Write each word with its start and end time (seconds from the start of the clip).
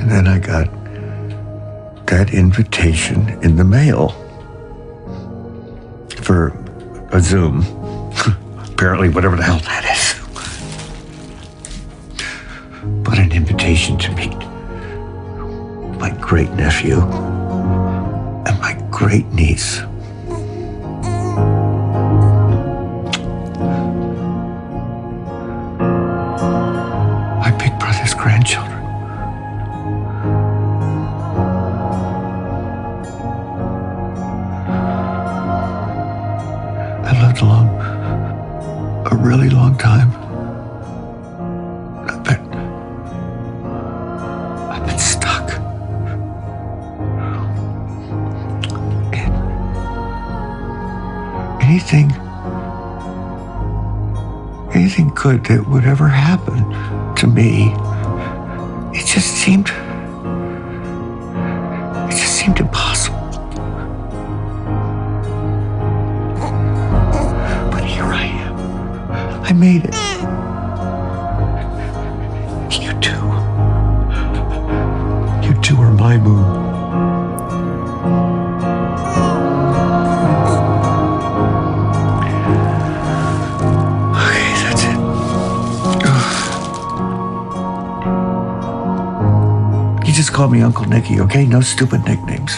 And 0.00 0.10
then 0.10 0.26
I 0.26 0.38
got 0.38 0.66
that 2.06 2.32
invitation 2.32 3.28
in 3.42 3.56
the 3.56 3.64
mail 3.64 4.08
for 6.16 6.48
a 7.12 7.20
Zoom. 7.20 7.60
Apparently, 8.72 9.10
whatever 9.10 9.36
the 9.36 9.42
hell 9.42 9.58
that 9.58 9.84
is. 9.84 10.16
But 13.04 13.18
an 13.18 13.32
invitation 13.32 13.98
to 13.98 14.12
meet 14.16 14.38
my 16.00 16.10
great 16.18 16.50
nephew 16.52 17.00
and 17.00 18.58
my 18.60 18.82
great 18.90 19.26
niece. 19.26 19.80
Okay? 91.30 91.46
No 91.46 91.60
stupid 91.60 92.04
nicknames. 92.06 92.56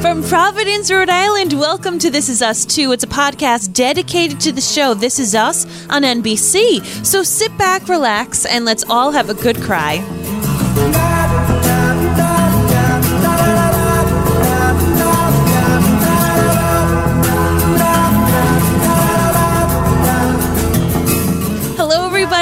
From 0.00 0.24
Providence, 0.24 0.90
Rhode 0.90 1.08
Island, 1.08 1.52
welcome 1.52 2.00
to 2.00 2.10
This 2.10 2.28
Is 2.28 2.42
Us 2.42 2.64
Too. 2.64 2.90
It's 2.90 3.04
a 3.04 3.06
podcast 3.06 3.72
dedicated 3.72 4.40
to 4.40 4.50
the 4.50 4.60
show 4.60 4.94
This 4.94 5.20
Is 5.20 5.36
Us 5.36 5.64
on 5.90 6.02
NBC. 6.02 6.84
So 7.06 7.22
sit 7.22 7.56
back, 7.56 7.86
relax, 7.86 8.44
and 8.44 8.64
let's 8.64 8.82
all 8.90 9.12
have 9.12 9.30
a 9.30 9.34
good 9.34 9.58
cry. 9.58 10.04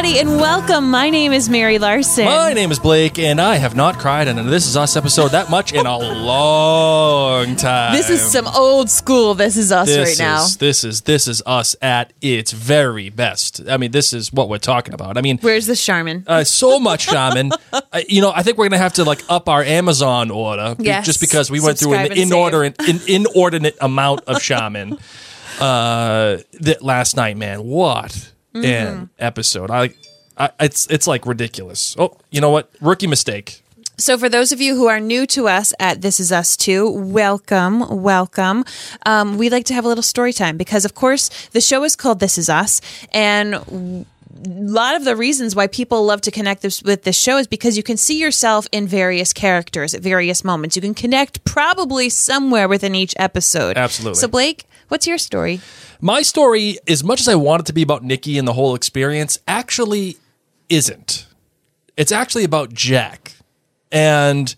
Everybody, 0.01 0.19
and 0.31 0.41
welcome. 0.41 0.91
My 0.91 1.11
name 1.11 1.35
is 1.35 1.51
Mary 1.51 1.79
Larson. 1.79 2.25
My 2.25 2.55
name 2.55 2.71
is 2.73 2.79
Blake, 2.79 3.19
and 3.19 3.39
I 3.39 3.57
have 3.57 3.77
not 3.77 3.99
cried 3.99 4.29
in 4.29 4.37
This 4.47 4.67
Is 4.67 4.75
Us 4.75 4.97
episode 4.97 5.33
that 5.33 5.51
much 5.51 5.75
in 5.75 5.85
a 5.85 5.99
long 5.99 7.55
time. 7.57 7.93
This 7.93 8.09
is 8.09 8.23
some 8.23 8.47
old 8.49 8.89
school 8.89 9.35
This 9.35 9.59
Is 9.59 9.71
Us 9.71 9.89
this 9.89 10.19
right 10.19 10.25
now. 10.25 10.45
Is, 10.45 10.57
this 10.57 10.85
is 10.85 11.03
this 11.03 11.29
is 11.29 11.43
us 11.45 11.77
at 11.83 12.15
its 12.23 12.51
very 12.51 13.11
best. 13.11 13.61
I 13.69 13.77
mean, 13.77 13.91
this 13.91 14.15
is 14.15 14.33
what 14.33 14.49
we're 14.49 14.57
talking 14.57 14.95
about. 14.95 15.19
I 15.19 15.21
mean, 15.21 15.37
Where's 15.43 15.67
the 15.67 15.77
Charmin? 15.77 16.25
uh, 16.27 16.45
so 16.45 16.81
much 16.81 17.07
Charmin. 17.07 17.53
uh, 17.71 17.81
you 18.09 18.23
know, 18.23 18.33
I 18.35 18.43
think 18.43 18.57
we're 18.57 18.71
gonna 18.71 18.79
have 18.79 18.95
to 18.95 19.05
like 19.05 19.23
up 19.29 19.51
our 19.51 19.63
Amazon 19.63 20.31
order, 20.31 20.77
be- 20.77 20.85
Yes. 20.85 21.05
just 21.05 21.21
because 21.21 21.51
we 21.51 21.61
went 21.61 21.79
through 21.79 21.93
Subscribe 21.93 22.13
an 22.13 22.19
and 22.23 22.33
inordinate, 22.33 22.89
an 22.89 23.01
inordinate 23.07 23.77
amount 23.83 24.23
of 24.23 24.41
Charmin 24.41 24.95
uh, 25.61 26.39
that 26.59 26.79
last 26.81 27.17
night. 27.17 27.37
Man, 27.37 27.65
what 27.65 28.33
Mm-hmm. 28.55 29.05
episode! 29.19 29.71
I, 29.71 29.91
I, 30.37 30.51
it's 30.61 30.87
it's 30.89 31.07
like 31.07 31.27
ridiculous. 31.27 31.95
Oh, 31.99 32.17
you 32.31 32.41
know 32.41 32.51
what? 32.51 32.71
Rookie 32.81 33.07
mistake. 33.07 33.63
So, 34.01 34.17
for 34.17 34.31
those 34.31 34.51
of 34.51 34.63
you 34.63 34.77
who 34.77 34.87
are 34.87 34.99
new 34.99 35.27
to 35.27 35.47
us 35.47 35.75
at 35.79 36.01
This 36.01 36.21
Is 36.21 36.33
Us 36.33 36.57
Too, 36.57 36.89
welcome, 36.91 38.03
welcome. 38.03 38.65
Um, 39.05 39.37
we 39.37 39.51
like 39.51 39.67
to 39.67 39.75
have 39.75 39.85
a 39.85 39.89
little 39.89 40.03
story 40.03 40.33
time 40.33 40.57
because, 40.57 40.87
of 40.87 40.95
course, 40.95 41.29
the 41.49 41.61
show 41.61 41.85
is 41.85 41.97
called 41.97 42.19
This 42.19 42.39
Is 42.39 42.49
Us, 42.49 42.81
and 43.13 43.55
a 43.55 44.07
lot 44.49 44.97
of 44.97 45.05
the 45.05 45.17
reasons 45.17 45.55
why 45.55 45.67
people 45.67 46.05
love 46.07 46.23
to 46.23 46.31
connect 46.31 46.63
this, 46.63 46.83
with 46.83 47.03
this 47.03 47.21
show 47.21 47.37
is 47.37 47.47
because 47.47 47.77
you 47.77 47.83
can 47.83 47.99
see 47.99 48.19
yourself 48.19 48.67
in 48.73 48.87
various 48.87 49.35
characters 49.35 49.93
at 49.93 50.01
various 50.01 50.45
moments. 50.45 50.77
You 50.77 50.83
can 50.83 50.95
connect 50.95 51.45
probably 51.45 52.09
somewhere 52.09 52.69
within 52.69 52.95
each 52.95 53.15
episode. 53.19 53.77
Absolutely. 53.77 54.19
So, 54.19 54.29
Blake, 54.29 54.65
what's 54.91 55.07
your 55.07 55.19
story? 55.19 55.61
My 56.01 56.23
story, 56.23 56.79
as 56.87 57.03
much 57.03 57.21
as 57.21 57.29
I 57.29 57.35
want 57.35 57.61
it 57.61 57.67
to 57.67 57.73
be 57.73 57.83
about 57.83 58.05
Nikki 58.05 58.39
and 58.39 58.47
the 58.47 58.53
whole 58.53 58.75
experience, 58.75 59.39
actually 59.49 60.17
isn't. 60.69 61.27
It's 61.97 62.13
actually 62.13 62.45
about 62.45 62.73
Jack. 62.73 63.35
And 63.93 64.55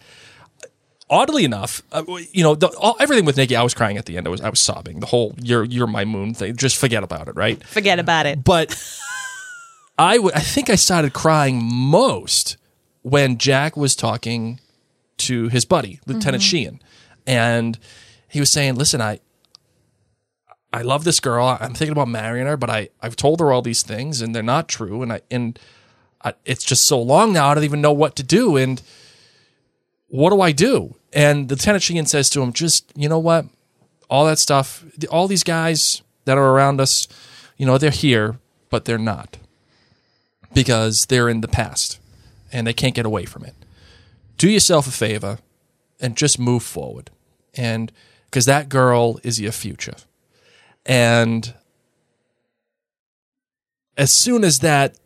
oddly 1.09 1.45
enough, 1.45 1.83
uh, 1.93 2.05
you 2.33 2.43
know, 2.43 2.55
the, 2.55 2.69
all, 2.79 2.97
everything 3.01 3.25
with 3.25 3.37
Nikki, 3.37 3.57
I 3.57 3.63
was 3.63 3.75
crying 3.75 3.97
at 3.97 4.07
the 4.07 4.17
end. 4.17 4.27
I 4.27 4.31
was 4.31 4.41
I 4.41 4.49
was 4.49 4.61
sobbing. 4.61 5.01
The 5.01 5.07
whole 5.07 5.35
"you're 5.41 5.65
you're 5.65 5.87
my 5.87 6.05
moon" 6.05 6.35
thing. 6.35 6.57
Just 6.57 6.77
forget 6.77 7.03
about 7.03 7.29
it, 7.29 7.37
right? 7.37 7.63
Forget 7.65 7.99
about 7.99 8.27
it. 8.27 8.45
But 8.45 8.77
I 9.99 10.19
would 10.19 10.35
I 10.35 10.41
think 10.41 10.71
I 10.71 10.75
started 10.75 11.13
crying 11.13 11.63
most 11.63 12.57
when 13.03 13.39
Jack 13.39 13.77
was 13.77 13.97
talking 13.97 14.61
to 15.19 15.49
his 15.49 15.65
buddy, 15.65 16.01
Lieutenant 16.07 16.43
Sheehan. 16.43 16.81
And 17.27 17.79
he 18.29 18.41
was 18.41 18.51
saying, 18.51 18.75
Listen, 18.75 19.01
I 19.01 19.21
I 20.73 20.83
love 20.83 21.05
this 21.05 21.21
girl. 21.21 21.59
I'm 21.61 21.75
thinking 21.75 21.93
about 21.93 22.09
marrying 22.09 22.47
her, 22.47 22.57
but 22.57 22.71
I, 22.71 22.89
I've 23.03 23.17
told 23.17 23.41
her 23.41 23.53
all 23.53 23.63
these 23.63 23.83
things 23.83 24.23
and 24.23 24.35
they're 24.35 24.43
not 24.43 24.69
true. 24.69 25.03
And 25.03 25.13
I 25.13 25.21
and 25.31 25.59
I, 26.25 26.35
it's 26.45 26.65
just 26.65 26.87
so 26.87 27.01
long 27.01 27.33
now. 27.33 27.49
I 27.49 27.55
don't 27.55 27.65
even 27.65 27.81
know 27.81 27.93
what 27.93 28.17
to 28.17 28.23
do. 28.23 28.57
And 28.57 28.81
what 30.09 30.31
do 30.31 30.41
I 30.41 30.53
do? 30.53 30.97
And 31.13 31.51
Lieutenant 31.51 31.83
Sheehan 31.83 32.07
says 32.07 32.31
to 32.31 32.43
him, 32.43 32.53
just, 32.53 32.91
you 32.97 33.09
know 33.09 33.19
what? 33.19 33.47
All 34.09 34.27
that 34.27 34.39
stuff, 34.39 34.85
all 35.11 35.29
these 35.29 35.45
guys 35.45 36.03
that 36.25 36.39
are 36.39 36.51
around 36.51 36.81
us, 36.81 37.09
you 37.57 37.67
know, 37.67 37.77
they're 37.77 37.91
here, 37.91 38.39
but 38.71 38.85
they're 38.85 38.99
not 38.99 39.39
because 40.55 41.07
they're 41.07 41.29
in 41.29 41.41
the 41.41 41.49
past 41.49 41.99
and 42.53 42.67
they 42.67 42.73
can't 42.73 42.95
get 42.95 43.07
away 43.07 43.25
from 43.25 43.45
it. 43.45 43.55
Do 44.39 44.51
yourself 44.51 44.87
a 44.87 44.91
favor 44.91 45.39
and 46.01 46.17
just 46.17 46.39
move 46.39 46.63
forward. 46.63 47.11
And 47.55 47.93
because 48.27 48.47
that 48.47 48.69
girl 48.69 49.19
is 49.23 49.41
your 49.41 49.53
future. 49.53 49.97
And 50.85 51.55
as 53.97 54.13
soon 54.13 54.45
as 54.45 54.61
that 54.61 54.99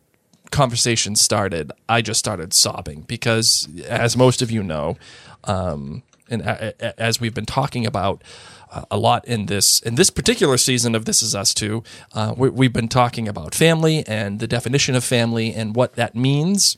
conversation 0.51 1.15
started, 1.15 1.71
I 1.87 2.01
just 2.01 2.19
started 2.19 2.53
sobbing 2.53 3.01
because, 3.01 3.67
as 3.87 4.15
most 4.17 4.41
of 4.41 4.49
you 4.49 4.63
know, 4.63 4.97
um, 5.43 6.03
and 6.29 6.41
as 6.41 7.21
we've 7.21 7.33
been 7.33 7.45
talking 7.45 7.85
about 7.85 8.23
uh, 8.71 8.83
a 8.91 8.97
lot 8.97 9.25
in 9.25 9.45
this 9.45 9.79
in 9.81 9.95
this 9.95 10.09
particular 10.09 10.57
season 10.57 10.95
of 10.95 11.05
This 11.05 11.21
Is 11.21 11.33
Us 11.35 11.53
Too, 11.53 11.83
uh, 12.13 12.33
we, 12.35 12.49
we've 12.49 12.73
been 12.73 12.89
talking 12.89 13.27
about 13.27 13.55
family 13.55 14.05
and 14.07 14.39
the 14.39 14.47
definition 14.47 14.95
of 14.95 15.03
family 15.03 15.53
and 15.53 15.75
what 15.75 15.95
that 15.95 16.15
means, 16.15 16.77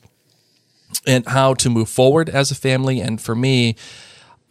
and 1.06 1.26
how 1.26 1.54
to 1.54 1.70
move 1.70 1.88
forward 1.88 2.28
as 2.28 2.50
a 2.50 2.54
family. 2.54 3.00
And 3.00 3.20
for 3.20 3.34
me, 3.34 3.76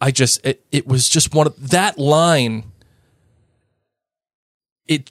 I 0.00 0.10
just 0.10 0.44
it, 0.44 0.64
it 0.70 0.86
was 0.86 1.08
just 1.08 1.34
one 1.34 1.46
of 1.46 1.70
that 1.70 1.98
line. 1.98 2.64
It 4.90 5.10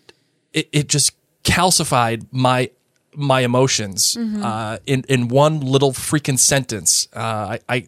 it, 0.54 0.70
it 0.72 0.88
just 0.90 1.14
calcified 1.44 2.28
my 2.32 2.70
my 3.16 3.42
emotions 3.42 4.16
uh, 4.18 4.78
in 4.86 5.04
in 5.10 5.28
one 5.30 5.62
little 5.62 5.92
freaking 5.94 6.38
sentence. 6.38 7.08
Uh, 7.14 7.58
I, 7.58 7.60
I 7.76 7.88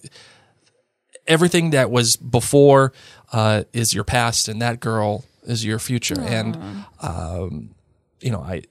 everything 1.28 1.72
that 1.72 1.92
was 1.92 2.16
before 2.16 2.94
uh, 3.32 3.64
is 3.74 3.94
your 3.94 4.04
past, 4.04 4.48
and 4.48 4.62
that 4.62 4.80
girl 4.80 5.26
is 5.44 5.64
your 5.66 5.80
future. 5.80 6.20
And 6.20 6.58
um, 7.02 7.76
you 8.22 8.32
know, 8.32 8.42
I 8.42 8.64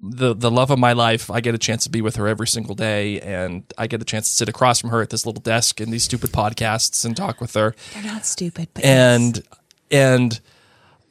the 0.00 0.34
the 0.34 0.50
love 0.50 0.70
of 0.70 0.78
my 0.78 0.92
life. 0.92 1.30
I 1.30 1.40
get 1.40 1.54
a 1.54 1.58
chance 1.58 1.84
to 1.84 1.90
be 1.90 2.00
with 2.00 2.16
her 2.16 2.28
every 2.28 2.46
single 2.46 2.74
day, 2.74 3.20
and 3.20 3.64
I 3.76 3.86
get 3.86 4.00
a 4.00 4.04
chance 4.04 4.28
to 4.30 4.34
sit 4.34 4.48
across 4.48 4.80
from 4.80 4.90
her 4.90 5.02
at 5.02 5.10
this 5.10 5.26
little 5.26 5.42
desk 5.42 5.80
in 5.80 5.90
these 5.90 6.04
stupid 6.04 6.30
podcasts 6.30 7.04
and 7.04 7.16
talk 7.16 7.40
with 7.40 7.54
her 7.54 7.74
They're 7.94 8.04
not 8.04 8.24
stupid, 8.24 8.68
but 8.74 8.84
and 8.84 9.42
and 9.90 10.40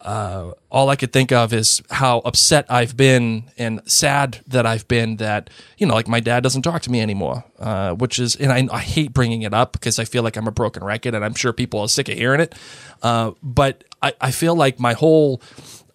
uh, 0.02 0.52
all 0.70 0.90
I 0.90 0.96
could 0.96 1.12
think 1.12 1.32
of 1.32 1.54
is 1.54 1.82
how 1.90 2.20
upset 2.20 2.66
I've 2.70 2.96
been 2.96 3.52
and 3.58 3.82
sad 3.90 4.40
that 4.48 4.66
I've 4.66 4.88
been 4.88 5.18
that 5.18 5.50
you 5.78 5.88
know 5.88 5.94
like 5.96 6.08
my 6.08 6.20
dad 6.20 6.44
doesn't 6.44 6.62
talk 6.62 6.82
to 6.84 6.92
me 6.92 7.02
anymore, 7.02 7.44
uh, 7.60 7.94
which 7.94 8.20
is 8.20 8.36
and 8.36 8.52
I, 8.52 8.68
I 8.76 8.80
hate 8.80 9.14
bringing 9.14 9.42
it 9.42 9.54
up 9.54 9.74
because 9.74 9.98
I 10.00 10.06
feel 10.06 10.24
like 10.24 10.38
I'm 10.38 10.48
a 10.48 10.52
broken 10.52 10.84
record 10.84 11.16
and 11.16 11.26
I'm 11.26 11.34
sure 11.34 11.52
people 11.52 11.80
are 11.82 11.88
sick 11.88 12.10
of 12.10 12.18
hearing 12.18 12.42
it, 12.42 12.56
uh, 13.02 13.32
but 13.42 13.84
I, 14.02 14.14
I 14.22 14.32
feel 14.32 14.56
like 14.56 14.80
my 14.80 14.94
whole 14.94 15.42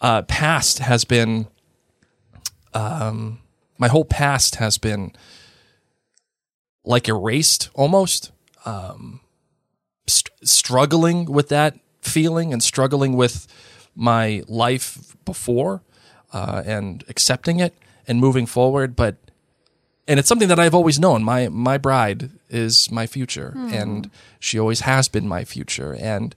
uh, 0.01 0.23
past 0.23 0.81
has 0.81 1.05
been 1.05 1.47
um, 2.75 3.39
my 3.79 3.89
whole 3.89 4.05
past 4.05 4.57
has 4.57 4.79
been 4.79 5.13
like 6.85 7.09
erased 7.09 7.71
almost. 7.75 8.33
St- 10.09 10.33
struggling 10.43 11.27
with 11.27 11.49
that 11.51 11.79
feeling 12.01 12.53
and 12.53 12.61
struggling 12.61 13.17
with 13.17 13.47
my 13.95 14.43
life 14.49 15.17
before 15.25 15.83
uh, 16.33 16.63
and 16.65 17.05
accepting 17.09 17.61
it 17.61 17.75
and 18.07 18.21
moving 18.21 18.47
forward. 18.47 18.97
But 18.97 19.17
and 20.09 20.19
it's 20.19 20.29
something 20.29 20.49
that 20.49 20.59
I've 20.59 20.75
always 20.75 20.99
known. 20.99 21.23
My 21.23 21.49
my 21.49 21.79
bride 21.79 22.31
is 22.49 22.91
my 22.91 23.07
future 23.07 23.55
and 23.57 24.11
she 24.39 24.59
always 24.59 24.81
has 24.81 25.09
been 25.09 25.27
my 25.27 25.45
future. 25.45 25.95
And 25.95 26.35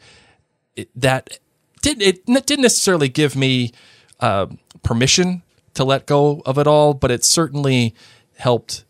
it, 0.75 0.89
that 0.95 1.39
did 1.81 2.01
it 2.01 2.25
didn't 2.25 2.61
necessarily 2.61 3.09
give 3.09 3.35
me 3.35 3.71
uh, 4.19 4.47
permission 4.83 5.41
to 5.73 5.83
let 5.83 6.05
go 6.05 6.41
of 6.45 6.57
it 6.57 6.67
all 6.67 6.93
but 6.93 7.11
it 7.11 7.25
certainly 7.25 7.93
helped 8.37 8.85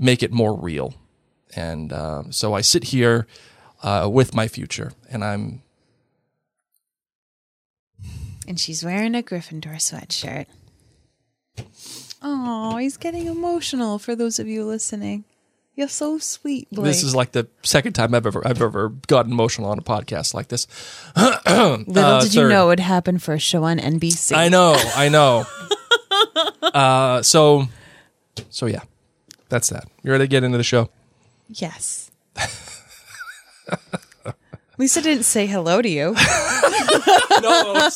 make 0.00 0.22
it 0.22 0.32
more 0.32 0.58
real. 0.58 0.94
And 1.54 1.92
uh, 1.92 2.24
so 2.30 2.54
I 2.54 2.62
sit 2.62 2.84
here 2.84 3.26
uh, 3.82 4.08
with 4.10 4.34
my 4.34 4.48
future, 4.48 4.92
and 5.10 5.22
I'm 5.24 5.62
and 8.50 8.58
she's 8.58 8.84
wearing 8.84 9.14
a 9.14 9.22
Gryffindor 9.22 9.76
sweatshirt. 9.76 10.46
Oh, 12.20 12.78
he's 12.78 12.96
getting 12.96 13.26
emotional. 13.26 14.00
For 14.00 14.16
those 14.16 14.40
of 14.40 14.48
you 14.48 14.64
listening, 14.64 15.22
you're 15.76 15.86
so 15.86 16.18
sweet, 16.18 16.68
Blake. 16.72 16.86
this 16.86 17.04
is 17.04 17.14
like 17.14 17.30
the 17.30 17.46
second 17.62 17.92
time 17.92 18.12
I've 18.12 18.26
ever 18.26 18.44
I've 18.44 18.60
ever 18.60 18.88
gotten 19.06 19.30
emotional 19.30 19.70
on 19.70 19.78
a 19.78 19.82
podcast 19.82 20.34
like 20.34 20.48
this. 20.48 20.66
Little 21.16 21.96
uh, 21.96 22.22
did 22.22 22.34
you 22.34 22.42
third. 22.42 22.48
know 22.48 22.64
it 22.64 22.68
would 22.70 22.80
happen 22.80 23.20
for 23.20 23.34
a 23.34 23.38
show 23.38 23.62
on 23.62 23.78
NBC. 23.78 24.36
I 24.36 24.48
know, 24.48 24.74
I 24.96 25.08
know. 25.08 25.46
uh, 26.74 27.22
so, 27.22 27.68
so 28.50 28.66
yeah, 28.66 28.82
that's 29.48 29.68
that. 29.68 29.84
You 30.02 30.10
ready 30.10 30.24
to 30.24 30.28
get 30.28 30.42
into 30.42 30.58
the 30.58 30.64
show? 30.64 30.90
Yes. 31.48 32.10
Lisa 34.80 35.02
didn't 35.02 35.24
say 35.24 35.44
hello 35.46 35.82
to 35.82 35.88
you. 35.88 36.16
No. 37.42 37.88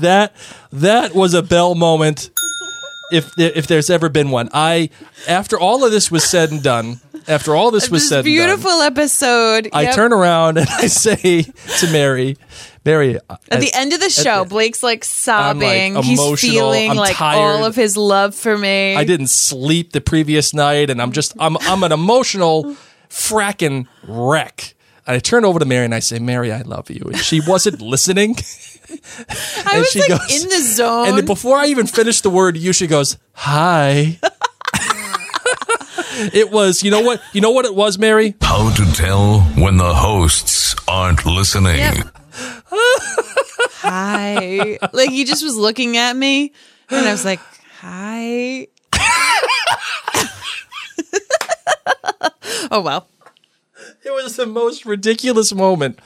that 0.00 0.32
that 0.72 1.14
was 1.14 1.34
a 1.34 1.42
bell 1.42 1.74
moment. 1.74 2.30
If 3.12 3.32
if 3.38 3.66
there's 3.66 3.90
ever 3.90 4.08
been 4.08 4.30
one, 4.30 4.48
I 4.52 4.90
after 5.28 5.58
all 5.58 5.84
of 5.84 5.90
this 5.90 6.10
was 6.10 6.22
said 6.24 6.50
and 6.52 6.62
done, 6.62 7.00
after 7.26 7.54
all 7.56 7.70
this 7.72 7.90
was 7.90 8.02
this 8.02 8.08
said, 8.10 8.24
and 8.24 8.26
done, 8.26 8.46
beautiful 8.46 8.80
episode. 8.82 9.68
I 9.72 9.82
Yep. 9.82 9.94
turn 9.94 10.12
around 10.12 10.58
and 10.58 10.68
I 10.68 10.86
say 10.88 11.42
to 11.42 11.90
Mary, 11.92 12.36
Mary, 12.84 13.18
At 13.50 13.60
the 13.60 13.72
end 13.74 13.92
of 13.92 14.00
the 14.00 14.10
show, 14.10 14.44
Blake's 14.44 14.82
like 14.82 15.04
sobbing. 15.04 15.96
He's 16.02 16.18
emotional. 16.18 16.52
feeling 16.52 16.90
I'm 16.92 16.96
like 16.96 17.16
tired. 17.16 17.38
all 17.38 17.64
of 17.64 17.74
his 17.74 17.96
love 17.96 18.34
for 18.34 18.56
me. 18.56 18.94
I 18.96 19.04
didn't 19.04 19.28
sleep 19.30 19.92
the 19.92 20.00
previous 20.00 20.52
night, 20.54 20.90
and 20.90 21.00
I'm 21.02 21.12
just 21.12 21.32
I'm 21.40 21.56
I'm 21.58 21.82
an 21.82 21.92
emotional 21.92 22.76
fracking 23.08 23.86
wreck. 24.06 24.74
And 25.06 25.14
I 25.14 25.18
turn 25.20 25.44
over 25.44 25.58
to 25.60 25.64
Mary 25.64 25.84
and 25.84 25.94
I 25.94 26.00
say, 26.00 26.18
Mary, 26.18 26.50
I 26.52 26.62
love 26.62 26.90
you. 26.90 27.02
And 27.06 27.16
she 27.18 27.40
wasn't 27.46 27.80
listening. 27.92 28.36
I 28.36 28.40
and 29.72 29.78
was 29.80 29.90
she 29.90 30.00
like 30.00 30.08
goes- 30.08 30.42
in 30.42 30.48
the 30.48 30.60
zone. 30.60 31.08
And 31.18 31.26
before 31.26 31.56
I 31.58 31.66
even 31.66 31.86
finished 31.86 32.22
the 32.22 32.30
word 32.30 32.56
you, 32.56 32.72
she 32.72 32.86
goes, 32.86 33.16
Hi. 33.34 34.18
it 36.32 36.50
was, 36.50 36.82
you 36.82 36.90
know 36.90 37.02
what? 37.02 37.20
You 37.32 37.40
know 37.40 37.50
what 37.52 37.64
it 37.66 37.74
was, 37.74 37.98
Mary? 37.98 38.34
How 38.40 38.74
to 38.74 38.92
tell 38.92 39.40
when 39.56 39.76
the 39.76 39.94
hosts 39.94 40.74
aren't 40.88 41.24
listening. 41.24 41.76
Yep. 41.78 42.06
hi. 43.78 44.78
Like 44.92 45.10
he 45.10 45.24
just 45.24 45.42
was 45.44 45.56
looking 45.56 45.96
at 45.96 46.14
me 46.16 46.52
and 46.90 47.06
I 47.06 47.12
was 47.12 47.24
like, 47.24 47.40
hi. 47.80 48.68
oh 52.70 52.80
well. 52.80 53.08
It 54.04 54.10
was 54.10 54.36
the 54.36 54.46
most 54.46 54.86
ridiculous 54.86 55.52
moment. 55.52 55.98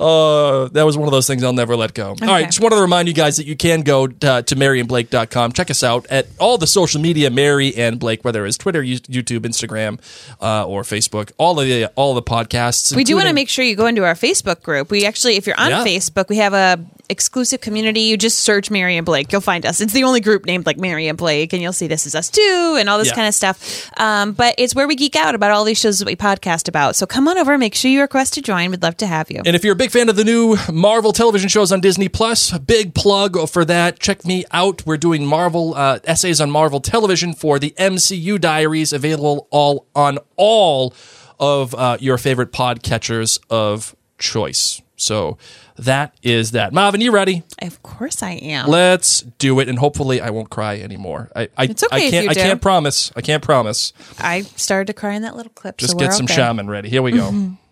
Uh, 0.00 0.68
that 0.68 0.84
was 0.84 0.96
one 0.96 1.08
of 1.08 1.12
those 1.12 1.26
things 1.26 1.42
I'll 1.42 1.52
never 1.52 1.76
let 1.76 1.94
go. 1.94 2.10
All 2.10 2.28
right, 2.28 2.46
just 2.46 2.60
wanted 2.60 2.76
to 2.76 2.82
remind 2.82 3.08
you 3.08 3.14
guys 3.14 3.36
that 3.36 3.46
you 3.46 3.56
can 3.56 3.82
go 3.82 4.04
uh, 4.04 4.42
to 4.42 4.56
maryandblake.com. 4.56 5.52
Check 5.52 5.70
us 5.70 5.82
out 5.82 6.06
at 6.10 6.26
all 6.38 6.58
the 6.58 6.66
social 6.66 7.00
media, 7.00 7.30
Mary 7.30 7.74
and 7.76 7.98
Blake, 7.98 8.24
whether 8.24 8.46
it's 8.46 8.56
Twitter, 8.56 8.82
YouTube, 8.82 9.40
Instagram, 9.40 9.98
uh, 10.40 10.66
or 10.66 10.82
Facebook. 10.82 11.32
All 11.38 11.58
of 11.60 11.66
the 11.66 11.86
all 11.96 12.16
of 12.16 12.24
the 12.24 12.30
podcasts. 12.30 12.94
We 12.94 13.04
do 13.04 13.16
want 13.16 13.28
to 13.28 13.34
make 13.34 13.48
sure 13.48 13.64
you 13.64 13.76
go 13.76 13.86
into 13.86 14.04
our 14.04 14.14
Facebook 14.14 14.62
group. 14.62 14.90
We 14.90 15.04
actually, 15.04 15.36
if 15.36 15.46
you're 15.46 15.58
on 15.60 15.70
Yeah. 15.70 15.84
Facebook, 15.84 16.28
we 16.28 16.36
have 16.38 16.54
a 16.54 16.78
exclusive 17.10 17.60
community. 17.62 18.00
You 18.02 18.16
just 18.18 18.40
search 18.40 18.70
Mary 18.70 18.96
and 18.98 19.06
Blake, 19.06 19.32
you'll 19.32 19.40
find 19.40 19.64
us. 19.64 19.80
It's 19.80 19.94
the 19.94 20.04
only 20.04 20.20
group 20.20 20.44
named 20.44 20.66
like 20.66 20.76
Mary 20.76 21.08
and 21.08 21.16
Blake, 21.16 21.52
and 21.54 21.62
you'll 21.62 21.72
see 21.72 21.86
this 21.86 22.04
is 22.06 22.14
us 22.14 22.28
too, 22.28 22.76
and 22.78 22.88
all 22.88 22.98
this 22.98 23.08
Yeah. 23.08 23.14
kind 23.14 23.28
of 23.28 23.34
stuff. 23.34 23.90
Um, 23.98 24.32
but 24.32 24.54
it's 24.58 24.74
where 24.74 24.86
we 24.86 24.94
geek 24.94 25.16
out 25.16 25.34
about 25.34 25.50
all 25.50 25.64
these 25.64 25.78
shows 25.80 25.98
that 26.00 26.06
we 26.06 26.16
podcast 26.16 26.68
about. 26.68 26.96
So 26.96 27.06
come 27.06 27.26
on 27.26 27.38
over, 27.38 27.56
make 27.56 27.74
sure 27.74 27.90
you 27.90 28.02
request 28.02 28.34
to 28.34 28.42
join. 28.42 28.70
We'd 28.70 28.82
love 28.82 28.96
to 28.98 29.06
have 29.06 29.30
you. 29.30 29.40
And 29.46 29.56
if 29.56 29.64
you're 29.64 29.72
a 29.72 29.76
big 29.76 29.87
fan 29.90 30.08
of 30.08 30.16
the 30.16 30.24
new 30.24 30.56
Marvel 30.72 31.12
television 31.12 31.48
shows 31.48 31.72
on 31.72 31.80
Disney 31.80 32.08
Plus, 32.08 32.56
big 32.58 32.94
plug 32.94 33.48
for 33.48 33.64
that. 33.64 33.98
Check 33.98 34.24
me 34.24 34.44
out. 34.50 34.84
We're 34.86 34.96
doing 34.96 35.26
Marvel 35.26 35.74
uh, 35.74 36.00
essays 36.04 36.40
on 36.40 36.50
Marvel 36.50 36.80
television 36.80 37.32
for 37.34 37.58
the 37.58 37.74
MCU 37.78 38.40
Diaries, 38.40 38.92
available 38.92 39.46
all 39.50 39.86
on 39.94 40.18
all 40.36 40.94
of 41.38 41.74
uh, 41.74 41.96
your 42.00 42.18
favorite 42.18 42.52
podcatchers 42.52 43.38
of 43.50 43.94
choice. 44.18 44.82
So 44.96 45.38
that 45.76 46.14
is 46.22 46.50
that. 46.50 46.72
Marvin, 46.72 47.00
you 47.00 47.12
ready? 47.12 47.44
of 47.62 47.82
course, 47.82 48.22
I 48.22 48.32
am. 48.32 48.68
Let's 48.68 49.20
do 49.38 49.60
it, 49.60 49.68
and 49.68 49.78
hopefully 49.78 50.20
I 50.20 50.30
won't 50.30 50.50
cry 50.50 50.78
anymore. 50.78 51.30
I, 51.36 51.48
I, 51.56 51.64
It's 51.64 51.84
okay 51.84 52.08
I 52.08 52.10
can't. 52.10 52.28
I 52.28 52.34
can't 52.34 52.60
promise. 52.60 53.12
I 53.14 53.20
can't 53.20 53.42
promise. 53.42 53.92
I 54.18 54.42
started 54.42 54.88
to 54.88 54.94
cry 54.94 55.14
in 55.14 55.22
that 55.22 55.36
little 55.36 55.52
clip. 55.52 55.78
Just 55.78 55.92
so 55.92 55.98
get 55.98 56.12
some 56.12 56.24
okay. 56.24 56.34
Charmin 56.34 56.68
ready. 56.68 56.88
Here 56.88 57.02
we 57.02 57.12
go. 57.12 57.30
oh 57.32 57.56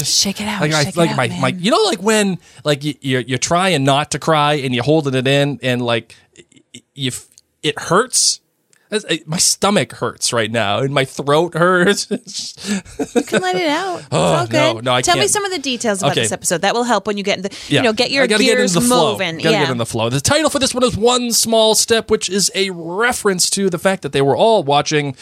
it's 0.00 0.10
just 0.10 0.20
Shake 0.22 0.40
it 0.40 0.44
out, 0.48 0.60
Like, 0.60 0.72
I, 0.72 0.92
like 0.96 1.10
out, 1.10 1.16
my, 1.16 1.28
man. 1.28 1.40
my, 1.40 1.48
you 1.48 1.70
know, 1.70 1.82
like 1.84 2.02
when 2.02 2.38
like 2.64 2.82
you, 2.84 2.94
you're 3.00 3.20
you're 3.22 3.38
trying 3.38 3.84
not 3.84 4.10
to 4.12 4.18
cry 4.18 4.54
and 4.54 4.74
you're 4.74 4.84
holding 4.84 5.14
it 5.14 5.26
in, 5.26 5.58
and 5.62 5.80
like 5.82 6.14
you, 6.94 7.10
it 7.62 7.78
hurts. 7.78 8.40
Uh, 8.92 9.00
my 9.26 9.38
stomach 9.38 9.92
hurts 9.92 10.32
right 10.32 10.52
now, 10.52 10.78
and 10.78 10.94
my 10.94 11.04
throat 11.04 11.54
hurts. 11.58 12.08
You 12.10 13.22
can 13.22 13.42
let 13.42 13.56
it 13.56 13.66
out. 13.68 13.98
It's 14.00 14.08
Oh, 14.12 14.46
no, 14.52 14.74
good. 14.74 14.84
no, 14.84 14.94
I 14.94 15.02
Tell 15.02 15.16
me 15.16 15.22
can't. 15.22 15.30
some 15.30 15.44
of 15.44 15.50
the 15.50 15.58
details 15.58 16.00
about 16.00 16.12
Okay. 16.12 16.20
this 16.20 16.30
episode. 16.32 16.60
That 16.60 16.74
will 16.74 16.84
help 16.84 17.06
when 17.08 17.16
you 17.18 17.24
get 17.24 17.38
in 17.38 17.42
the, 17.42 17.56
Yeah. 17.68 17.80
you 17.80 17.84
know, 17.84 17.92
get 17.92 18.12
your 18.12 18.26
gears 18.28 18.40
get 18.40 18.58
into 18.60 18.74
the 18.74 18.80
flow. 18.82 19.12
moving. 19.12 19.38
Gotta 19.38 19.50
yeah. 19.50 19.62
get 19.62 19.70
in 19.70 19.78
the 19.78 19.86
flow. 19.86 20.10
The 20.10 20.20
title 20.20 20.48
for 20.48 20.60
this 20.60 20.72
one 20.74 20.84
is 20.84 20.96
One 20.96 21.32
Small 21.32 21.74
Step, 21.74 22.08
which 22.10 22.28
is 22.30 22.52
a 22.54 22.70
reference 22.70 23.50
to 23.50 23.68
the 23.68 23.78
fact 23.78 24.02
that 24.02 24.12
they 24.12 24.22
were 24.22 24.36
all 24.36 24.62
watching 24.62 25.14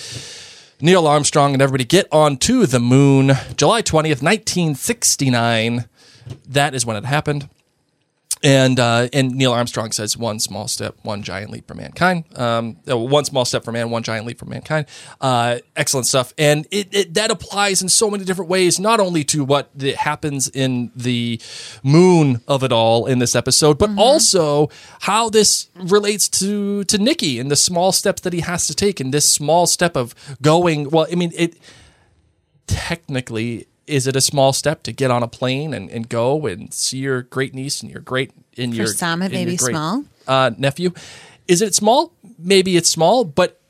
Neil 0.85 1.07
Armstrong 1.07 1.53
and 1.53 1.62
everybody 1.62 1.85
get 1.85 2.09
onto 2.11 2.67
the 2.67 2.81
moon, 2.81 3.35
July 3.57 3.83
20th, 3.83 4.21
1969. 4.21 5.85
that 6.49 6.75
is 6.75 6.85
when 6.85 6.97
it 6.97 7.05
happened. 7.05 7.49
And 8.43 8.81
uh, 8.81 9.09
and 9.13 9.37
Neil 9.37 9.53
Armstrong 9.53 9.93
says 9.93 10.17
one 10.17 10.41
small 10.41 10.67
step, 10.67 10.97
one 11.03 11.23
giant 11.23 11.53
leap 11.53 11.69
for 11.69 11.75
mankind. 11.75 12.25
Um, 12.37 12.77
uh, 12.91 12.99
one 12.99 13.25
small 13.25 13.45
step 13.45 13.63
for 13.63 13.71
man, 13.71 13.91
one 13.91 14.03
giant 14.03 14.27
leap 14.27 14.41
for 14.41 14.47
mankind. 14.47 14.87
Uh, 15.21 15.59
excellent 15.77 16.09
stuff, 16.09 16.35
and 16.37 16.67
it, 16.73 16.89
it 16.93 17.15
that 17.15 17.31
applies 17.31 17.83
in 17.83 17.89
so 17.89 18.11
many 18.11 18.25
different 18.25 18.51
ways. 18.51 18.81
Not 18.81 18.99
only 18.99 19.23
to 19.25 19.45
what 19.45 19.71
happens 19.97 20.49
in 20.49 20.91
the 20.97 21.41
moon 21.85 22.41
of 22.49 22.65
it 22.65 22.73
all 22.73 23.07
in 23.07 23.21
this 23.21 23.37
episode, 23.37 23.79
but 23.79 23.91
also 23.97 24.71
how 25.03 25.29
this 25.29 25.69
relates 25.77 26.29
to 26.41 26.83
to 26.85 26.99
Nicky 26.99 27.39
and 27.39 27.49
the 27.49 27.57
small 27.57 27.93
steps 27.93 28.23
that 28.23 28.33
he 28.33 28.41
has 28.41 28.67
to 28.67 28.75
take, 28.75 28.99
and 28.99 29.15
this 29.15 29.29
small 29.31 29.67
step 29.67 29.97
of 29.97 30.17
going. 30.43 30.91
Well, 30.91 31.07
I 31.11 31.15
mean 31.15 31.33
it 31.37 31.57
technically 32.67 33.67
is 33.87 34.07
it 34.07 34.15
a 34.17 34.21
small 34.21 34.53
step 34.53 34.83
to 34.85 34.93
get 34.93 35.11
on 35.11 35.23
a 35.23 35.29
plane 35.29 35.75
and, 35.75 35.91
and 35.91 36.09
go 36.09 36.47
and 36.47 36.73
see 36.73 36.99
your 36.99 37.23
great 37.23 37.53
niece 37.55 37.83
and 37.83 37.91
your 37.91 38.01
great 38.01 38.31
in 38.57 38.73
your 38.73 38.87
some, 38.87 39.23
it 39.23 39.33
may 39.33 39.45
be 39.45 39.57
great, 39.57 39.73
small. 39.73 40.05
uh, 40.29 40.51
nephew 40.59 40.93
is 41.49 41.61
it 41.62 41.75
small 41.75 42.12
maybe 42.39 42.77
it's 42.77 42.89
small 42.89 43.25
but 43.25 43.61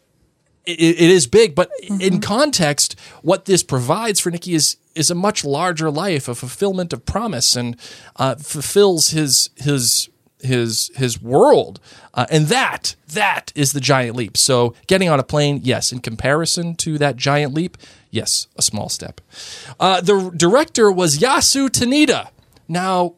it, 0.66 0.78
it 0.81 1.11
is 1.11 1.26
big 1.26 1.54
but 1.54 1.71
Mm-hmm. 1.83 2.00
in 2.00 2.21
context 2.21 2.95
what 3.23 3.47
this 3.47 3.62
provides 3.64 4.21
for 4.21 4.31
Nikki 4.31 4.54
is 4.54 4.76
is 4.95 5.11
a 5.11 5.14
much 5.16 5.45
larger 5.45 5.90
life 5.90 6.28
a 6.28 6.35
fulfillment 6.35 6.92
of 6.92 7.04
promise 7.04 7.57
and 7.57 7.76
uh, 8.16 8.37
fulfills 8.37 9.09
his 9.09 9.50
his 9.57 10.09
his 10.42 10.90
his 10.94 11.20
world. 11.20 11.80
Uh, 12.14 12.26
and 12.30 12.46
that 12.46 12.94
that 13.08 13.52
is 13.54 13.72
the 13.72 13.80
giant 13.80 14.16
leap. 14.16 14.37
So 14.37 14.75
getting 14.87 15.08
on 15.08 15.20
a 15.20 15.25
plane 15.25 15.61
yes. 15.62 15.92
In 15.92 16.00
comparison 16.00 16.75
to 16.76 16.99
that 16.99 17.16
giant 17.16 17.54
leap 17.54 17.76
yes 18.11 18.46
a 18.56 18.62
small 18.62 18.88
step. 18.88 19.20
Uh, 19.80 20.00
the 20.00 20.30
director 20.37 20.90
was 20.90 21.18
yasu 21.18 21.68
tanida 21.68 22.28
now 22.68 23.14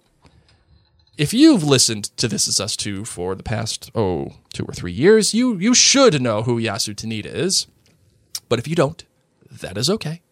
if 1.17 1.33
you've 1.33 1.63
listened 1.63 2.05
to 2.17 2.27
This 2.27 2.49
Is 2.49 2.59
Us 2.59 2.77
Too 2.77 3.05
for 3.05 3.35
the 3.35 3.43
past, 3.43 3.91
oh, 3.95 4.33
two 4.53 4.65
or 4.65 4.73
three 4.73 4.93
years, 4.93 5.33
you, 5.33 5.57
you 5.59 5.75
should 5.75 6.21
know 6.21 6.43
who 6.43 6.61
Yasu 6.61 6.95
Tanida 6.95 7.27
is. 7.27 7.69
But 8.49 8.59
if 8.59 8.67
you 8.67 8.75
don't, 8.75 9.05
that 9.49 9.79
is 9.79 9.89
okay. 9.89 10.23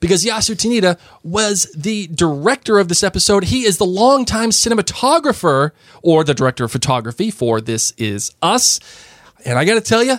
Because 0.00 0.24
Yasu 0.24 0.54
Tanida 0.54 0.98
was 1.22 1.70
the 1.76 2.06
director 2.08 2.78
of 2.78 2.88
this 2.88 3.02
episode. 3.02 3.44
He 3.44 3.64
is 3.64 3.76
the 3.78 3.84
longtime 3.84 4.50
cinematographer 4.50 5.72
or 6.02 6.24
the 6.24 6.34
director 6.34 6.64
of 6.64 6.72
photography 6.72 7.30
for 7.30 7.60
This 7.60 7.92
Is 7.98 8.32
Us. 8.40 8.80
And 9.44 9.58
I 9.58 9.64
got 9.64 9.74
to 9.74 9.80
tell 9.80 10.02
you, 10.02 10.18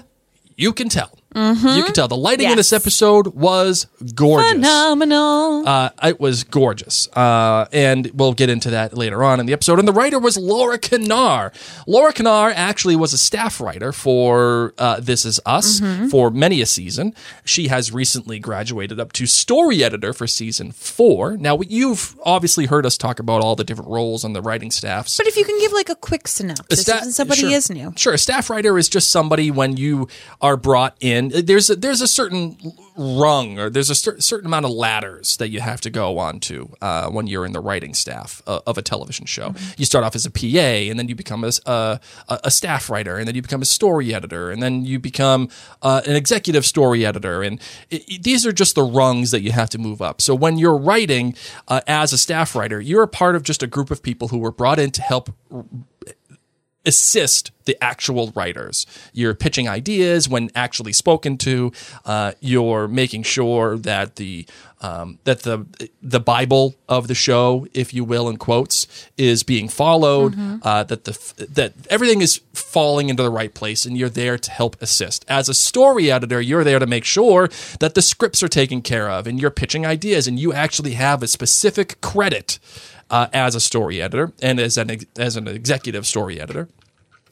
you 0.56 0.74
can 0.74 0.90
tell. 0.90 1.18
You 1.36 1.84
can 1.84 1.94
tell. 1.94 2.08
The 2.08 2.18
lighting 2.18 2.50
in 2.50 2.58
this 2.58 2.74
episode 2.74 3.28
was 3.28 3.88
gorgeous. 4.16 4.52
Phenomenal. 4.52 5.68
Uh, 5.68 5.90
it 6.04 6.20
was 6.20 6.44
gorgeous. 6.44 7.08
Uh, 7.16 7.68
and 7.72 8.12
we'll 8.14 8.34
get 8.34 8.50
into 8.50 8.70
that 8.72 8.98
later 8.98 9.24
on 9.24 9.40
in 9.40 9.46
the 9.46 9.54
episode. 9.54 9.80
And 9.80 9.88
the 9.88 9.94
writer 9.94 10.20
was 10.20 10.38
Laura 10.38 10.78
Kenar. 10.78 11.54
Laura 11.88 12.12
Kenar 12.12 12.52
actually 12.56 12.96
was 12.96 13.14
a 13.14 13.18
staff 13.18 13.62
writer 13.62 13.94
for 13.94 14.74
uh, 14.78 15.00
This 15.00 15.26
Is 15.26 15.40
Us 15.46 15.80
for 16.10 16.30
many 16.30 16.62
a 16.62 16.66
season. 16.66 17.14
She 17.46 17.70
has 17.70 17.92
recently 17.92 18.40
graduated 18.40 19.00
up 19.00 19.14
to 19.14 19.26
story 19.26 19.84
editor 19.84 20.14
for 20.14 20.28
season 20.28 20.72
four. 20.72 21.38
Now, 21.38 21.60
you've 21.62 22.16
obviously 22.24 22.66
heard 22.66 22.86
us 22.86 22.98
talk 22.98 23.20
about 23.20 23.42
all 23.42 23.56
the 23.56 23.64
different 23.64 23.90
roles 23.90 24.26
on 24.26 24.34
the 24.34 24.42
writing 24.42 24.72
staffs. 24.72 25.18
but 25.18 25.28
if 25.28 25.38
you 25.38 25.46
can 25.46 25.58
give 25.60 25.72
like 25.72 25.90
a 25.90 25.96
quick 25.96 26.28
synopsis, 26.28 26.82
sta- 26.82 27.04
somebody 27.04 27.42
sure. 27.42 27.52
is 27.52 27.70
new. 27.70 27.94
Sure, 27.96 28.14
a 28.14 28.18
staff 28.18 28.50
writer 28.50 28.78
is 28.78 28.90
just 28.90 29.12
somebody 29.12 29.50
when 29.52 29.78
you 29.78 30.08
are 30.42 30.58
brought 30.58 30.96
in. 31.00 31.21
There's 31.30 31.70
a, 31.70 31.76
there's 31.76 32.02
a 32.02 32.08
certain 32.08 32.58
rung 32.98 33.60
or 33.60 33.70
there's 33.70 33.90
a 33.90 33.96
cer- 33.96 34.20
certain 34.20 34.46
amount 34.48 34.66
of 34.66 34.72
ladders 34.72 35.38
that 35.38 35.50
you 35.50 35.60
have 35.62 35.82
to 35.82 35.90
go 35.90 36.18
onto 36.18 36.70
uh, 36.82 37.10
when 37.10 37.28
you're 37.28 37.46
in 37.46 37.52
the 37.54 37.60
writing 37.60 37.94
staff 37.94 38.42
uh, 38.48 38.60
of 38.68 38.78
a 38.78 38.82
television 38.82 39.26
show. 39.26 39.50
Mm-hmm. 39.50 39.74
You 39.78 39.86
start 39.86 40.04
off 40.04 40.16
as 40.16 40.26
a 40.26 40.32
PA, 40.32 40.40
and 40.90 40.98
then 41.00 41.08
you 41.08 41.16
become 41.16 41.44
a 41.44 42.00
a 42.30 42.52
staff 42.52 42.90
writer, 42.90 43.18
and 43.18 43.28
then 43.28 43.36
you 43.36 43.42
become 43.42 43.62
a 43.62 43.66
story 43.66 44.14
editor, 44.14 44.52
and 44.52 44.62
then 44.62 44.86
you 44.86 45.00
become 45.00 45.50
uh, 45.82 46.02
an 46.06 46.16
executive 46.16 46.66
story 46.66 47.06
editor. 47.06 47.42
And 47.44 47.60
it, 47.90 48.04
it- 48.08 48.24
these 48.24 48.46
are 48.46 48.52
just 48.52 48.76
the 48.76 48.84
rungs 48.84 49.32
that 49.32 49.42
you 49.42 49.52
have 49.52 49.70
to 49.72 49.78
move 49.78 50.02
up. 50.02 50.22
So 50.22 50.34
when 50.36 50.58
you're 50.58 50.78
writing 50.78 51.36
uh, 51.68 51.82
as 51.88 52.14
a 52.14 52.18
staff 52.18 52.56
writer, 52.56 52.80
you're 52.80 53.04
a 53.04 53.08
part 53.08 53.36
of 53.36 53.44
just 53.44 53.64
a 53.64 53.68
group 53.68 53.92
of 53.92 54.02
people 54.04 54.28
who 54.30 54.38
were 54.38 54.52
brought 54.52 54.80
in 54.80 54.92
to 54.92 55.02
help 55.02 55.30
assist 56.86 57.52
the 57.66 57.82
actual 57.84 58.32
writers. 58.36 58.86
You're 59.14 59.36
pitching 59.36 59.68
ideas 59.70 60.28
when 60.28 60.50
actually 60.56 60.94
spoken 60.94 61.38
to. 61.40 61.72
Uh, 62.06 62.32
you're 62.40 62.88
making 62.88 63.24
sure 63.24 63.78
that 63.78 64.16
the 64.16 64.46
um, 64.82 65.20
that 65.26 65.44
the 65.44 65.66
the 66.02 66.20
Bible 66.20 66.74
of 66.90 67.08
the 67.08 67.14
show, 67.14 67.68
if 67.74 67.94
you 67.94 68.04
will, 68.04 68.28
in 68.28 68.38
quotes, 68.38 68.88
is 69.16 69.44
being 69.44 69.70
followed. 69.70 70.34
Uh, 70.64 70.84
that 70.84 71.04
the 71.04 71.48
that 71.50 71.74
everything 71.90 72.22
is 72.22 72.42
falling 72.54 73.10
into 73.10 73.22
the 73.22 73.30
right 73.30 73.54
place, 73.54 73.86
and 73.86 73.96
you're 73.96 74.10
there 74.10 74.40
to 74.40 74.52
help 74.52 74.82
assist. 74.82 75.24
As 75.28 75.48
a 75.48 75.54
story 75.54 76.12
editor, 76.12 76.42
you're 76.42 76.64
there 76.64 76.80
to 76.80 76.88
make 76.88 77.06
sure 77.06 77.48
that 77.80 77.94
the 77.94 78.02
scripts 78.02 78.42
are 78.42 78.48
taken 78.48 78.82
care 78.82 79.10
of, 79.10 79.28
and 79.28 79.40
you're 79.40 79.52
pitching 79.52 79.86
ideas, 79.86 80.28
and 80.28 80.40
you 80.40 80.52
actually 80.52 80.94
have 80.94 81.22
a 81.22 81.28
specific 81.28 82.02
credit 82.02 82.58
uh, 83.12 83.28
as 83.34 83.54
a 83.54 83.60
story 83.60 84.02
editor 84.02 84.34
and 84.42 84.60
as 84.60 84.78
an 84.78 84.98
as 85.18 85.36
an 85.36 85.48
executive 85.48 86.08
story 86.08 86.42
editor. 86.42 86.68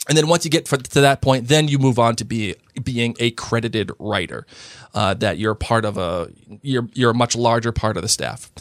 And 0.08 0.18
then 0.18 0.28
once 0.28 0.44
you 0.44 0.52
get 0.52 0.66
to 0.66 1.02
that 1.02 1.22
point, 1.22 1.48
then 1.48 1.68
you 1.68 1.78
move 1.78 2.00
on 2.00 2.16
to 2.18 2.26
be 2.26 2.56
being 2.84 3.16
a 3.20 3.32
credited 3.32 3.92
writer. 4.00 4.46
Uh, 4.94 5.14
that 5.16 5.38
you're 5.38 5.56
part 5.56 5.86
of 5.86 5.98
a 5.98 6.32
you're 6.62 6.88
you're 6.94 7.12
a 7.12 7.16
much 7.16 7.36
larger 7.36 7.72
part 7.72 7.96
of 7.96 8.04
the 8.04 8.10
staff. 8.10 8.52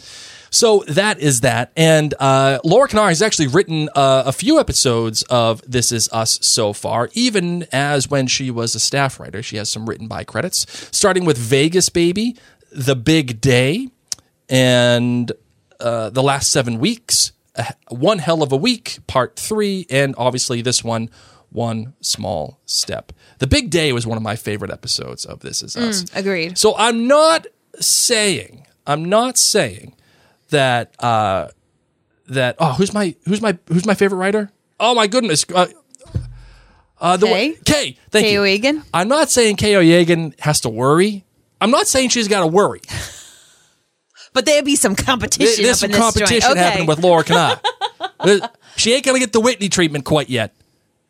So 0.51 0.85
that 0.89 1.19
is 1.19 1.41
that. 1.43 1.73
And 1.77 2.15
uh, 2.19 2.59
Laura 2.65 2.89
Kenar 2.89 3.09
has 3.09 3.21
actually 3.21 3.49
written 3.49 3.91
uh, 3.95 4.23
a 4.25 4.33
few 4.33 4.59
episodes 4.59 5.23
of 5.25 5.63
This 5.71 5.93
Is 5.93 6.09
Us 6.11 6.39
so 6.41 6.73
far, 6.73 7.11
even 7.13 7.67
as 7.71 8.09
when 8.09 8.27
she 8.27 8.51
was 8.51 8.75
a 8.75 8.81
staff 8.81 9.21
writer. 9.21 9.43
She 9.43 9.57
has 9.57 9.71
some 9.71 9.87
written 9.87 10.09
by 10.09 10.25
credits, 10.25 10.67
starting 10.91 11.27
with 11.27 11.37
Vegas 11.37 11.91
Baby, 11.91 12.35
The 12.73 12.97
Big 12.97 13.43
Day, 13.43 13.89
and 14.49 15.33
uh, 15.81 16.11
The 16.11 16.23
Last 16.23 16.51
Seven 16.51 16.79
Weeks, 16.79 17.33
One 17.89 18.19
Hell 18.19 18.43
of 18.43 18.53
a 18.53 18.57
Week, 18.57 18.99
Part 19.07 19.37
Three, 19.37 19.87
and 19.91 20.15
obviously 20.19 20.63
this 20.63 20.83
one, 20.85 21.11
One 21.51 21.95
Small 22.01 22.59
Step. 22.67 23.13
The 23.39 23.47
Big 23.47 23.71
Day 23.71 23.93
was 23.93 24.07
one 24.07 24.17
of 24.17 24.23
my 24.23 24.37
favorite 24.37 24.71
episodes 24.71 25.25
of 25.25 25.41
This 25.41 25.63
Is 25.63 25.77
Us. 25.77 26.05
Agreed. 26.15 26.59
So 26.59 26.75
I'm 26.77 27.07
not 27.07 27.47
saying, 27.81 28.67
I'm 28.87 29.05
not 29.05 29.39
saying 29.39 29.95
that 30.51 30.95
uh 31.03 31.49
that 32.29 32.57
oh 32.59 32.73
who's 32.73 32.93
my 32.95 33.15
who's 33.27 33.41
my 33.43 33.57
who's 33.69 33.87
my 33.87 33.95
favorite 33.95 34.19
writer? 34.19 34.51
Oh 34.81 34.95
my 34.95 35.07
goodness. 35.07 35.45
Uh, 35.55 35.67
uh 37.01 37.17
the 37.17 37.27
Kay? 37.27 37.51
one 37.53 37.63
Kay, 37.65 37.97
thank 38.11 38.27
Kay 38.27 38.33
you. 38.33 38.41
Oyegun? 38.41 38.85
I'm 38.93 39.09
not 39.09 39.31
saying 39.31 39.57
Kay 39.57 39.75
Oyegun 39.75 40.39
has 40.41 40.61
to 40.63 40.69
worry. 40.69 41.25
I'm 41.61 41.71
not 41.71 41.87
saying 41.87 42.11
she's 42.11 42.29
got 42.29 42.41
to 42.41 42.47
worry. 42.47 42.81
But 44.39 44.47
there'd 44.47 44.65
be 44.65 44.77
some 44.77 44.95
competition. 44.95 45.65
There's 45.65 45.81
some 45.81 45.87
in 45.91 45.91
this 45.93 46.01
joint. 46.01 46.15
competition 46.15 46.51
Okay. 46.53 46.61
happening 46.61 46.87
with 46.87 47.01
Laura 47.01 47.25
Kenar. 47.25 47.61
she 48.77 48.95
ain't 48.95 49.05
gonna 49.05 49.19
get 49.19 49.33
the 49.33 49.41
Whitney 49.41 49.69
treatment 49.69 50.05
quite 50.05 50.31
yet, 50.31 50.55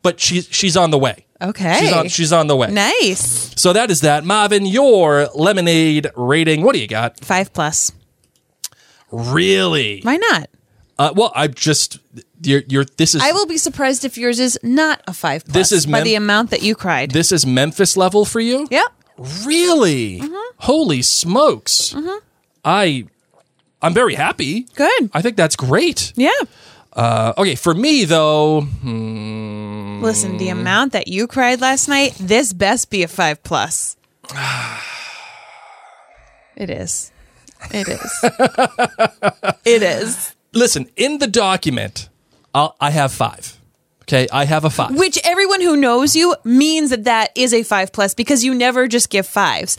but 0.01 0.19
she's 0.19 0.47
she's 0.49 0.75
on 0.75 0.89
the 0.89 0.97
way. 0.97 1.27
Okay. 1.39 1.77
She's 1.79 1.93
on 1.93 2.07
she's 2.09 2.33
on 2.33 2.47
the 2.47 2.55
way. 2.55 2.71
Nice. 2.71 3.53
So 3.55 3.71
that 3.73 3.91
is 3.91 4.01
that. 4.01 4.25
Marvin, 4.25 4.65
your 4.65 5.27
lemonade 5.35 6.07
rating. 6.15 6.63
What 6.63 6.73
do 6.73 6.79
you 6.81 6.87
got? 6.87 7.19
Five 7.23 7.53
plus. 7.53 7.91
Really? 9.11 9.99
Why 10.01 10.17
not? 10.17 10.49
Uh, 10.97 11.13
well, 11.15 11.31
I 11.35 11.47
just 11.47 11.99
you're, 12.41 12.63
you're 12.67 12.85
this 12.97 13.13
is 13.13 13.21
I 13.21 13.31
will 13.31 13.45
be 13.45 13.57
surprised 13.59 14.05
if 14.05 14.17
yours 14.17 14.39
is 14.39 14.59
not 14.63 15.03
a 15.07 15.13
five 15.13 15.45
plus. 15.45 15.53
This 15.53 15.71
is 15.71 15.85
by 15.85 16.01
the 16.01 16.15
amount 16.15 16.49
that 16.49 16.63
you 16.63 16.73
cried. 16.73 17.11
this 17.11 17.31
is 17.31 17.45
Memphis 17.45 17.95
level 17.95 18.25
for 18.25 18.39
you. 18.39 18.67
yep. 18.71 18.87
Really? 19.45 20.19
Mm-hmm. 20.19 20.35
Holy 20.57 21.01
smokes! 21.03 21.93
I 22.65 23.05
I'm 23.81 23.93
very 23.93 24.15
happy. 24.15 24.61
Good. 24.75 25.09
I 25.13 25.21
think 25.21 25.37
that's 25.37 25.55
great. 25.55 26.13
Yeah. 26.15 26.31
Uh, 26.93 27.33
okay, 27.37 27.55
for 27.55 27.73
me 27.73 28.03
though, 28.05 28.61
hmm, 28.61 30.01
Listen, 30.01 30.37
the 30.37 30.49
amount 30.49 30.93
that 30.93 31.07
you 31.07 31.27
cried 31.27 31.61
last 31.61 31.87
night, 31.87 32.15
this 32.19 32.51
best 32.53 32.89
be 32.89 33.03
a 33.03 33.07
five 33.07 33.43
plus. 33.43 33.95
it 36.55 36.69
is. 36.69 37.11
It 37.71 37.87
is. 37.87 38.19
it 39.65 39.83
is. 39.83 40.35
listen 40.53 40.89
in 40.95 41.19
the 41.19 41.27
document, 41.27 42.09
I'll, 42.53 42.75
I 42.79 42.91
have 42.91 43.11
five. 43.11 43.57
Okay, 44.03 44.27
I 44.31 44.45
have 44.45 44.65
a 44.65 44.69
five. 44.71 44.97
Which 44.97 45.19
everyone 45.23 45.61
who 45.61 45.75
knows 45.77 46.15
you 46.15 46.35
means 46.43 46.89
that 46.89 47.03
that 47.03 47.31
is 47.35 47.53
a 47.53 47.61
five 47.63 47.91
plus 47.91 48.15
because 48.15 48.43
you 48.43 48.55
never 48.55 48.87
just 48.87 49.09
give 49.11 49.27
fives. 49.27 49.77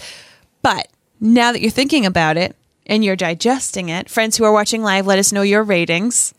But 0.63 0.87
now 1.19 1.51
that 1.51 1.61
you're 1.61 1.71
thinking 1.73 2.07
about 2.07 2.37
it 2.37 2.55
and 2.87 3.05
you're 3.05 3.17
digesting 3.17 3.89
it, 3.89 4.09
friends 4.11 4.37
who 4.37 4.45
are 4.45 4.53
watching 4.53 4.83
live, 4.83 5.07
let 5.07 5.19
us 5.19 5.33
know 5.33 5.43
your 5.43 5.63
ratings. 5.63 6.35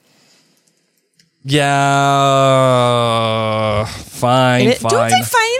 Yeah, 2.52 3.86
fine, 3.86 4.68
It- 4.68 4.78
fine. 4.80 4.92
Don't 4.92 5.10
say 5.10 5.22
fine. 5.24 5.60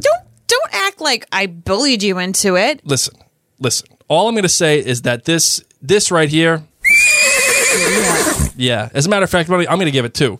Don't 0.00 0.22
don't 0.46 0.68
act 0.72 1.00
like 1.00 1.26
I 1.32 1.46
bullied 1.46 2.02
you 2.02 2.18
into 2.18 2.56
it. 2.56 2.80
listen, 2.84 3.14
listen. 3.58 3.88
All 4.08 4.28
I'm 4.28 4.34
going 4.34 4.42
to 4.44 4.48
say 4.48 4.78
is 4.78 5.02
that 5.02 5.24
this 5.24 5.60
this 5.82 6.10
right 6.10 6.28
here, 6.28 6.62
Yeah. 8.56 8.88
As 8.94 9.06
a 9.06 9.08
matter 9.08 9.24
of 9.24 9.30
fact, 9.30 9.48
buddy, 9.48 9.68
I'm 9.68 9.76
going 9.76 9.86
to 9.86 9.90
give 9.92 10.04
it 10.04 10.14
two. 10.14 10.38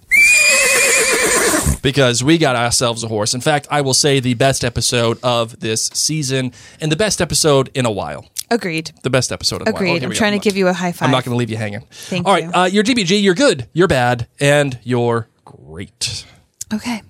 Because 1.83 2.23
we 2.23 2.39
got 2.39 2.57
ourselves 2.57 3.03
a 3.05 3.09
horse. 3.09 3.35
In 3.35 3.41
fact, 3.41 3.67
I 3.71 3.81
will 3.81 3.95
say 3.95 4.21
the 4.21 4.35
best 4.35 4.65
episode 4.65 5.19
of 5.23 5.61
this 5.61 5.87
season 5.87 6.53
and 6.81 6.91
the 6.93 6.97
best 6.97 7.21
episode 7.21 7.71
in 7.75 7.87
a 7.87 7.91
while. 7.91 8.27
Agreed. 8.51 8.93
The 9.03 9.11
best 9.11 9.31
episode 9.31 9.63
in 9.63 9.69
a 9.69 9.73
while. 9.73 9.83
Oh, 9.83 9.87
Agreed. 9.87 10.05
I'm 10.05 10.13
trying 10.13 10.39
to 10.39 10.43
give 10.43 10.57
you 10.57 10.69
a 10.69 10.73
high 10.73 10.93
five. 10.93 11.07
I'm 11.07 11.13
not 11.13 11.25
going 11.25 11.35
to 11.35 11.39
leave 11.39 11.51
you 11.51 11.57
hanging. 11.57 11.85
Thank 11.91 12.27
All 12.27 12.33
right, 12.33 12.45
you. 12.45 12.53
Uh, 12.53 12.65
you're 12.65 12.85
GBG, 12.85 13.23
you're 13.23 13.35
good, 13.35 13.69
you're 13.73 13.89
bad, 13.89 14.27
and 14.41 14.79
you're 14.83 15.29
great. 15.45 16.25
Okay. 16.73 17.03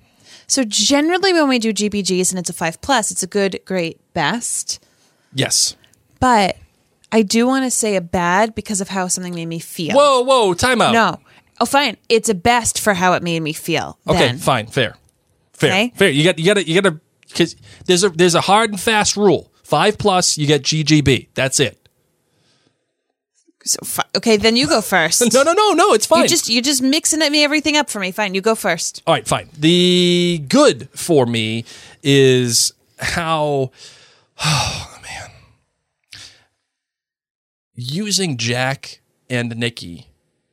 So 0.47 0.63
generally, 0.63 1.31
when 1.31 1.47
we 1.47 1.59
do 1.59 1.71
GBGs 1.71 2.31
and 2.31 2.39
it's 2.39 2.49
a 2.49 2.53
five 2.53 2.81
plus, 2.81 3.11
it's 3.11 3.23
a 3.23 3.27
good, 3.27 3.59
great, 3.65 3.99
best. 4.13 4.83
Yes. 5.33 5.75
But 6.19 6.57
I 7.11 7.21
do 7.21 7.47
want 7.47 7.65
to 7.65 7.71
say 7.71 7.95
a 7.95 8.01
bad 8.01 8.55
because 8.55 8.81
of 8.81 8.89
how 8.89 9.07
something 9.07 9.33
made 9.33 9.45
me 9.45 9.59
feel. 9.59 9.95
Whoa, 9.95 10.21
whoa, 10.21 10.53
time 10.53 10.81
out. 10.81 10.91
No. 10.91 11.19
Oh, 11.59 11.65
fine. 11.65 11.97
It's 12.07 12.29
a 12.29 12.33
best 12.33 12.79
for 12.79 12.93
how 12.93 13.13
it 13.13 13.23
made 13.23 13.41
me 13.41 13.53
feel. 13.53 13.97
Okay, 14.07 14.19
then. 14.19 14.37
fine, 14.37 14.67
fair, 14.67 14.95
fair, 15.53 15.69
Okay. 15.71 15.93
fair. 15.95 16.09
You 16.09 16.23
got, 16.23 16.39
you 16.39 16.45
got 16.45 16.53
to, 16.55 16.67
you 16.67 16.81
got 16.81 16.89
to, 16.89 16.99
because 17.27 17.55
there's 17.85 18.03
a 18.03 18.09
there's 18.09 18.35
a 18.35 18.41
hard 18.41 18.69
and 18.71 18.79
fast 18.79 19.17
rule. 19.17 19.51
Five 19.63 19.97
plus, 19.97 20.37
you 20.37 20.47
get 20.47 20.63
GGB. 20.63 21.27
That's 21.35 21.59
it. 21.59 21.75
So, 23.65 23.79
fi- 23.83 24.05
okay, 24.15 24.37
then 24.37 24.55
you 24.55 24.67
go 24.67 24.81
first. 24.95 25.21
No, 25.33 25.43
no, 25.43 25.51
no, 25.53 25.73
no. 25.73 25.93
It's 25.93 26.05
fine. 26.05 26.23
You 26.23 26.27
just 26.29 26.49
you're 26.49 26.61
just 26.63 26.81
mixing 26.81 27.21
it- 27.21 27.31
me 27.31 27.43
everything 27.43 27.75
up 27.77 27.89
for 27.89 27.99
me. 27.99 28.11
Fine, 28.11 28.33
you 28.35 28.41
go 28.41 28.55
first. 28.55 29.03
All 29.05 29.13
right, 29.13 29.27
fine. 29.27 29.49
The 29.57 30.43
good 30.47 30.89
for 30.95 31.25
me 31.25 31.65
is 32.01 32.71
how, 32.99 33.71
oh 34.43 34.99
man, 35.03 35.29
using 37.75 38.37
Jack 38.37 39.01
and 39.29 39.55
Nikki 39.57 40.07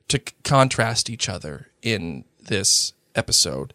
to 0.07 0.19
contrast 0.43 1.09
each 1.09 1.27
other 1.29 1.67
in 1.81 2.23
this 2.45 2.93
episode. 3.15 3.73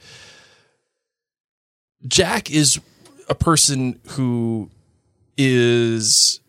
Jack 2.06 2.50
is 2.50 2.80
a 3.28 3.34
person 3.34 4.00
who 4.10 4.70
is 5.36 6.40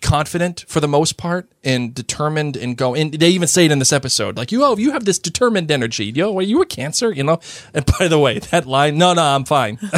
confident 0.00 0.64
for 0.68 0.80
the 0.80 0.88
most 0.88 1.16
part 1.16 1.50
and 1.64 1.94
determined 1.94 2.58
and 2.58 2.76
go 2.76 2.94
and 2.94 3.14
they 3.14 3.30
even 3.30 3.48
say 3.48 3.64
it 3.64 3.72
in 3.72 3.78
this 3.78 3.90
episode 3.90 4.36
like 4.36 4.52
you 4.52 4.62
oh 4.62 4.76
you 4.76 4.90
have 4.92 5.06
this 5.06 5.18
determined 5.18 5.70
energy. 5.70 6.12
Know 6.12 6.36
are 6.38 6.42
you 6.42 6.60
a 6.60 6.66
cancer? 6.66 7.10
You 7.10 7.24
know? 7.24 7.40
And 7.74 7.86
by 7.98 8.08
the 8.08 8.18
way 8.18 8.38
that 8.38 8.66
line 8.66 8.98
no 8.98 9.14
no 9.14 9.22
i'm 9.22 9.44
fine. 9.44 9.78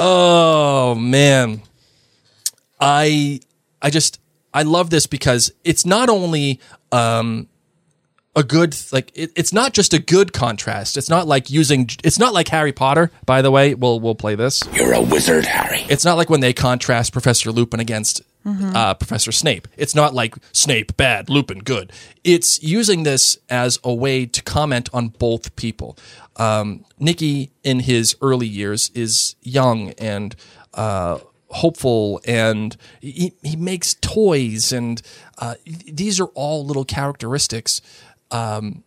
Oh 0.00 0.94
man. 0.94 1.62
I 2.80 3.40
i 3.82 3.90
just 3.90 4.20
i 4.54 4.62
love 4.62 4.90
this 4.90 5.06
because 5.06 5.52
it's 5.64 5.84
not 5.86 6.08
only 6.08 6.60
um 6.92 7.48
a 8.36 8.42
good 8.44 8.76
like 8.92 9.10
it, 9.14 9.32
it's 9.34 9.52
not 9.52 9.72
just 9.72 9.92
a 9.92 9.98
good 9.98 10.32
contrast 10.32 10.96
it's 10.96 11.08
not 11.10 11.26
like 11.26 11.50
using 11.50 11.88
it's 12.04 12.18
not 12.18 12.32
like 12.32 12.46
harry 12.48 12.72
potter 12.72 13.10
by 13.26 13.42
the 13.42 13.50
way 13.50 13.74
we'll 13.74 13.98
we'll 13.98 14.14
play 14.14 14.34
this 14.36 14.62
You're 14.72 14.92
a 14.92 15.00
wizard, 15.02 15.44
Harry. 15.44 15.84
it's 15.88 16.04
not 16.04 16.16
like 16.16 16.30
when 16.30 16.40
they 16.40 16.52
contrast 16.52 17.12
Professor 17.12 17.50
Lupin 17.50 17.80
against 17.80 18.22
uh, 18.46 18.94
Professor 18.94 19.30
Snape. 19.30 19.68
It's 19.76 19.94
not 19.94 20.14
like 20.14 20.34
Snape 20.52 20.96
bad, 20.96 21.28
Lupin 21.28 21.58
good. 21.58 21.92
It's 22.24 22.62
using 22.62 23.02
this 23.02 23.36
as 23.50 23.78
a 23.84 23.92
way 23.92 24.24
to 24.24 24.42
comment 24.42 24.88
on 24.94 25.08
both 25.08 25.54
people. 25.54 25.98
Um, 26.36 26.86
Nicky, 26.98 27.50
in 27.62 27.80
his 27.80 28.16
early 28.22 28.46
years, 28.46 28.90
is 28.94 29.36
young 29.42 29.90
and 29.98 30.34
uh, 30.72 31.18
hopeful, 31.50 32.20
and 32.26 32.76
he, 33.00 33.32
he 33.42 33.56
makes 33.56 33.94
toys, 33.94 34.72
and 34.72 35.00
uh, 35.38 35.54
these 35.86 36.20
are 36.20 36.26
all 36.34 36.64
little 36.66 36.84
characteristics 36.84 37.80
um, 38.30 38.84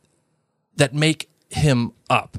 that 0.75 0.93
make 0.93 1.29
him 1.49 1.93
up. 2.09 2.37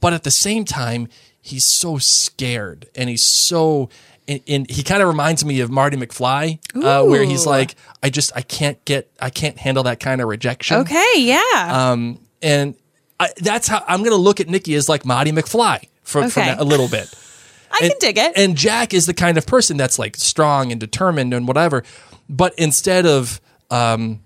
But 0.00 0.12
at 0.12 0.24
the 0.24 0.30
same 0.30 0.64
time 0.64 1.08
he's 1.40 1.64
so 1.64 1.98
scared 1.98 2.88
and 2.94 3.08
he's 3.10 3.24
so 3.24 3.88
and, 4.28 4.40
and 4.48 4.70
he 4.70 4.82
kind 4.84 5.02
of 5.02 5.08
reminds 5.08 5.44
me 5.44 5.58
of 5.60 5.70
marty 5.70 5.96
mcfly 5.96 6.58
uh, 6.84 7.04
where 7.04 7.24
he's 7.24 7.44
like 7.46 7.74
i 8.00 8.08
just 8.10 8.30
i 8.36 8.42
can't 8.42 8.84
get 8.84 9.10
i 9.20 9.28
can't 9.28 9.58
handle 9.58 9.82
that 9.82 9.98
kind 9.98 10.20
of 10.20 10.28
rejection. 10.28 10.76
Okay, 10.78 11.14
yeah. 11.18 11.90
um 11.92 12.20
and 12.42 12.76
I, 13.18 13.30
that's 13.38 13.66
how 13.66 13.84
i'm 13.88 14.04
gonna 14.04 14.14
look 14.16 14.38
at 14.40 14.48
nikki 14.48 14.74
as 14.76 14.88
like 14.88 15.04
marty 15.04 15.32
mcfly 15.32 15.88
for, 16.04 16.28
for 16.28 16.40
Okay. 16.40 16.50
that, 16.50 16.60
a 16.60 16.64
little 16.64 16.88
bit 16.88 17.08
I 17.72 17.88
can 17.88 17.92
dig 18.00 18.18
it. 18.18 18.32
and 18.36 18.56
Jack 18.56 18.94
is 18.94 19.06
the 19.06 19.14
kind 19.14 19.38
of 19.38 19.46
person 19.46 19.76
that's 19.76 19.98
like 19.98 20.16
strong 20.16 20.70
and 20.70 20.80
determined 20.80 21.32
and 21.34 21.48
whatever. 21.48 21.82
But 22.28 22.54
instead 22.58 23.06
of, 23.06 23.40
um, 23.70 24.20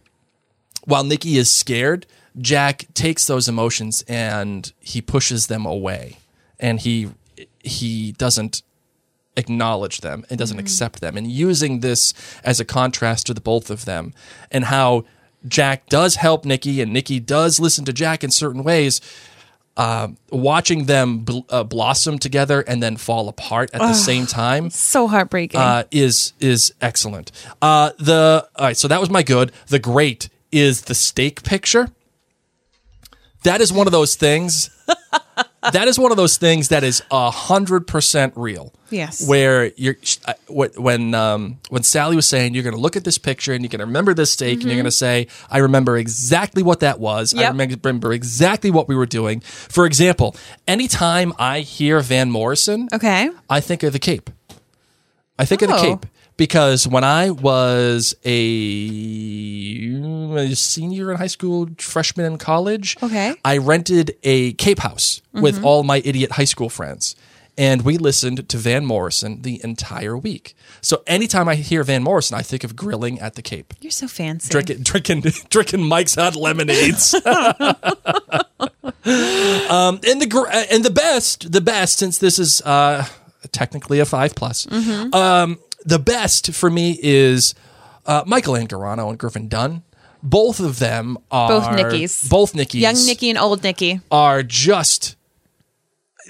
while 0.84 1.04
Nikki 1.04 1.36
is 1.36 1.50
scared, 1.50 2.06
Jack 2.38 2.86
takes 2.94 3.26
those 3.26 3.48
emotions 3.48 4.04
and 4.08 4.72
he 4.80 5.00
pushes 5.00 5.46
them 5.46 5.64
away, 5.66 6.18
and 6.60 6.80
he 6.80 7.10
he 7.60 8.12
doesn't 8.12 8.62
acknowledge 9.36 10.00
them 10.00 10.24
and 10.30 10.38
doesn't 10.38 10.58
accept 10.58 11.00
them. 11.00 11.16
And 11.16 11.30
using 11.30 11.80
this 11.80 12.14
as 12.44 12.60
a 12.60 12.64
contrast 12.64 13.26
to 13.26 13.34
the 13.34 13.40
both 13.40 13.70
of 13.70 13.84
them, 13.84 14.14
and 14.50 14.64
how 14.64 15.04
Jack 15.46 15.86
does 15.88 16.16
help 16.16 16.44
Nikki 16.44 16.80
and 16.80 16.92
Nikki 16.92 17.20
does 17.20 17.60
listen 17.60 17.84
to 17.84 17.92
Jack 17.92 18.24
in 18.24 18.30
certain 18.30 18.62
ways 18.62 19.00
watching 20.30 20.86
them 20.86 21.18
bl- 21.20 21.40
uh, 21.50 21.62
blossom 21.64 22.18
together 22.18 22.62
and 22.62 22.82
then 22.82 22.96
fall 22.96 23.28
apart 23.28 23.70
at 23.74 23.80
the 23.80 23.92
same 23.94 24.26
time 24.26 24.70
so 24.70 25.06
heartbreaking. 25.06 25.60
uh, 25.60 25.82
is 25.90 26.32
is 26.40 26.72
excellent. 26.80 27.30
Uh, 27.60 27.90
the 27.98 28.48
all 28.56 28.66
right, 28.66 28.76
so 28.76 28.88
that 28.88 29.00
was 29.00 29.10
my 29.10 29.22
good. 29.22 29.52
The 29.68 29.78
great 29.78 30.28
is 30.50 30.82
the 30.82 30.94
steak 30.94 31.42
picture. 31.42 31.88
That 33.42 33.60
is 33.60 33.72
one 33.72 33.86
of 33.86 33.92
those 33.92 34.16
things. 34.16 34.70
That 35.72 35.88
is 35.88 35.98
one 35.98 36.10
of 36.10 36.16
those 36.16 36.36
things 36.36 36.68
that 36.68 36.82
is 36.84 37.02
a 37.10 37.30
hundred 37.30 37.86
percent 37.86 38.32
real. 38.36 38.72
Yes. 38.90 39.28
Where 39.28 39.72
you're 39.76 39.96
when 40.48 41.14
um, 41.14 41.58
when 41.70 41.82
Sally 41.82 42.14
was 42.16 42.28
saying 42.28 42.54
you're 42.54 42.62
going 42.62 42.74
to 42.74 42.80
look 42.80 42.96
at 42.96 43.04
this 43.04 43.18
picture 43.18 43.52
and 43.52 43.62
you're 43.64 43.68
going 43.68 43.80
to 43.80 43.86
remember 43.86 44.14
this 44.14 44.30
steak 44.30 44.60
and 44.60 44.64
you're 44.64 44.74
going 44.76 44.84
to 44.84 44.90
say 44.90 45.26
I 45.50 45.58
remember 45.58 45.96
exactly 45.96 46.62
what 46.62 46.80
that 46.80 47.00
was. 47.00 47.34
I 47.34 47.42
Mm-hmm. 47.46 47.76
Remember 47.84 48.12
exactly 48.12 48.70
what 48.70 48.88
we 48.88 48.94
were 48.94 49.06
doing. 49.06 49.40
For 49.40 49.86
example, 49.86 50.36
anytime 50.68 51.32
I 51.38 51.60
hear 51.60 52.00
Van 52.00 52.30
Morrison, 52.30 52.88
okay. 52.92 53.30
I 53.50 53.60
think 53.60 53.82
of 53.82 53.92
the 53.92 53.98
Cape. 53.98 54.30
I 55.38 55.44
think 55.44 55.62
of 55.62 55.68
the 55.68 55.76
Oh. 55.76 55.82
Cape 55.82 56.06
because 56.36 56.86
when 56.86 57.02
I 57.04 57.30
was 57.30 58.14
a, 58.24 58.34
senior 60.54 61.10
in 61.10 61.16
high 61.18 61.26
school, 61.26 61.68
freshman 61.78 62.26
in 62.26 62.38
college, 62.38 62.96
Okay. 63.02 63.34
I 63.44 63.58
rented 63.58 64.16
a 64.22 64.52
Cape 64.54 64.78
house 64.80 65.20
with 65.32 65.62
all 65.64 65.82
my 65.82 65.98
idiot 66.04 66.32
high 66.32 66.44
school 66.44 66.68
friends. 66.68 67.16
And 67.58 67.86
we 67.86 67.96
listened 67.96 68.50
to 68.50 68.58
Van 68.58 68.84
Morrison 68.84 69.40
the 69.40 69.62
entire 69.64 70.14
week. 70.14 70.54
So 70.82 71.02
anytime 71.06 71.48
I 71.48 71.54
hear 71.54 71.82
Van 71.84 72.02
Morrison, 72.02 72.36
I 72.36 72.42
think 72.42 72.64
of 72.64 72.76
grilling 72.76 73.18
at 73.18 73.34
the 73.34 73.40
Cape, 73.40 73.72
You're 73.80 73.90
so 73.90 74.06
fancy. 74.08 74.50
drinking, 74.50 74.82
drinking, 74.82 75.20
drinking 75.48 75.82
Mike's 75.82 76.16
Hot 76.16 76.36
lemonades. 76.36 77.14
um, 77.24 77.24
and 80.06 80.20
the 80.20 80.26
gr- 80.28 80.48
and 80.70 80.84
the 80.84 80.90
best, 80.90 81.50
the 81.50 81.62
best, 81.62 81.96
since 81.98 82.18
this 82.18 82.38
is 82.38 82.60
uh, 82.62 83.06
technically 83.52 84.00
a 84.00 84.04
five 84.04 84.34
plus, 84.34 84.70
um, 85.14 85.58
the 85.86 85.98
best 85.98 86.52
for 86.52 86.68
me 86.68 86.98
is 87.02 87.54
uh, 88.04 88.24
Michael 88.26 88.54
Angarano 88.54 89.08
and 89.08 89.18
Griffin 89.18 89.48
Dunne. 89.48 89.82
Both 90.22 90.60
of 90.60 90.78
them 90.78 91.18
are 91.30 91.48
Both 91.48 91.76
Nickies. 91.76 92.28
Both 92.28 92.54
Nickies. 92.54 92.82
Young 92.82 93.06
Nikki 93.06 93.30
and 93.30 93.38
old 93.38 93.62
Nikki. 93.62 94.00
are 94.10 94.42
just 94.42 95.16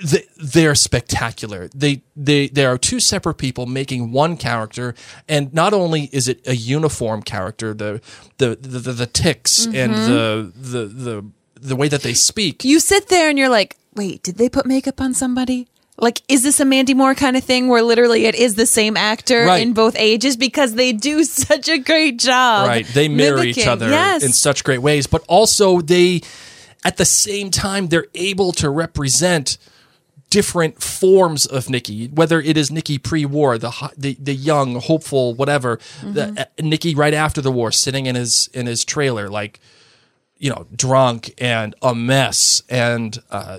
they, 0.05 0.25
they're 0.37 0.75
spectacular. 0.75 1.69
They 1.75 2.03
they 2.15 2.49
there 2.49 2.71
are 2.71 2.79
two 2.79 3.01
separate 3.01 3.35
people 3.35 3.65
making 3.65 4.13
one 4.13 4.37
character, 4.37 4.95
and 5.29 5.53
not 5.55 5.73
only 5.73 6.11
is 6.13 6.29
it 6.29 6.47
a 6.47 6.55
uniform 6.55 7.23
character, 7.23 7.73
the 7.73 8.03
the 8.39 8.57
the, 8.57 8.79
the, 8.79 8.93
the 8.93 9.07
ticks 9.07 9.67
and 9.67 9.95
the, 9.95 10.53
the 10.55 10.87
the 10.87 11.25
the 11.55 11.77
way 11.77 11.89
that 11.89 12.03
they 12.03 12.15
speak. 12.15 12.65
You 12.65 12.81
sit 12.81 13.09
there 13.09 13.31
and 13.31 13.39
you're 13.39 13.49
like, 13.49 13.77
wait, 13.95 14.23
did 14.23 14.37
they 14.37 14.51
put 14.51 14.67
makeup 14.67 15.01
on 15.01 15.15
somebody? 15.15 15.69
Like, 15.99 16.21
is 16.29 16.43
this 16.43 16.61
a 16.61 16.65
Mandy 16.65 16.93
Moore 16.95 17.15
kind 17.15 17.37
of 17.37 17.45
thing 17.45 17.69
where 17.69 17.83
literally 17.83 18.27
it 18.27 18.35
is 18.35 18.55
the 18.55 18.67
same 18.67 18.97
actor 18.97 19.45
Right. 19.47 19.63
in 19.63 19.73
both 19.73 19.97
ages 19.99 20.37
because 20.37 20.75
they 20.75 20.93
do 20.93 21.25
such 21.43 21.69
a 21.69 21.79
great 21.79 22.19
job? 22.19 22.69
right 22.69 22.87
they 22.89 23.09
mirror 23.09 23.43
each 23.43 23.67
other 23.67 23.89
Yes. 23.89 24.23
in 24.23 24.33
such 24.33 24.63
great 24.65 24.83
ways 24.83 25.07
but 25.07 25.25
also 25.27 25.81
they 25.81 26.21
at 26.85 26.97
the 26.99 27.05
same 27.05 27.51
time 27.51 27.89
they're 27.89 28.07
able 28.15 28.53
to 28.53 28.69
represent 28.71 29.57
different 30.29 30.83
forms 30.83 31.47
of 31.47 31.71
Nikki, 31.71 32.09
whether 32.09 32.41
it 32.41 32.57
is 32.57 32.71
Nikki 32.71 32.99
pre-war, 32.99 33.59
the 33.59 33.73
the, 33.97 34.17
the 34.21 34.35
young, 34.35 34.75
hopeful, 34.81 35.35
whatever, 35.35 35.79
the 36.03 36.35
uh, 36.59 36.63
Nikki 36.63 36.95
right 36.97 37.15
after 37.15 37.41
the 37.41 37.53
war, 37.53 37.71
sitting 37.73 38.07
in 38.07 38.17
his 38.17 38.49
in 38.53 38.67
his 38.67 38.85
trailer, 38.85 39.29
like 39.31 39.61
you 40.39 40.51
know, 40.51 40.67
drunk 40.75 41.33
and 41.39 41.75
a 41.81 41.95
mess, 41.95 42.63
and 42.69 43.19
uh, 43.31 43.59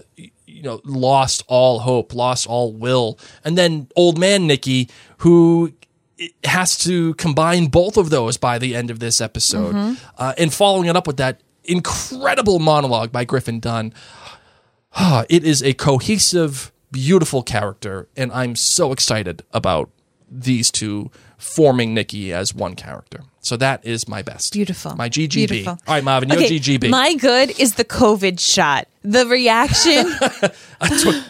you 0.57 0.63
know, 0.63 0.81
lost 0.83 1.43
all 1.47 1.79
hope, 1.79 2.15
lost 2.15 2.47
all 2.47 2.73
will, 2.73 3.19
and 3.43 3.55
then 3.55 3.87
old 3.95 4.17
man 4.17 4.47
Nikki, 4.47 4.89
who 5.19 5.71
has 6.43 6.75
to 6.79 7.13
combine 7.13 7.67
both 7.67 7.95
of 7.95 8.09
those 8.09 8.37
by 8.37 8.57
the 8.57 8.75
end 8.75 8.89
of 8.89 8.99
this 8.99 9.21
episode. 9.21 9.97
Uh, 10.17 10.33
and 10.37 10.51
following 10.51 10.89
it 10.89 10.95
up 10.95 11.05
with 11.05 11.17
that 11.17 11.41
incredible 11.63 12.57
monologue 12.57 13.11
by 13.11 13.23
Griffin 13.23 13.59
Dunne, 13.59 13.93
ah, 14.93 15.25
it 15.29 15.43
is 15.43 15.61
a 15.61 15.73
cohesive, 15.73 16.71
beautiful 16.91 17.43
character. 17.43 18.07
And 18.17 18.31
I'm 18.31 18.55
so 18.55 18.91
excited 18.91 19.43
about 19.53 19.91
these 20.29 20.71
two 20.71 21.11
forming 21.37 21.93
Nikki 21.93 22.33
as 22.33 22.53
one 22.53 22.75
character. 22.75 23.21
So 23.41 23.55
that 23.57 23.85
is 23.85 24.09
my 24.09 24.21
best. 24.23 24.51
Beautiful. 24.51 24.95
My 24.95 25.07
GGB. 25.07 25.47
Beautiful. 25.47 25.71
All 25.87 25.95
right, 25.95 26.03
Marvin, 26.03 26.29
your 26.29 26.39
Okay, 26.39 26.59
GGB. 26.59 26.89
My 26.89 27.13
good 27.15 27.57
is 27.59 27.75
the 27.75 27.85
COVID 27.85 28.39
shot. 28.39 28.87
The 29.03 29.25
reaction, 29.25 30.05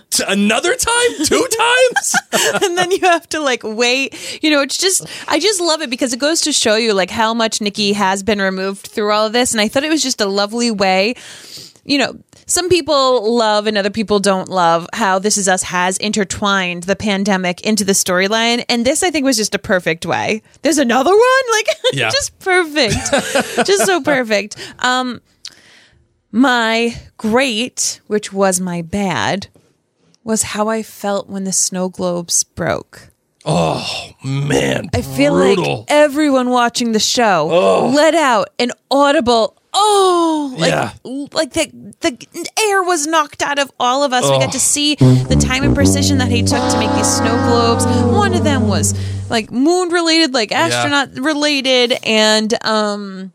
T- 0.09 0.23
another 0.27 0.73
time? 0.75 1.25
Two 1.25 1.47
times? 1.59 2.15
and 2.63 2.75
then 2.75 2.89
you 2.89 3.01
have 3.01 3.29
to 3.29 3.39
like 3.39 3.61
wait. 3.63 4.39
You 4.41 4.49
know, 4.49 4.61
it's 4.61 4.79
just 4.79 5.05
I 5.27 5.37
just 5.39 5.61
love 5.61 5.83
it 5.83 5.91
because 5.91 6.11
it 6.11 6.19
goes 6.19 6.41
to 6.41 6.51
show 6.51 6.75
you 6.75 6.93
like 6.95 7.11
how 7.11 7.35
much 7.35 7.61
Nikki 7.61 7.93
has 7.93 8.23
been 8.23 8.39
removed 8.39 8.87
through 8.87 9.11
all 9.11 9.27
of 9.27 9.33
this, 9.33 9.51
and 9.51 9.61
I 9.61 9.67
thought 9.67 9.83
it 9.83 9.89
was 9.91 10.01
just 10.01 10.21
a 10.21 10.25
lovely 10.25 10.71
way. 10.71 11.13
You 11.85 11.99
know, 11.99 12.19
some 12.47 12.69
people 12.69 13.35
love 13.35 13.67
and 13.67 13.77
other 13.77 13.89
people 13.89 14.19
don't 14.19 14.47
love 14.49 14.87
how 14.93 15.19
This 15.19 15.37
Is 15.37 15.47
Us 15.49 15.63
has 15.63 15.97
intertwined 15.97 16.83
the 16.83 16.95
pandemic 16.95 17.61
into 17.61 17.83
the 17.83 17.91
storyline, 17.91 18.63
and 18.69 18.85
this 18.85 19.03
I 19.03 19.11
think 19.11 19.25
was 19.25 19.35
just 19.37 19.53
a 19.53 19.59
perfect 19.59 20.05
way. 20.05 20.41
There's 20.61 20.77
another 20.77 21.11
one, 21.11 21.41
like 21.51 21.67
Yeah. 21.93 22.09
just 22.11 22.39
perfect, 22.39 22.95
just 23.67 23.85
so 23.85 24.01
perfect. 24.01 24.55
Um, 24.79 25.21
my 26.31 26.95
great, 27.17 27.99
which 28.07 28.31
was 28.31 28.59
my 28.61 28.81
bad, 28.81 29.47
was 30.23 30.43
how 30.43 30.67
I 30.69 30.83
felt 30.83 31.29
when 31.29 31.43
the 31.43 31.53
snow 31.53 31.89
globes 31.89 32.43
broke. 32.43 33.09
Oh 33.45 34.11
man, 34.23 34.89
I 34.93 35.01
feel 35.01 35.33
brutal. 35.33 35.79
like 35.79 35.85
everyone 35.89 36.49
watching 36.49 36.91
the 36.91 36.99
show 36.99 37.91
let 37.93 38.13
out 38.13 38.49
an 38.59 38.71
audible 38.91 39.55
oh 39.79 40.55
like 40.57 40.69
Yeah. 40.71 40.91
like 41.33 41.53
the 41.53 41.67
the 42.01 42.49
air 42.69 42.81
was 42.83 43.05
knocked 43.07 43.41
out 43.43 43.59
of 43.59 43.71
all 43.79 44.03
of 44.03 44.11
us. 44.13 44.23
We 44.23 44.39
got 44.39 44.51
to 44.53 44.59
see 44.59 44.95
the 44.95 45.37
time 45.39 45.63
and 45.63 45.75
precision 45.75 46.17
that 46.17 46.29
he 46.31 46.41
took 46.41 46.59
to 46.71 46.79
make 46.79 46.91
these 46.95 47.07
snow 47.17 47.35
globes. 47.47 47.85
One 47.85 48.33
of 48.33 48.43
them 48.43 48.67
was 48.67 48.93
like 49.29 49.51
moon 49.51 49.89
related, 49.89 50.33
like 50.33 50.51
astronaut 50.51 51.09
related, 51.23 51.93
and 52.03 52.53
um 52.65 53.31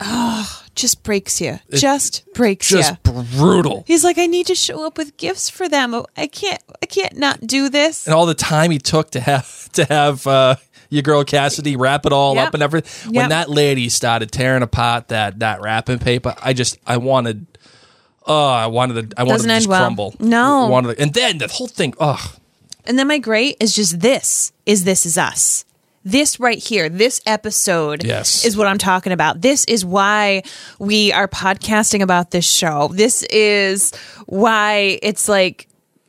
oh, 0.00 0.62
just 0.74 1.02
breaks 1.02 1.40
you. 1.40 1.58
just 1.72 2.24
breaks 2.34 2.70
you. 2.70 2.78
just 2.78 3.02
brutal. 3.02 3.84
He's 3.86 4.04
like, 4.04 4.18
I 4.18 4.26
need 4.26 4.46
to 4.48 4.54
show 4.54 4.84
up 4.86 4.98
with 4.98 5.16
gifts 5.16 5.48
for 5.48 5.68
them. 5.68 5.94
I 6.16 6.26
can't 6.26 6.62
I 6.82 6.86
can't 6.86 7.16
not 7.16 7.46
do 7.46 7.68
this. 7.68 8.06
and 8.06 8.14
all 8.14 8.26
the 8.26 8.34
time 8.34 8.70
he 8.70 8.78
took 8.78 9.10
to 9.12 9.20
have 9.20 9.70
to 9.72 9.84
have 9.84 10.26
uh, 10.26 10.56
your 10.90 11.02
girl 11.02 11.24
Cassidy 11.24 11.76
wrap 11.76 12.06
it 12.06 12.12
all 12.12 12.34
Yep. 12.36 12.48
up 12.48 12.54
and 12.54 12.62
everything. 12.62 13.14
Yep. 13.14 13.20
When 13.22 13.28
that 13.30 13.50
lady 13.50 13.88
started 13.88 14.30
tearing 14.32 14.62
apart 14.62 15.08
that 15.08 15.38
that 15.40 15.60
wrapping 15.62 15.98
paper, 15.98 16.34
I 16.42 16.52
just 16.52 16.78
I 16.86 16.96
wanted. 16.96 17.46
Oh, 18.26 18.48
I 18.48 18.66
wanted 18.66 19.10
to. 19.12 19.20
I 19.20 19.22
wanted 19.22 19.34
Doesn't 19.34 19.48
to 19.50 19.54
just 19.56 19.68
well. 19.68 19.80
crumble. 19.80 20.14
No. 20.18 20.66
I 20.66 20.68
wanted 20.68 20.96
to- 20.96 21.02
and 21.02 21.14
then 21.14 21.38
the 21.38 21.48
whole 21.48 21.68
thing. 21.68 21.94
Oh, 22.00 22.34
And 22.84 22.98
then 22.98 23.08
my 23.08 23.18
great 23.18 23.56
is 23.60 23.74
just 23.74 24.00
this 24.00 24.52
is 24.64 24.84
this 24.84 25.06
is 25.06 25.16
us. 25.18 25.64
This 26.04 26.38
right 26.38 26.58
here, 26.58 26.88
this 26.88 27.20
episode 27.26 28.04
Yes. 28.04 28.44
is 28.44 28.56
what 28.56 28.68
I'm 28.68 28.78
talking 28.78 29.12
about. 29.12 29.40
This 29.42 29.64
is 29.64 29.84
why 29.84 30.42
we 30.78 31.12
are 31.12 31.26
podcasting 31.26 32.00
about 32.00 32.30
this 32.30 32.44
show. 32.48 32.90
This 32.94 33.24
is 33.24 33.92
why 34.26 35.00
it's 35.02 35.28
like 35.28 35.66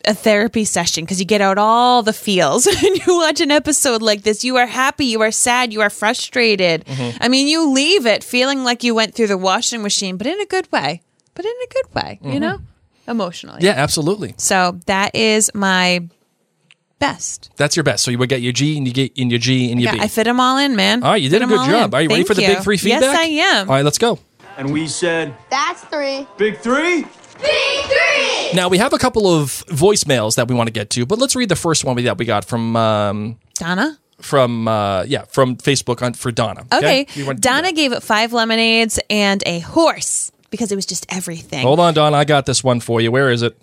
a 0.08 0.14
therapy 0.14 0.64
session 0.66 1.04
because 1.04 1.20
you 1.20 1.26
get 1.26 1.42
out 1.42 1.58
all 1.58 2.02
the 2.02 2.14
feels 2.14 2.66
and 2.84 3.06
you 3.06 3.18
watch 3.18 3.42
an 3.42 3.52
episode 3.52 4.02
like 4.02 4.24
this. 4.24 4.44
You 4.44 4.58
are 4.58 4.66
happy, 4.66 5.06
you 5.06 5.22
are 5.22 5.32
sad, 5.32 5.74
you 5.74 5.82
are 5.82 5.90
frustrated. 5.90 6.86
Mm-hmm. 6.86 7.18
I 7.22 7.28
mean, 7.28 7.48
you 7.48 7.70
leave 7.72 8.06
it 8.06 8.24
feeling 8.24 8.64
like 8.64 8.84
you 8.84 8.96
went 8.96 9.14
through 9.14 9.28
the 9.28 9.38
washing 9.38 9.82
machine, 9.84 10.18
but 10.18 10.26
in 10.28 10.40
a 10.40 10.46
good 10.46 10.72
way. 10.72 11.02
But 11.36 11.46
in 11.46 11.52
a 11.52 11.68
good 11.74 11.94
way, 11.96 12.20
you 12.24 12.40
know? 12.40 12.60
Emotionally. 13.08 13.58
Mm-hmm. 13.58 13.66
yeah, 13.66 13.74
absolutely. 13.74 14.34
So 14.38 14.80
that 14.88 15.14
is 15.16 15.52
my 15.54 16.08
best. 17.00 17.52
That's 17.58 17.76
your 17.76 17.84
best. 17.84 18.04
So 18.04 18.12
you 18.12 18.18
would 18.18 18.30
get 18.30 18.42
your 18.42 18.54
G 18.54 18.76
and 18.78 18.88
you 18.88 18.94
get 18.94 19.12
in 19.16 19.30
your 19.30 19.40
G 19.40 19.72
and 19.72 19.80
your 19.80 19.92
Yeah, 19.94 20.00
B. 20.00 20.04
I 20.04 20.08
fit 20.08 20.24
them 20.24 20.40
all 20.40 20.58
in, 20.58 20.76
man. 20.76 21.04
all 21.04 21.12
right, 21.12 21.22
you 21.22 21.30
did 21.30 21.36
Fit 21.36 21.42
a 21.42 21.44
'em 21.44 21.50
good 21.50 21.70
job. 21.72 21.94
in. 21.94 21.98
Are 21.98 22.02
you 22.02 22.10
ready 22.10 22.24
Thank 22.24 22.28
for 22.28 22.34
the 22.34 22.42
big 22.48 22.60
three 22.60 22.78
feedback? 22.78 23.02
Yes, 23.02 23.16
I 23.18 23.24
am. 23.60 23.70
All 23.70 23.76
right, 23.76 23.86
let's 23.86 23.98
go. 24.00 24.20
And 24.58 24.74
we 24.74 24.88
said, 24.88 25.36
That's 25.52 25.84
three. 25.86 26.26
Big 26.38 26.58
three? 26.60 27.06
Now 28.54 28.70
we 28.70 28.78
have 28.78 28.94
a 28.94 28.98
couple 28.98 29.28
of 29.28 29.66
voicemails 29.68 30.36
that 30.36 30.48
we 30.48 30.56
want 30.56 30.68
to 30.68 30.72
get 30.72 30.90
to, 30.92 31.06
but 31.06 31.20
let's 31.20 31.36
read 31.36 31.50
the 31.50 31.56
first 31.56 31.84
one 31.84 31.96
we- 31.96 32.04
that 32.04 32.18
we 32.18 32.26
got 32.26 32.46
from 32.46 32.76
um, 32.76 33.40
Donna. 33.56 33.98
from 34.22 34.68
uh, 34.68 35.04
yeah 35.04 35.26
from 35.30 35.58
Facebook 35.58 36.02
on 36.02 36.14
for 36.14 36.32
Donna. 36.32 36.66
Okay. 36.74 37.08
You 37.14 37.26
want 37.26 37.38
to 37.38 37.42
do 37.42 37.50
Donna 37.50 37.72
gave 37.74 37.92
it 37.92 38.02
five 38.04 38.34
lemonades 38.34 39.00
and 39.10 39.44
a 39.46 39.60
horse 39.60 40.32
because 40.50 40.72
it 40.72 40.76
was 40.76 40.86
just 40.86 41.06
everything. 41.10 41.62
Hold 41.64 41.80
on, 41.80 41.94
Donna. 41.94 42.16
I 42.18 42.24
got 42.26 42.46
this 42.46 42.64
one 42.64 42.80
for 42.80 43.02
you. 43.02 43.12
Where 43.12 43.30
is 43.30 43.42
it? 43.44 43.58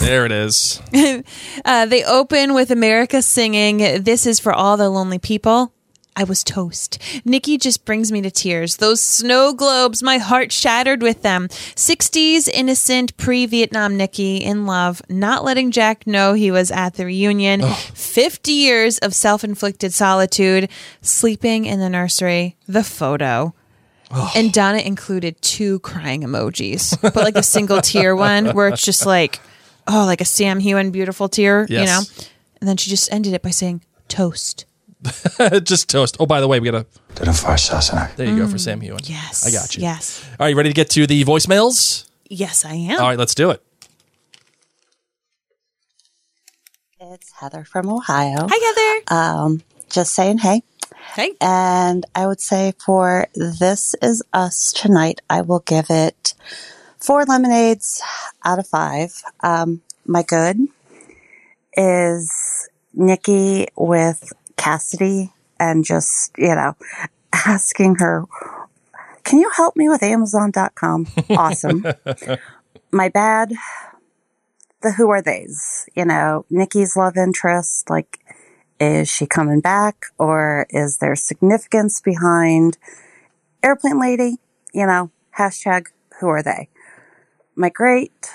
there 0.00 0.24
it 0.24 0.32
is. 0.32 0.80
Uh, 1.64 1.84
they 1.86 2.04
open 2.04 2.54
with 2.54 2.70
America 2.70 3.20
singing, 3.20 3.78
This 4.04 4.26
is 4.26 4.38
for 4.38 4.52
all 4.54 4.76
the 4.76 4.88
lonely 4.88 5.18
people. 5.18 5.72
I 6.18 6.24
was 6.24 6.42
toast. 6.42 7.00
Nikki 7.24 7.58
just 7.58 7.84
brings 7.84 8.10
me 8.10 8.20
to 8.22 8.30
tears. 8.30 8.78
Those 8.78 9.00
snow 9.00 9.52
globes, 9.52 10.02
my 10.02 10.18
heart 10.18 10.50
shattered 10.50 11.00
with 11.00 11.22
them. 11.22 11.46
60s 11.46 12.48
innocent 12.48 13.16
pre 13.16 13.46
Vietnam 13.46 13.96
Nikki 13.96 14.38
in 14.38 14.66
love, 14.66 15.00
not 15.08 15.44
letting 15.44 15.70
Jack 15.70 16.08
know 16.08 16.32
he 16.32 16.50
was 16.50 16.72
at 16.72 16.94
the 16.94 17.04
reunion. 17.06 17.62
50 17.62 18.50
years 18.50 18.98
of 18.98 19.14
self 19.14 19.44
inflicted 19.44 19.94
solitude, 19.94 20.68
sleeping 21.02 21.66
in 21.66 21.78
the 21.78 21.88
nursery, 21.88 22.56
the 22.66 22.82
photo. 22.82 23.54
And 24.34 24.52
Donna 24.52 24.78
included 24.78 25.40
two 25.40 25.78
crying 25.80 26.22
emojis, 26.22 27.00
but 27.00 27.14
like 27.14 27.36
a 27.36 27.42
single 27.44 27.80
tear 27.80 28.16
one 28.16 28.54
where 28.56 28.66
it's 28.68 28.82
just 28.84 29.06
like, 29.06 29.38
oh, 29.86 30.04
like 30.04 30.20
a 30.20 30.24
Sam 30.24 30.58
Heughan 30.60 30.90
beautiful 30.90 31.28
tear, 31.28 31.64
you 31.82 31.86
know? 31.86 32.00
And 32.60 32.68
then 32.68 32.76
she 32.76 32.90
just 32.90 33.12
ended 33.12 33.34
it 33.34 33.42
by 33.42 33.50
saying, 33.50 33.82
toast. 34.08 34.64
Just 35.62 35.88
toast. 35.88 36.16
Oh, 36.18 36.26
by 36.26 36.40
the 36.40 36.48
way, 36.48 36.60
we 36.60 36.70
got 36.70 36.82
a. 36.82 36.86
Did 37.14 37.28
a 37.28 37.32
fast 37.32 37.66
assassinate. 37.66 38.16
There 38.16 38.26
you 38.26 38.36
go 38.36 38.48
for 38.48 38.58
Sam 38.58 38.80
Heughan. 38.80 38.98
Mm. 38.98 39.08
Yes. 39.08 39.46
I 39.46 39.50
got 39.50 39.76
you. 39.76 39.82
Yes. 39.82 40.24
All 40.32 40.36
right, 40.40 40.48
you 40.48 40.56
ready 40.56 40.70
to 40.70 40.74
get 40.74 40.90
to 40.90 41.06
the 41.06 41.24
voicemails? 41.24 42.08
Yes, 42.28 42.64
I 42.64 42.74
am. 42.74 43.00
All 43.00 43.08
right, 43.08 43.18
let's 43.18 43.34
do 43.34 43.50
it. 43.50 43.62
It's 47.00 47.32
Heather 47.32 47.64
from 47.64 47.88
Ohio. 47.88 48.46
Hi, 48.50 49.02
Heather. 49.08 49.20
Um, 49.22 49.62
just 49.88 50.14
saying 50.14 50.38
hey. 50.38 50.62
hey. 51.14 51.32
And 51.40 52.04
I 52.14 52.26
would 52.26 52.40
say 52.40 52.74
for 52.84 53.28
This 53.34 53.94
Is 54.02 54.22
Us 54.32 54.72
tonight, 54.72 55.20
I 55.30 55.40
will 55.40 55.60
give 55.60 55.86
it 55.90 56.34
four 56.98 57.24
lemonades 57.24 58.02
out 58.44 58.58
of 58.58 58.66
five. 58.66 59.22
Um, 59.40 59.80
my 60.04 60.22
good 60.22 60.58
is 61.74 62.68
Nikki 62.92 63.68
with 63.76 64.32
Cassidy 64.58 65.32
and 65.58 65.84
just, 65.84 66.32
you 66.36 66.54
know, 66.54 66.74
asking 67.32 67.96
her, 67.96 68.24
can 69.24 69.38
you 69.40 69.50
help 69.56 69.76
me 69.76 69.88
with 69.88 70.02
Amazon.com? 70.02 71.06
Awesome. 71.30 71.86
my 72.92 73.08
bad, 73.08 73.52
the 74.82 74.92
who 74.92 75.08
are 75.10 75.22
theys, 75.22 75.88
you 75.94 76.04
know, 76.04 76.44
Nikki's 76.50 76.96
love 76.96 77.16
interest, 77.16 77.88
like, 77.88 78.18
is 78.80 79.08
she 79.08 79.26
coming 79.26 79.60
back 79.60 80.06
or 80.18 80.66
is 80.70 80.98
there 80.98 81.16
significance 81.16 82.00
behind 82.00 82.78
airplane 83.62 84.00
lady? 84.00 84.36
You 84.72 84.86
know, 84.86 85.10
hashtag 85.36 85.86
who 86.20 86.28
are 86.28 86.42
they? 86.42 86.68
My 87.56 87.70
great, 87.70 88.30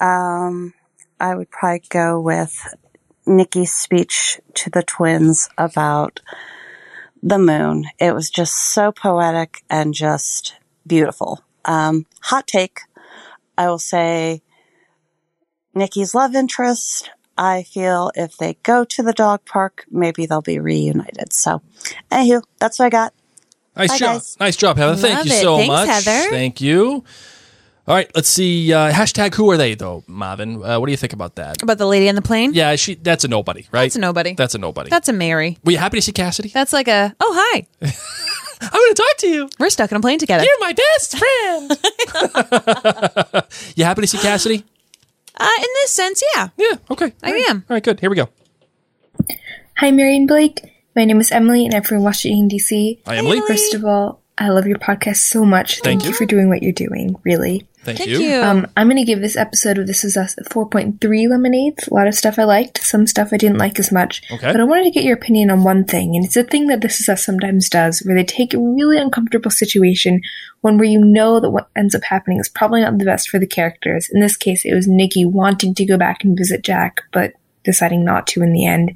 um, 0.00 0.72
I 1.20 1.34
would 1.34 1.50
probably 1.50 1.82
go 1.90 2.20
with 2.20 2.74
Nikki's 3.28 3.72
speech 3.72 4.40
to 4.54 4.70
the 4.70 4.82
twins 4.82 5.48
about 5.58 6.20
the 7.22 7.38
moon. 7.38 7.84
It 7.98 8.14
was 8.14 8.30
just 8.30 8.54
so 8.54 8.90
poetic 8.92 9.62
and 9.68 9.94
just 9.94 10.56
beautiful. 10.86 11.44
Um, 11.64 12.06
hot 12.22 12.46
take. 12.46 12.80
I 13.56 13.68
will 13.68 13.78
say 13.78 14.42
Nikki's 15.74 16.14
love 16.14 16.34
interest. 16.34 17.10
I 17.36 17.62
feel 17.62 18.10
if 18.16 18.36
they 18.36 18.54
go 18.62 18.84
to 18.84 19.02
the 19.02 19.12
dog 19.12 19.44
park, 19.44 19.84
maybe 19.90 20.26
they'll 20.26 20.42
be 20.42 20.58
reunited. 20.58 21.32
So, 21.32 21.62
anywho, 22.10 22.42
that's 22.58 22.78
what 22.78 22.86
I 22.86 22.90
got. 22.90 23.14
Nice 23.76 23.90
Bye, 23.90 23.98
job. 23.98 24.14
guys. 24.14 24.36
Nice 24.40 24.56
job, 24.56 24.76
Heather. 24.76 24.96
Thank 24.96 25.24
you 25.24 25.30
it. 25.30 25.40
so 25.40 25.56
Thanks, 25.56 25.68
much. 25.68 25.88
Heather. 25.88 26.30
Thank 26.30 26.60
you. 26.60 27.04
All 27.88 27.94
right, 27.94 28.10
let's 28.14 28.28
see. 28.28 28.70
Uh, 28.70 28.92
hashtag 28.92 29.34
who 29.34 29.50
are 29.50 29.56
they 29.56 29.74
though, 29.74 30.04
Marvin? 30.06 30.62
Uh, 30.62 30.78
what 30.78 30.84
do 30.84 30.90
you 30.90 30.98
think 30.98 31.14
about 31.14 31.36
that? 31.36 31.62
About 31.62 31.78
the 31.78 31.86
lady 31.86 32.06
on 32.10 32.16
the 32.16 32.22
plane? 32.22 32.52
Yeah, 32.52 32.76
she. 32.76 32.96
That's 32.96 33.24
a 33.24 33.28
nobody, 33.28 33.66
right? 33.72 33.84
That's 33.84 33.96
a 33.96 34.00
nobody. 34.00 34.34
That's 34.34 34.54
a 34.54 34.58
nobody. 34.58 34.90
That's 34.90 35.08
a 35.08 35.14
Mary. 35.14 35.56
Were 35.64 35.72
you 35.72 35.78
happy 35.78 35.96
to 35.96 36.02
see 36.02 36.12
Cassidy? 36.12 36.50
That's 36.50 36.74
like 36.74 36.86
a, 36.86 37.16
oh, 37.18 37.32
hi. 37.34 37.66
I'm 38.60 38.70
going 38.70 38.94
to 38.94 39.02
talk 39.02 39.16
to 39.20 39.28
you. 39.28 39.48
We're 39.58 39.70
stuck 39.70 39.90
in 39.90 39.96
a 39.96 40.00
plane 40.00 40.18
together. 40.18 40.44
You're 40.44 40.60
my 40.60 40.74
best 40.74 41.16
friend. 41.16 41.70
you 43.74 43.84
happy 43.84 44.02
to 44.02 44.06
see 44.06 44.18
Cassidy? 44.18 44.64
Uh, 45.34 45.48
in 45.56 45.68
this 45.82 45.90
sense, 45.90 46.22
yeah. 46.34 46.48
Yeah. 46.58 46.74
Okay. 46.90 47.14
I 47.22 47.28
All 47.28 47.32
right. 47.32 47.48
am. 47.48 47.64
All 47.70 47.74
right. 47.74 47.82
Good. 47.82 48.00
Here 48.00 48.10
we 48.10 48.16
go. 48.16 48.28
Hi, 49.78 49.90
Mary 49.92 50.14
and 50.14 50.28
Blake. 50.28 50.60
My 50.94 51.06
name 51.06 51.20
is 51.20 51.32
Emily, 51.32 51.64
and 51.64 51.74
I'm 51.74 51.84
from 51.84 52.02
Washington, 52.02 52.48
D.C. 52.48 53.00
Hi, 53.06 53.16
Emily. 53.16 53.40
First 53.40 53.72
of 53.72 53.86
all, 53.86 54.20
I 54.40 54.50
love 54.50 54.66
your 54.68 54.78
podcast 54.78 55.16
so 55.16 55.44
much. 55.44 55.80
Thank, 55.80 56.04
you 56.04 56.12
for 56.12 56.24
doing 56.24 56.48
what 56.48 56.62
you're 56.62 56.72
doing, 56.72 57.16
really. 57.24 57.66
Thank, 57.82 57.98
Thank 57.98 58.10
you. 58.10 58.20
you. 58.20 58.40
Um, 58.40 58.68
I'm 58.76 58.86
going 58.86 58.96
to 58.98 59.04
give 59.04 59.20
this 59.20 59.36
episode 59.36 59.78
of 59.78 59.88
This 59.88 60.04
Is 60.04 60.16
Us 60.16 60.36
4.3 60.36 61.28
lemonades. 61.28 61.88
A 61.88 61.94
lot 61.94 62.06
of 62.06 62.14
stuff 62.14 62.38
I 62.38 62.44
liked, 62.44 62.78
some 62.78 63.08
stuff 63.08 63.30
I 63.32 63.36
didn't 63.36 63.58
like 63.58 63.80
as 63.80 63.90
much. 63.90 64.22
Okay. 64.30 64.52
But 64.52 64.60
I 64.60 64.64
wanted 64.64 64.84
to 64.84 64.90
get 64.92 65.02
your 65.02 65.16
opinion 65.16 65.50
on 65.50 65.64
one 65.64 65.84
thing, 65.84 66.14
and 66.14 66.24
it's 66.24 66.36
a 66.36 66.44
thing 66.44 66.68
that 66.68 66.82
This 66.82 67.00
Is 67.00 67.08
Us 67.08 67.26
sometimes 67.26 67.68
does, 67.68 68.00
where 68.00 68.14
they 68.14 68.22
take 68.22 68.54
a 68.54 68.60
really 68.60 68.96
uncomfortable 68.96 69.50
situation, 69.50 70.20
one 70.60 70.78
where 70.78 70.88
you 70.88 71.04
know 71.04 71.40
that 71.40 71.50
what 71.50 71.68
ends 71.74 71.96
up 71.96 72.04
happening 72.04 72.38
is 72.38 72.48
probably 72.48 72.82
not 72.82 72.96
the 72.98 73.04
best 73.04 73.28
for 73.28 73.40
the 73.40 73.46
characters. 73.46 74.08
In 74.12 74.20
this 74.20 74.36
case, 74.36 74.64
it 74.64 74.74
was 74.74 74.86
Nikki 74.86 75.24
wanting 75.24 75.74
to 75.74 75.84
go 75.84 75.98
back 75.98 76.22
and 76.22 76.38
visit 76.38 76.62
Jack, 76.62 77.00
but 77.12 77.32
deciding 77.64 78.04
not 78.04 78.28
to 78.28 78.42
in 78.42 78.52
the 78.52 78.66
end. 78.66 78.92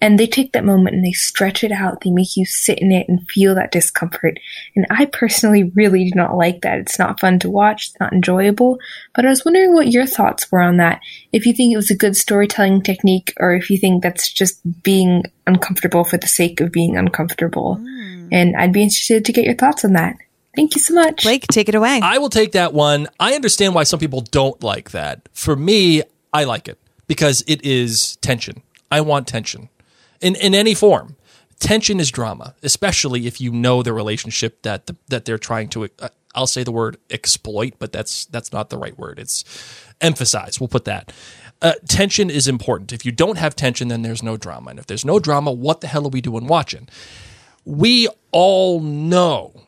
And 0.00 0.18
they 0.18 0.26
take 0.26 0.52
that 0.52 0.64
moment 0.64 0.94
and 0.94 1.04
they 1.04 1.12
stretch 1.12 1.64
it 1.64 1.72
out. 1.72 2.02
They 2.02 2.10
make 2.10 2.36
you 2.36 2.44
sit 2.44 2.80
in 2.80 2.92
it 2.92 3.08
and 3.08 3.26
feel 3.30 3.54
that 3.54 3.72
discomfort. 3.72 4.38
And 4.74 4.86
I 4.90 5.06
personally 5.06 5.64
really 5.74 6.10
do 6.10 6.14
not 6.14 6.36
like 6.36 6.60
that. 6.62 6.78
It's 6.78 6.98
not 6.98 7.18
fun 7.18 7.38
to 7.40 7.50
watch. 7.50 7.88
It's 7.88 8.00
not 8.00 8.12
enjoyable. 8.12 8.78
But 9.14 9.24
I 9.24 9.30
was 9.30 9.44
wondering 9.44 9.72
what 9.72 9.88
your 9.88 10.04
thoughts 10.04 10.52
were 10.52 10.60
on 10.60 10.76
that. 10.76 11.00
If 11.32 11.46
you 11.46 11.54
think 11.54 11.72
it 11.72 11.76
was 11.76 11.90
a 11.90 11.96
good 11.96 12.14
storytelling 12.14 12.82
technique 12.82 13.32
or 13.38 13.54
if 13.54 13.70
you 13.70 13.78
think 13.78 14.02
that's 14.02 14.30
just 14.30 14.60
being 14.82 15.24
uncomfortable 15.46 16.04
for 16.04 16.18
the 16.18 16.28
sake 16.28 16.60
of 16.60 16.72
being 16.72 16.96
uncomfortable. 16.98 17.76
Hmm. 17.76 18.28
And 18.30 18.56
I'd 18.56 18.72
be 18.72 18.82
interested 18.82 19.24
to 19.24 19.32
get 19.32 19.46
your 19.46 19.54
thoughts 19.54 19.84
on 19.84 19.94
that. 19.94 20.16
Thank 20.54 20.74
you 20.74 20.80
so 20.80 20.94
much. 20.94 21.22
Blake, 21.22 21.46
take 21.48 21.68
it 21.68 21.74
away. 21.74 22.00
I 22.02 22.18
will 22.18 22.30
take 22.30 22.52
that 22.52 22.74
one. 22.74 23.08
I 23.18 23.34
understand 23.34 23.74
why 23.74 23.84
some 23.84 24.00
people 24.00 24.22
don't 24.22 24.62
like 24.62 24.90
that. 24.90 25.28
For 25.32 25.56
me, 25.56 26.02
I 26.32 26.44
like 26.44 26.68
it 26.68 26.78
because 27.06 27.42
it 27.46 27.64
is 27.64 28.16
tension. 28.16 28.62
I 28.90 29.00
want 29.00 29.26
tension 29.26 29.68
in 30.20 30.34
in 30.36 30.54
any 30.54 30.74
form. 30.74 31.16
Tension 31.58 32.00
is 32.00 32.10
drama, 32.10 32.54
especially 32.62 33.26
if 33.26 33.40
you 33.40 33.50
know 33.50 33.82
the 33.82 33.94
relationship 33.94 34.62
that 34.62 34.86
the, 34.86 34.96
that 35.08 35.24
they're 35.24 35.38
trying 35.38 35.68
to. 35.70 35.88
Uh, 35.98 36.08
I'll 36.34 36.46
say 36.46 36.62
the 36.64 36.72
word 36.72 36.98
exploit, 37.10 37.74
but 37.78 37.92
that's 37.92 38.26
that's 38.26 38.52
not 38.52 38.68
the 38.68 38.76
right 38.76 38.98
word. 38.98 39.18
It's 39.18 39.44
emphasize. 40.00 40.60
We'll 40.60 40.68
put 40.68 40.84
that. 40.84 41.12
Uh, 41.62 41.72
tension 41.88 42.28
is 42.28 42.46
important. 42.46 42.92
If 42.92 43.06
you 43.06 43.12
don't 43.12 43.38
have 43.38 43.56
tension, 43.56 43.88
then 43.88 44.02
there's 44.02 44.22
no 44.22 44.36
drama. 44.36 44.70
And 44.70 44.78
if 44.78 44.86
there's 44.86 45.06
no 45.06 45.18
drama, 45.18 45.50
what 45.50 45.80
the 45.80 45.86
hell 45.86 46.04
are 46.04 46.10
we 46.10 46.20
doing 46.20 46.46
watching? 46.46 46.86
We 47.64 48.08
all 48.30 48.80
know 48.80 49.66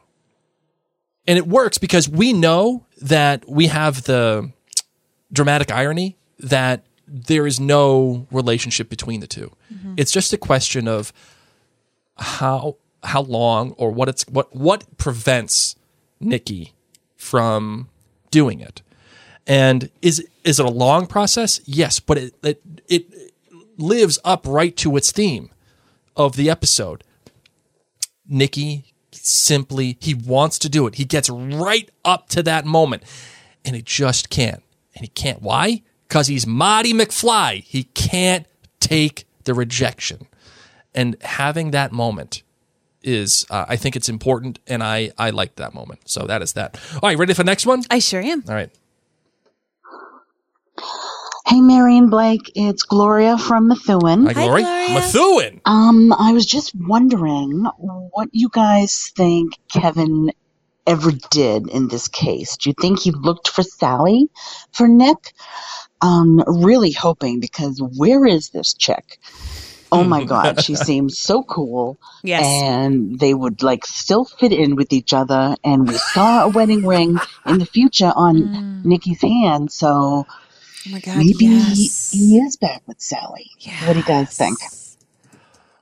and 1.28 1.36
it 1.36 1.46
works 1.46 1.76
because 1.76 2.08
we 2.08 2.32
know 2.32 2.86
that 3.02 3.46
we 3.46 3.66
have 3.66 4.04
the 4.04 4.50
dramatic 5.30 5.70
irony 5.70 6.16
that 6.38 6.86
there 7.08 7.46
is 7.46 7.58
no 7.58 8.26
relationship 8.30 8.88
between 8.88 9.20
the 9.20 9.26
2 9.26 9.52
mm-hmm. 9.72 9.94
It's 9.96 10.12
just 10.12 10.32
a 10.32 10.38
question 10.38 10.86
of 10.86 11.12
how 12.16 12.76
how 13.04 13.22
long 13.22 13.72
or 13.72 13.90
what 13.90 14.08
it's 14.08 14.24
what 14.28 14.54
what 14.54 14.98
prevents 14.98 15.76
Nikki 16.20 16.72
from 17.16 17.88
doing 18.30 18.60
it. 18.60 18.82
And 19.46 19.90
is 20.02 20.26
is 20.44 20.60
it 20.60 20.66
a 20.66 20.70
long 20.70 21.06
process? 21.06 21.60
Yes, 21.64 22.00
but 22.00 22.18
it 22.18 22.34
it, 22.42 22.62
it 22.88 23.32
lives 23.78 24.18
up 24.24 24.46
right 24.46 24.76
to 24.76 24.96
its 24.96 25.12
theme 25.12 25.50
of 26.16 26.36
the 26.36 26.50
episode. 26.50 27.04
Nikki 28.28 28.92
simply 29.12 29.96
he 30.00 30.14
wants 30.14 30.58
to 30.58 30.68
do 30.68 30.86
it. 30.86 30.96
He 30.96 31.04
gets 31.04 31.30
right 31.30 31.90
up 32.04 32.28
to 32.30 32.42
that 32.42 32.66
moment 32.66 33.04
and 33.64 33.74
he 33.76 33.82
just 33.82 34.28
can't. 34.28 34.62
And 34.94 35.04
he 35.04 35.08
can't. 35.08 35.40
Why? 35.40 35.82
Cuz 36.08 36.26
he's 36.26 36.46
Marty 36.46 36.92
McFly. 36.92 37.62
He 37.64 37.84
can't 37.84 38.46
take 38.80 39.26
the 39.44 39.54
rejection. 39.54 40.26
And 40.94 41.16
having 41.22 41.70
that 41.72 41.92
moment 41.92 42.42
is 43.02 43.46
uh, 43.50 43.64
I 43.68 43.76
think 43.76 43.96
it's 43.96 44.08
important 44.08 44.58
and 44.66 44.82
I 44.82 45.12
I 45.18 45.30
like 45.30 45.56
that 45.56 45.74
moment. 45.74 46.00
So 46.06 46.26
that 46.26 46.42
is 46.42 46.54
that. 46.54 46.78
All 46.94 47.08
right, 47.08 47.18
ready 47.18 47.34
for 47.34 47.42
the 47.42 47.50
next 47.50 47.66
one? 47.66 47.84
I 47.90 47.98
sure 47.98 48.20
am. 48.20 48.44
All 48.48 48.54
right. 48.54 48.70
Hey, 51.46 51.62
Mary 51.62 51.96
and 51.96 52.10
Blake, 52.10 52.52
it's 52.54 52.82
Gloria 52.82 53.38
from 53.38 53.68
Methuen. 53.68 54.26
Hi, 54.26 54.34
Glory. 54.34 54.62
Gloria. 54.62 54.94
Methuen. 54.94 55.60
Um, 55.64 56.12
I 56.12 56.32
was 56.32 56.44
just 56.44 56.74
wondering 56.74 57.64
what 57.78 58.28
you 58.32 58.50
guys 58.52 59.10
think 59.16 59.54
Kevin 59.72 60.30
ever 60.86 61.10
did 61.30 61.70
in 61.70 61.88
this 61.88 62.06
case. 62.08 62.56
Do 62.58 62.68
you 62.68 62.74
think 62.78 63.00
he 63.00 63.12
looked 63.12 63.48
for 63.48 63.62
Sally 63.62 64.28
for 64.72 64.88
Nick? 64.88 65.32
Um, 66.00 66.42
really 66.46 66.92
hoping 66.92 67.40
because 67.40 67.80
where 67.96 68.24
is 68.24 68.50
this 68.50 68.72
chick? 68.74 69.18
Oh 69.90 70.04
my 70.04 70.24
God, 70.34 70.62
she 70.62 70.74
seems 70.74 71.18
so 71.18 71.42
cool. 71.42 71.98
Yes. 72.22 72.44
And 72.44 73.18
they 73.18 73.34
would 73.34 73.62
like 73.62 73.84
still 73.86 74.24
fit 74.24 74.52
in 74.52 74.76
with 74.76 74.92
each 74.92 75.12
other. 75.12 75.56
And 75.64 75.88
we 75.88 75.94
saw 75.96 76.44
a 76.44 76.48
wedding 76.48 76.86
ring 76.86 77.18
in 77.46 77.58
the 77.58 77.66
future 77.66 78.12
on 78.14 78.82
Nikki's 78.84 79.22
hand. 79.22 79.72
So 79.72 80.26
Oh 80.86 80.90
my 80.90 81.00
God. 81.00 81.18
maybe 81.18 81.46
yes. 81.46 82.10
he, 82.12 82.18
he 82.18 82.38
is 82.38 82.56
back 82.56 82.82
with 82.86 83.00
Sally. 83.00 83.50
What 83.84 83.94
do 83.94 83.98
you 83.98 84.04
guys 84.04 84.36
think? 84.36 84.58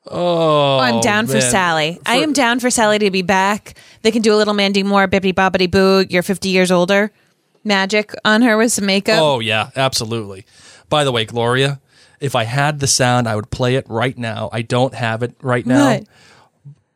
Oh, 0.09 0.79
I'm 0.79 1.01
down 1.01 1.27
for 1.27 1.35
man. 1.35 1.43
Sally. 1.43 2.01
I 2.07 2.17
am 2.19 2.33
down 2.33 2.61
for 2.61 2.71
Sally 2.71 2.99
to 3.01 3.11
be 3.11 3.23
back. 3.23 3.75
They 4.03 4.13
can 4.13 4.23
do 4.23 4.33
a 4.33 4.37
little 4.37 4.55
Mandy 4.55 4.85
Moore, 4.85 5.09
bippity 5.09 5.35
boppity 5.35 5.69
boo. 5.71 6.07
You're 6.09 6.23
50 6.23 6.49
years 6.49 6.71
older. 6.71 7.11
Magic 7.67 8.15
on 8.25 8.43
her 8.43 8.57
with 8.57 8.73
some 8.73 8.87
makeup. 8.87 9.19
Oh 9.21 9.41
yeah, 9.41 9.71
absolutely. 9.77 10.47
By 10.89 11.05
the 11.05 11.13
way, 11.13 11.25
Gloria, 11.25 11.81
if 12.21 12.35
I 12.35 12.45
had 12.45 12.81
the 12.81 12.87
sound, 12.87 13.29
I 13.29 13.35
would 13.37 13.51
play 13.51 13.75
it 13.75 13.87
right 13.89 14.17
now. 14.17 14.49
I 14.53 14.63
don't 14.63 14.95
have 14.95 15.23
it 15.23 15.35
right 15.43 15.67
now. 15.67 15.91
What? 15.91 16.05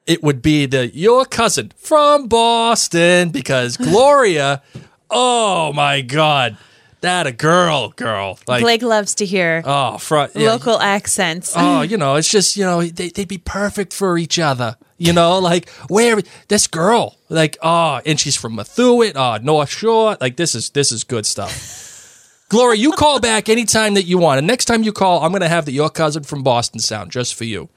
It 0.07 0.23
would 0.23 0.43
be 0.43 0.67
the 0.67 0.89
your 0.89 1.25
cousin 1.25 1.73
from 1.77 2.29
Boston 2.29 3.31
because 3.31 3.77
Gloria. 3.77 4.63
oh 5.11 5.73
my 5.73 6.01
God, 6.01 6.57
that 7.01 7.27
a 7.27 7.33
girl, 7.33 7.91
girl 7.91 8.39
like 8.47 8.63
Blake 8.63 8.83
loves 8.83 9.15
to 9.17 9.27
hear 9.27 9.63
oh 9.65 9.99
front 9.99 10.33
yeah. 10.35 10.51
local 10.51 10.79
accents. 10.79 11.55
Oh, 11.57 11.83
you 11.91 11.97
know, 11.97 12.17
it's 12.17 12.29
just 12.29 12.57
you 12.57 12.65
know 12.65 12.83
they 12.83 13.09
they'd 13.09 13.29
be 13.29 13.39
perfect 13.39 13.93
for 13.93 14.19
each 14.19 14.39
other. 14.39 14.77
You 14.99 15.13
know, 15.13 15.39
like 15.39 15.71
where 15.89 16.21
this 16.49 16.67
girl, 16.67 17.17
like 17.29 17.57
oh, 17.63 18.01
and 18.05 18.21
she's 18.21 18.37
from 18.37 18.57
Methuen, 18.57 19.13
oh 19.17 19.39
North 19.39 19.71
Shore. 19.71 20.17
Like 20.21 20.37
this 20.37 20.55
is 20.55 20.71
this 20.71 20.93
is 20.93 21.05
good 21.05 21.27
stuff. 21.27 21.79
Gloria, 22.51 22.81
you 22.81 22.91
call 22.93 23.21
back 23.21 23.49
anytime 23.49 23.95
that 23.95 24.05
you 24.05 24.19
want, 24.19 24.39
and 24.39 24.47
next 24.47 24.65
time 24.65 24.83
you 24.83 24.93
call, 24.93 25.23
I'm 25.23 25.31
going 25.31 25.41
to 25.41 25.49
have 25.49 25.67
the 25.67 25.73
your 25.73 25.89
cousin 25.89 26.25
from 26.25 26.43
Boston 26.43 26.81
sound 26.81 27.13
just 27.13 27.37
for 27.37 27.45
you. 27.45 27.69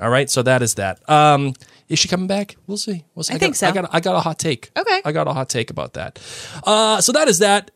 All 0.00 0.08
right, 0.08 0.28
so 0.30 0.42
that 0.42 0.62
is 0.62 0.74
that. 0.76 1.08
Um, 1.08 1.52
is 1.88 1.98
she 1.98 2.08
coming 2.08 2.26
back? 2.26 2.56
We'll 2.66 2.78
see. 2.78 3.04
We'll 3.14 3.24
see. 3.24 3.34
I 3.34 3.38
think 3.38 3.52
got, 3.54 3.58
so. 3.58 3.68
I 3.68 3.72
got 3.72 3.94
I 3.94 4.00
got 4.00 4.16
a 4.16 4.20
hot 4.20 4.38
take. 4.38 4.70
Okay. 4.74 5.02
I 5.04 5.12
got 5.12 5.28
a 5.28 5.34
hot 5.34 5.50
take 5.50 5.70
about 5.70 5.92
that. 5.92 6.18
Uh, 6.64 7.02
so 7.02 7.12
that 7.12 7.28
is 7.28 7.40
that. 7.40 7.70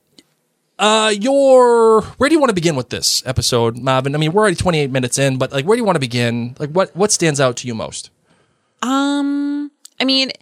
Uh, 0.78 1.12
your 1.18 2.02
where 2.02 2.28
do 2.28 2.34
you 2.34 2.38
want 2.38 2.50
to 2.50 2.54
begin 2.54 2.76
with 2.76 2.90
this 2.90 3.22
episode, 3.26 3.78
Marvin? 3.78 4.14
I 4.14 4.18
mean, 4.18 4.32
we're 4.32 4.42
already 4.42 4.56
28 4.56 4.90
minutes 4.90 5.18
in, 5.18 5.38
but 5.38 5.52
like, 5.52 5.64
where 5.64 5.76
do 5.76 5.80
you 5.80 5.84
want 5.84 5.96
to 5.96 6.00
begin? 6.00 6.54
Like, 6.58 6.70
what 6.70 6.94
what 6.94 7.12
stands 7.12 7.40
out 7.40 7.56
to 7.58 7.66
you 7.66 7.74
most? 7.74 8.10
Um, 8.82 9.70
I 9.98 10.04
mean, 10.04 10.32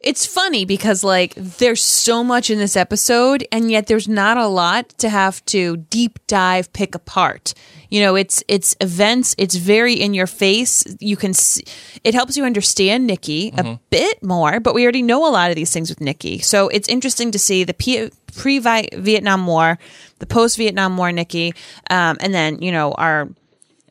it's 0.00 0.26
funny 0.26 0.64
because 0.64 1.02
like 1.02 1.34
there's 1.34 1.82
so 1.82 2.22
much 2.22 2.50
in 2.50 2.58
this 2.58 2.76
episode, 2.76 3.46
and 3.50 3.70
yet 3.70 3.88
there's 3.88 4.06
not 4.06 4.36
a 4.36 4.46
lot 4.46 4.90
to 4.98 5.08
have 5.08 5.44
to 5.46 5.78
deep 5.78 6.20
dive 6.28 6.72
pick 6.72 6.94
apart. 6.94 7.52
You 7.90 8.00
know, 8.00 8.16
it's 8.16 8.42
it's 8.48 8.76
events. 8.80 9.34
It's 9.38 9.54
very 9.54 9.94
in 9.94 10.12
your 10.14 10.26
face. 10.26 10.84
You 11.00 11.16
can 11.16 11.32
see, 11.32 11.64
it 12.04 12.12
helps 12.14 12.36
you 12.36 12.44
understand 12.44 13.06
Nikki 13.06 13.52
a 13.56 13.78
bit 13.90 14.22
more, 14.22 14.60
but 14.60 14.74
we 14.74 14.82
already 14.82 15.02
know 15.02 15.26
a 15.26 15.32
lot 15.32 15.50
of 15.50 15.56
these 15.56 15.72
things 15.72 15.88
with 15.88 16.00
Nikki. 16.00 16.38
So 16.40 16.68
it's 16.68 16.88
interesting 16.88 17.30
to 17.32 17.38
see 17.38 17.64
the 17.64 17.72
P- 17.74 18.10
pre 18.36 18.58
Vietnam 18.58 19.46
War, 19.46 19.78
the 20.18 20.26
post 20.26 20.58
Vietnam 20.58 20.96
War 20.98 21.12
Nikki, 21.12 21.54
um, 21.90 22.18
and 22.20 22.34
then 22.34 22.60
you 22.60 22.72
know 22.72 22.92
our 22.92 23.28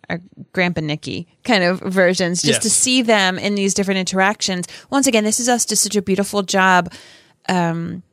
our 0.10 0.22
grandpa 0.54 0.82
Nikki 0.82 1.28
kind 1.44 1.64
of 1.64 1.80
versions 1.82 2.42
just 2.42 2.64
Yes. 2.64 2.64
to 2.64 2.70
see 2.70 3.02
them 3.02 3.38
in 3.40 3.56
these 3.56 3.74
different 3.74 4.00
interactions. 4.00 4.66
Once 4.90 5.08
again, 5.08 5.24
this 5.24 5.40
is 5.40 5.50
us 5.50 5.66
does 5.66 5.80
such 5.80 5.96
a 5.96 6.02
beautiful 6.02 6.44
job 6.44 6.94
um 7.50 8.04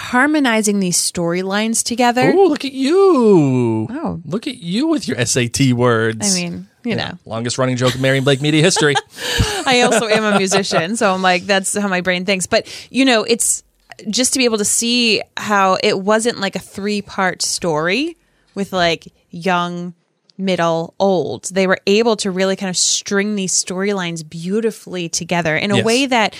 harmonizing 0.00 0.80
these 0.80 0.96
storylines 0.98 1.84
together. 1.84 2.32
Oh, 2.34 2.46
look 2.46 2.64
at 2.64 2.72
you! 2.72 3.86
Oh. 3.90 4.20
look 4.24 4.46
at 4.46 4.56
you 4.56 4.86
with 4.88 5.06
your 5.06 5.24
SAT 5.24 5.72
words. 5.72 6.30
I 6.34 6.34
mean, 6.40 6.68
you 6.84 6.96
know, 6.96 7.12
longest 7.26 7.58
running 7.58 7.76
joke 7.76 7.94
of 7.94 8.00
Mary 8.00 8.16
and 8.18 8.24
Blake 8.24 8.40
media 8.40 8.62
history. 8.62 8.94
I 9.66 9.82
also 9.82 10.06
am 10.06 10.24
a 10.24 10.38
musician, 10.38 10.96
so 10.96 11.12
I'm 11.12 11.22
like 11.22 11.44
that's 11.44 11.76
how 11.76 11.88
my 11.88 12.00
brain 12.00 12.24
thinks. 12.24 12.46
But 12.46 12.66
you 12.90 13.04
know, 13.04 13.22
it's 13.24 13.62
just 14.08 14.32
to 14.32 14.38
be 14.38 14.46
able 14.46 14.58
to 14.58 14.64
see 14.64 15.22
how 15.36 15.76
it 15.82 15.98
wasn't 16.00 16.38
like 16.40 16.56
a 16.56 16.60
three 16.60 17.02
part 17.02 17.42
story 17.42 18.16
with 18.54 18.72
like 18.72 19.12
young, 19.30 19.92
middle, 20.38 20.94
old. 20.98 21.44
They 21.52 21.66
were 21.66 21.78
able 21.86 22.16
to 22.16 22.30
really 22.30 22.56
kind 22.56 22.70
of 22.70 22.76
string 22.78 23.36
these 23.36 23.52
storylines 23.52 24.28
beautifully 24.28 25.08
together 25.10 25.54
in 25.54 25.70
a 25.70 25.76
Yes. 25.76 25.84
way 25.84 26.06
that 26.06 26.34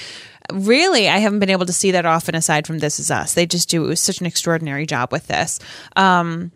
really 0.53 1.09
I 1.09 1.19
haven't 1.19 1.39
been 1.39 1.51
able 1.51 1.67
to 1.67 1.73
see 1.73 1.91
that 1.93 2.07
often 2.07 2.35
aside 2.35 2.67
from 2.67 2.79
This 2.79 2.99
Is 2.99 3.11
Us. 3.11 3.35
They 3.35 3.47
just 3.47 3.69
do 3.69 3.85
it 3.85 3.89
was 3.89 4.01
such 4.01 4.21
an 4.21 4.27
extraordinary 4.27 4.87
job 4.87 5.13
with 5.13 5.27
this. 5.27 5.59
Um 5.97 6.53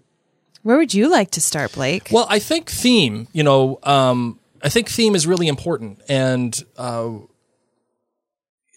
where 0.65 0.79
would 0.79 0.95
you 0.95 1.11
like 1.11 1.31
to 1.33 1.43
start, 1.43 1.73
Blake? 1.73 2.09
Well, 2.11 2.27
I 2.31 2.39
think 2.39 2.71
theme, 2.71 3.29
you 3.35 3.43
know, 3.43 3.79
um, 3.83 4.41
I 4.63 4.71
think 4.71 4.89
theme 4.89 5.15
is 5.15 5.27
really 5.27 5.47
important, 5.47 6.01
and 6.09 6.59
uh, 6.79 7.11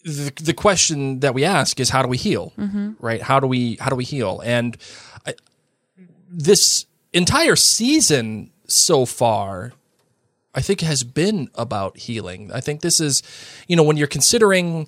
the 0.04 0.34
the 0.36 0.54
question 0.54 1.22
that 1.22 1.34
we 1.34 1.46
ask 1.46 1.80
is 1.80 1.90
how 1.90 2.02
do 2.02 2.10
we 2.10 2.18
heal, 2.18 2.52
right? 3.00 3.22
How 3.22 3.40
do 3.40 3.48
we 3.48 3.78
how 3.80 3.90
do 3.90 3.96
we 3.96 4.04
heal? 4.04 4.42
And 4.44 4.78
I, 5.26 5.36
this 6.30 6.86
entire 7.14 7.56
season 7.56 8.52
so 8.68 9.06
far, 9.06 9.72
I 10.54 10.62
think 10.62 10.82
has 10.82 11.06
been 11.06 11.50
about 11.56 11.98
healing. 12.00 12.52
I 12.54 12.60
think 12.60 12.82
this 12.82 13.00
is, 13.00 13.24
you 13.70 13.78
know, 13.78 13.84
when 13.84 13.96
you're 13.96 14.08
considering 14.08 14.88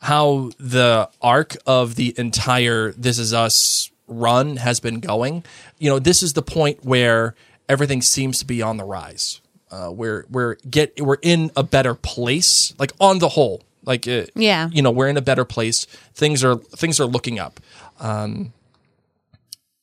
how 0.00 0.50
the 0.58 1.08
arc 1.20 1.56
of 1.66 1.96
the 1.96 2.14
entire 2.18 2.92
This 2.92 3.18
Is 3.18 3.32
Us 3.34 3.90
run 4.06 4.56
has 4.56 4.80
been 4.80 5.00
going, 5.00 5.44
you 5.78 5.90
know, 5.90 5.98
this 5.98 6.22
is 6.22 6.32
the 6.32 6.42
point 6.42 6.84
where 6.84 7.34
everything 7.68 8.00
seems 8.02 8.38
to 8.38 8.46
be 8.46 8.62
on 8.62 8.76
the 8.76 8.84
rise. 8.84 9.40
Uh, 9.70 9.90
we're 9.92 10.24
we're 10.30 10.54
get 10.70 10.98
we're 11.00 11.18
in 11.20 11.50
a 11.56 11.62
better 11.62 11.94
place, 11.94 12.72
like 12.78 12.92
on 13.00 13.18
the 13.18 13.28
whole, 13.28 13.62
like 13.84 14.08
uh, 14.08 14.24
Yeah. 14.34 14.70
you 14.72 14.80
know, 14.80 14.90
we're 14.90 15.08
in 15.08 15.18
a 15.18 15.22
better 15.22 15.44
place. 15.44 15.84
Things 16.14 16.42
are 16.42 16.56
things 16.56 16.98
are 17.00 17.04
looking 17.06 17.38
up. 17.38 17.60
Um, 18.00 18.54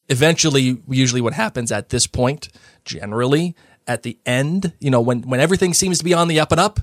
eventually, 0.10 0.78
usually, 0.90 1.22
what 1.22 1.34
happens 1.34 1.72
at 1.72 1.90
this 1.90 2.08
point, 2.08 2.50
generally 2.84 3.56
at 3.88 4.02
the 4.04 4.18
end, 4.26 4.74
you 4.80 4.90
know, 4.90 5.02
when 5.02 5.22
when 5.22 5.40
everything 5.40 5.74
seems 5.74 6.00
to 6.00 6.04
be 6.04 6.14
on 6.14 6.28
the 6.28 6.40
up 6.40 6.52
and 6.52 6.60
up, 6.60 6.80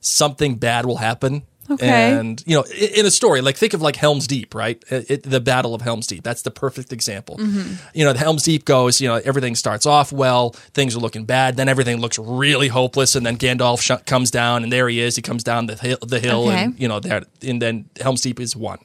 something 0.00 0.54
bad 0.54 0.86
will 0.86 0.98
happen. 0.98 1.42
Okay. 1.70 2.12
And 2.18 2.42
you 2.46 2.56
know, 2.56 2.64
in 2.64 3.06
a 3.06 3.10
story, 3.10 3.40
like 3.40 3.56
think 3.56 3.74
of 3.74 3.82
like 3.82 3.96
Helm's 3.96 4.26
Deep, 4.26 4.54
right? 4.54 4.82
It, 4.90 5.10
it- 5.10 5.22
the 5.24 5.40
Battle 5.40 5.74
of 5.74 5.82
Helm's 5.82 6.06
Deep. 6.06 6.22
That's 6.22 6.42
the 6.42 6.50
perfect 6.50 6.92
example. 6.92 7.36
Mm-hmm. 7.38 7.74
You 7.94 8.04
know, 8.04 8.12
the 8.12 8.18
Helm's 8.20 8.42
Deep 8.44 8.64
goes. 8.64 9.00
You 9.00 9.08
know, 9.08 9.16
everything 9.24 9.54
starts 9.54 9.86
off 9.86 10.12
well, 10.12 10.50
things 10.74 10.94
are 10.96 11.00
looking 11.00 11.24
bad, 11.24 11.56
then 11.56 11.68
everything 11.68 12.00
looks 12.00 12.18
really 12.18 12.68
hopeless, 12.68 13.16
and 13.16 13.24
then 13.26 13.36
Gandalf 13.36 13.80
sh- 13.80 14.02
comes 14.06 14.30
down, 14.30 14.62
and 14.62 14.72
there 14.72 14.88
he 14.88 15.00
is. 15.00 15.16
He 15.16 15.22
comes 15.22 15.42
down 15.44 15.66
the 15.66 15.74
hill, 15.76 15.98
the 16.00 16.20
hill, 16.20 16.50
and 16.50 16.78
you 16.78 16.88
know, 16.88 17.00
there, 17.00 17.22
and 17.42 17.60
then 17.60 17.88
Helm's 18.00 18.20
Deep 18.20 18.38
is 18.40 18.54
won. 18.54 18.78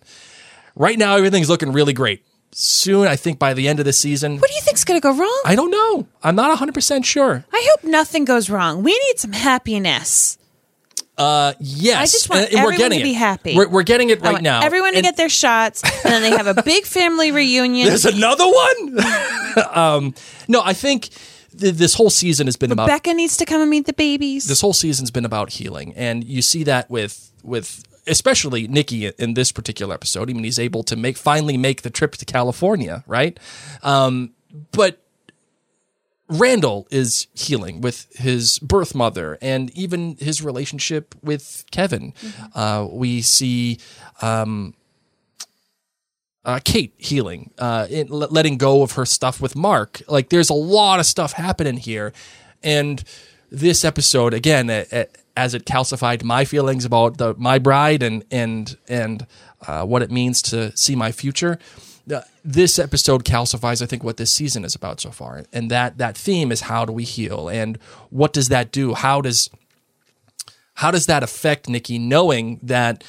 Right 0.75 0.97
now, 0.97 1.15
everything's 1.17 1.49
looking 1.49 1.71
really 1.73 1.93
great. 1.93 2.25
Soon, 2.53 3.07
I 3.07 3.15
think 3.15 3.39
by 3.39 3.53
the 3.53 3.67
end 3.69 3.79
of 3.79 3.85
the 3.85 3.93
season, 3.93 4.37
What 4.37 4.49
do 4.49 4.55
you 4.55 4.61
think's 4.61 4.83
going 4.83 4.99
to 4.99 5.01
go 5.03 5.15
wrong? 5.15 5.41
I 5.45 5.55
don't 5.55 5.71
know. 5.71 6.05
I'm 6.21 6.35
not 6.35 6.57
100% 6.59 7.05
sure. 7.05 7.45
I 7.53 7.67
hope 7.71 7.83
nothing 7.85 8.25
goes 8.25 8.49
wrong. 8.49 8.83
We 8.83 8.91
need 8.91 9.19
some 9.19 9.31
happiness. 9.31 10.37
Uh, 11.17 11.53
yes. 11.59 11.97
I 11.97 12.05
just 12.05 12.29
want 12.29 12.45
and, 12.45 12.53
and 12.53 12.63
we're 12.63 12.71
everyone 12.73 12.77
getting 12.77 12.99
to 12.99 13.03
be 13.03 13.11
it. 13.11 13.15
happy. 13.15 13.55
We're, 13.55 13.69
we're 13.69 13.83
getting 13.83 14.09
it 14.09 14.21
I 14.21 14.25
right 14.25 14.31
want 14.33 14.43
now. 14.43 14.61
Everyone 14.61 14.91
to 14.91 14.97
And 14.97 15.03
get 15.03 15.17
their 15.17 15.29
shots, 15.29 15.83
and 15.83 16.11
then 16.11 16.21
they 16.21 16.31
have 16.31 16.47
a 16.47 16.63
big 16.63 16.85
family 16.85 17.31
reunion. 17.31 17.87
There's 17.87 18.05
another 18.05 18.45
one? 18.45 18.99
um, 19.71 20.15
no, 20.47 20.61
I 20.63 20.73
think 20.73 21.09
th- 21.57 21.75
this 21.75 21.93
whole 21.93 22.09
season 22.09 22.47
has 22.47 22.55
been 22.55 22.71
about 22.71 22.87
Becca 22.87 23.13
needs 23.13 23.37
to 23.37 23.45
come 23.45 23.61
and 23.61 23.69
meet 23.69 23.85
the 23.85 23.93
babies. 23.93 24.45
this 24.45 24.61
whole 24.61 24.73
season's 24.73 25.11
been 25.11 25.25
about 25.25 25.51
healing, 25.51 25.93
and 25.95 26.23
you 26.23 26.41
see 26.41 26.63
that 26.63 26.89
with 26.89 27.31
with 27.43 27.83
especially 28.07 28.67
Nikki 28.67 29.07
in 29.07 29.35
this 29.35 29.51
particular 29.51 29.93
episode. 29.93 30.29
I 30.29 30.33
mean, 30.33 30.43
he's 30.43 30.59
able 30.59 30.83
to 30.83 30.95
make 30.95 31.17
finally 31.17 31.57
make 31.57 31.83
the 31.83 31.89
trip 31.89 32.13
to 32.13 32.25
California, 32.25 33.03
right? 33.05 33.39
Um, 33.83 34.33
but 34.71 35.01
Randall 36.31 36.87
is 36.89 37.27
healing 37.33 37.81
with 37.81 38.07
his 38.15 38.57
birth 38.59 38.95
mother 38.95 39.37
and 39.41 39.69
even 39.77 40.15
his 40.17 40.41
relationship 40.41 41.13
with 41.21 41.65
Kevin. 41.71 42.13
Uh, 42.55 42.87
we 42.89 43.21
see 43.21 43.79
um, 44.21 44.73
uh, 46.45 46.59
Kate 46.63 46.93
healing, 46.97 47.51
uh, 47.59 47.85
in, 47.89 48.07
le- 48.09 48.27
letting 48.27 48.57
go 48.57 48.81
of 48.81 48.93
her 48.93 49.05
stuff 49.05 49.41
with 49.41 49.57
Mark. 49.57 50.01
Like, 50.07 50.29
there's 50.29 50.49
a 50.49 50.53
lot 50.53 51.01
of 51.01 51.05
stuff 51.05 51.33
happening 51.33 51.75
here, 51.75 52.13
and 52.63 53.03
this 53.51 53.83
episode 53.83 54.33
again, 54.33 54.69
as 55.35 55.53
it 55.53 55.65
calcified 55.65 56.23
my 56.23 56.45
feelings 56.45 56.85
about 56.85 57.17
the 57.17 57.33
my 57.37 57.59
bride 57.59 58.01
and 58.01 58.23
and 58.31 58.77
and 58.87 59.27
uh, 59.67 59.83
what 59.83 60.01
it 60.01 60.09
means 60.09 60.41
to 60.43 60.75
see 60.77 60.95
my 60.95 61.11
future. 61.11 61.59
Uh, 62.13 62.21
This 62.43 62.79
episode 62.79 63.23
calcifies, 63.23 63.81
I 63.81 63.85
think, 63.85 64.03
what 64.03 64.17
this 64.17 64.31
season 64.31 64.63
is 64.63 64.75
about 64.75 65.01
so 65.01 65.11
far, 65.11 65.43
and 65.51 65.69
that 65.71 65.97
that 65.97 66.17
theme 66.17 66.51
is 66.51 66.61
how 66.61 66.85
do 66.85 66.93
we 66.93 67.03
heal, 67.03 67.49
and 67.49 67.77
what 68.09 68.33
does 68.33 68.49
that 68.49 68.71
do? 68.71 68.93
How 68.93 69.21
does 69.21 69.49
how 70.75 70.91
does 70.91 71.05
that 71.05 71.23
affect 71.23 71.69
Nikki 71.69 71.99
knowing 71.99 72.59
that 72.63 73.03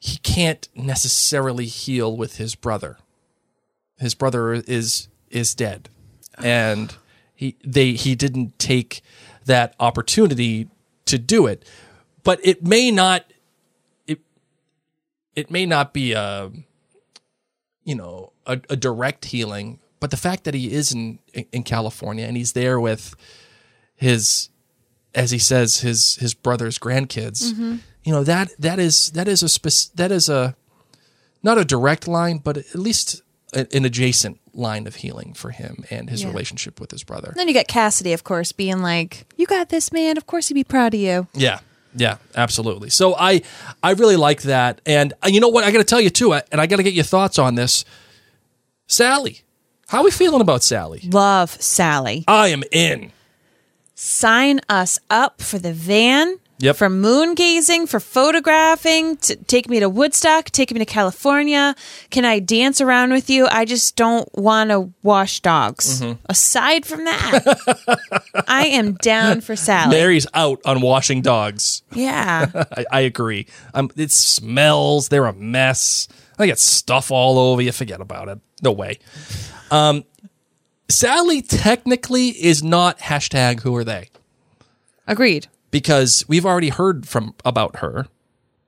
he 0.00 0.16
can't 0.18 0.66
necessarily 0.74 1.66
heal 1.66 2.16
with 2.16 2.36
his 2.38 2.54
brother. 2.54 2.96
His 3.98 4.14
brother 4.14 4.54
is 4.54 5.08
is 5.28 5.54
dead, 5.54 5.90
and 6.38 6.94
he 7.34 7.56
they 7.62 7.92
he 7.92 8.14
didn't 8.14 8.58
take 8.58 9.02
that 9.44 9.74
opportunity 9.78 10.68
to 11.04 11.18
do 11.18 11.46
it. 11.46 11.64
But 12.22 12.40
it 12.42 12.66
may 12.66 12.90
not 12.90 13.30
it 14.06 14.20
it 15.36 15.50
may 15.50 15.66
not 15.66 15.92
be 15.92 16.12
a 16.12 16.50
you 17.90 17.96
know 17.96 18.32
a, 18.46 18.60
a 18.70 18.76
direct 18.76 19.24
healing, 19.24 19.80
but 19.98 20.10
the 20.12 20.16
fact 20.16 20.44
that 20.44 20.54
he 20.54 20.72
is 20.72 20.92
in 20.92 21.18
in 21.50 21.64
California 21.64 22.24
and 22.24 22.36
he's 22.36 22.52
there 22.52 22.78
with 22.78 23.16
his 23.96 24.48
as 25.12 25.32
he 25.32 25.38
says 25.38 25.80
his 25.80 26.14
his 26.16 26.34
brother's 26.34 26.78
grandkids 26.78 27.50
mm-hmm. 27.50 27.76
you 28.04 28.12
know 28.12 28.22
that 28.22 28.48
that 28.60 28.78
is 28.78 29.10
that 29.10 29.26
is 29.26 29.42
a 29.42 29.48
spec- 29.48 29.90
that 29.96 30.12
is 30.12 30.28
a 30.28 30.54
not 31.42 31.58
a 31.58 31.64
direct 31.64 32.06
line 32.06 32.38
but 32.38 32.56
at 32.56 32.76
least 32.76 33.22
a, 33.52 33.66
an 33.76 33.84
adjacent 33.84 34.38
line 34.54 34.86
of 34.86 34.94
healing 35.02 35.34
for 35.34 35.50
him 35.50 35.84
and 35.90 36.08
his 36.10 36.22
Yeah. 36.22 36.28
relationship 36.28 36.80
with 36.80 36.92
his 36.92 37.02
brother 37.02 37.32
then 37.34 37.48
you 37.48 37.54
got 37.54 37.66
Cassidy, 37.66 38.12
of 38.12 38.22
course, 38.22 38.52
being 38.52 38.82
like, 38.82 39.26
"You 39.36 39.46
got 39.46 39.68
this, 39.68 39.90
man. 39.92 40.16
Of 40.16 40.26
course, 40.26 40.46
he'd 40.48 40.54
be 40.54 40.64
proud 40.64 40.94
of 40.94 41.00
you." 41.00 41.26
yeah 41.34 41.58
yeah 41.94 42.16
absolutely. 42.34 42.90
So 42.90 43.14
i 43.16 43.42
i 43.82 43.92
really 43.92 44.16
like 44.16 44.42
that. 44.42 44.80
And 44.86 45.12
uh, 45.24 45.28
you 45.28 45.40
know 45.40 45.48
what? 45.48 45.64
I 45.64 45.70
gotta 45.70 45.84
tell 45.84 46.00
you 46.00 46.10
too 46.10 46.32
I- 46.34 46.42
and 46.52 46.60
i 46.60 46.66
gotta 46.66 46.82
get 46.82 46.94
your 46.94 47.04
thoughts 47.04 47.38
on 47.38 47.54
this. 47.54 47.84
Sally 48.86 49.42
how 49.88 49.98
are 49.98 50.04
we 50.04 50.12
feeling 50.12 50.40
about 50.40 50.62
sally? 50.62 51.00
Love 51.10 51.50
Sally. 51.50 52.24
i 52.28 52.48
am 52.48 52.62
in. 52.70 53.10
Sign 53.96 54.60
us 54.68 55.00
up 55.10 55.42
for 55.42 55.58
the 55.58 55.72
van. 55.72 56.38
Yep. 56.60 56.76
For 56.76 56.88
moon 56.88 57.34
gazing, 57.34 57.86
for 57.86 58.00
photographing, 58.00 59.16
to 59.18 59.36
take 59.36 59.68
me 59.68 59.80
to 59.80 59.88
Woodstock, 59.88 60.46
take 60.50 60.72
me 60.72 60.78
to 60.78 60.84
California. 60.84 61.74
Can 62.10 62.24
I 62.24 62.38
dance 62.38 62.80
around 62.80 63.12
with 63.12 63.28
you? 63.28 63.48
I 63.50 63.64
just 63.64 63.96
don't 63.96 64.28
want 64.36 64.70
to 64.70 64.92
wash 65.02 65.40
dogs. 65.40 66.00
Mm-hmm. 66.00 66.20
Aside 66.26 66.86
from 66.86 67.04
that, 67.04 68.24
I 68.48 68.66
am 68.66 68.94
down 68.94 69.40
for 69.40 69.56
Sally. 69.56 69.96
mary's 69.96 70.26
out 70.34 70.60
on 70.64 70.80
washing 70.80 71.22
dogs 71.22 71.82
yeah. 71.94 72.50
I, 72.76 72.84
I 72.90 73.00
agree. 73.00 73.46
Um, 73.74 73.90
it 73.96 74.10
smells. 74.10 75.08
They're 75.08 75.26
a 75.26 75.32
mess. 75.32 76.08
I 76.38 76.46
get 76.46 76.58
stuff 76.58 77.10
all 77.10 77.38
over 77.38 77.62
you. 77.62 77.72
Forget 77.72 78.00
about 78.00 78.28
it. 78.28 78.38
No 78.62 78.72
way. 78.72 78.98
Um, 79.70 80.04
Sally 80.88 81.42
technically 81.42 82.28
is 82.28 82.62
not 82.62 82.98
hashtag 82.98 83.60
who 83.60 83.74
are 83.76 83.84
they 83.84 84.08
Agreed. 85.06 85.48
Because 85.70 86.24
we've 86.28 86.46
already 86.46 86.68
heard 86.70 87.06
from 87.08 87.34
about 87.44 87.76
her 87.76 88.06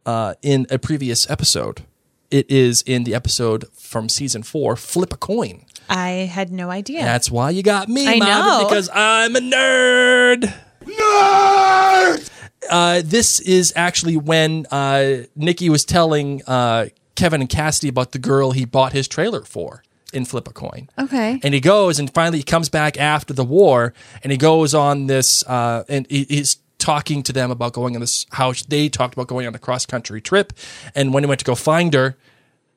uh, 0.06 0.34
in 0.42 0.66
a 0.70 0.78
previous 0.78 1.28
episode. 1.30 1.82
It 2.30 2.50
is 2.50 2.82
in 2.82 3.04
the 3.04 3.14
episode 3.14 3.66
from 3.74 4.08
season 4.08 4.42
four, 4.42 4.74
Flip 4.76 5.12
a 5.12 5.16
Coin. 5.16 5.66
I 5.90 6.08
had 6.32 6.50
no 6.50 6.70
idea. 6.70 7.02
That's 7.02 7.30
why 7.30 7.50
you 7.50 7.62
got 7.62 7.88
me, 7.88 8.06
I 8.08 8.16
Marvin, 8.16 8.36
know. 8.36 8.66
because 8.68 8.88
I'm 8.92 9.36
a 9.36 9.40
nerd. 9.40 10.54
Nerd. 10.84 12.30
Uh, 12.70 13.02
this 13.04 13.40
is 13.40 13.72
actually 13.76 14.16
when 14.16 14.66
uh, 14.70 15.24
Nikki 15.36 15.68
was 15.68 15.84
telling 15.84 16.42
uh, 16.46 16.86
Kevin 17.16 17.40
and 17.40 17.50
Cassidy 17.50 17.88
about 17.88 18.12
the 18.12 18.18
girl 18.18 18.52
he 18.52 18.64
bought 18.64 18.92
his 18.92 19.08
trailer 19.08 19.42
for 19.42 19.82
in 20.12 20.24
Flip 20.24 20.46
a 20.46 20.52
Coin. 20.52 20.88
okay. 20.98 21.40
And 21.42 21.52
he 21.54 21.60
goes 21.60 21.98
and 21.98 22.12
finally 22.12 22.38
he 22.38 22.44
comes 22.44 22.68
back 22.68 22.98
after 22.98 23.32
the 23.34 23.44
war 23.44 23.92
and 24.22 24.30
he 24.30 24.38
goes 24.38 24.74
on 24.74 25.06
this 25.06 25.42
uh, 25.46 25.84
and 25.88 26.06
he, 26.08 26.24
he's 26.28 26.56
talking 26.82 27.22
to 27.22 27.32
them 27.32 27.50
about 27.50 27.72
going 27.72 27.94
on 27.94 28.00
this 28.00 28.26
how 28.32 28.52
they 28.68 28.88
talked 28.88 29.14
about 29.14 29.28
going 29.28 29.46
on 29.46 29.54
a 29.54 29.58
cross 29.58 29.86
country 29.86 30.20
trip 30.20 30.52
and 30.94 31.14
when 31.14 31.22
he 31.22 31.28
went 31.28 31.38
to 31.38 31.44
go 31.44 31.54
find 31.54 31.94
her 31.94 32.16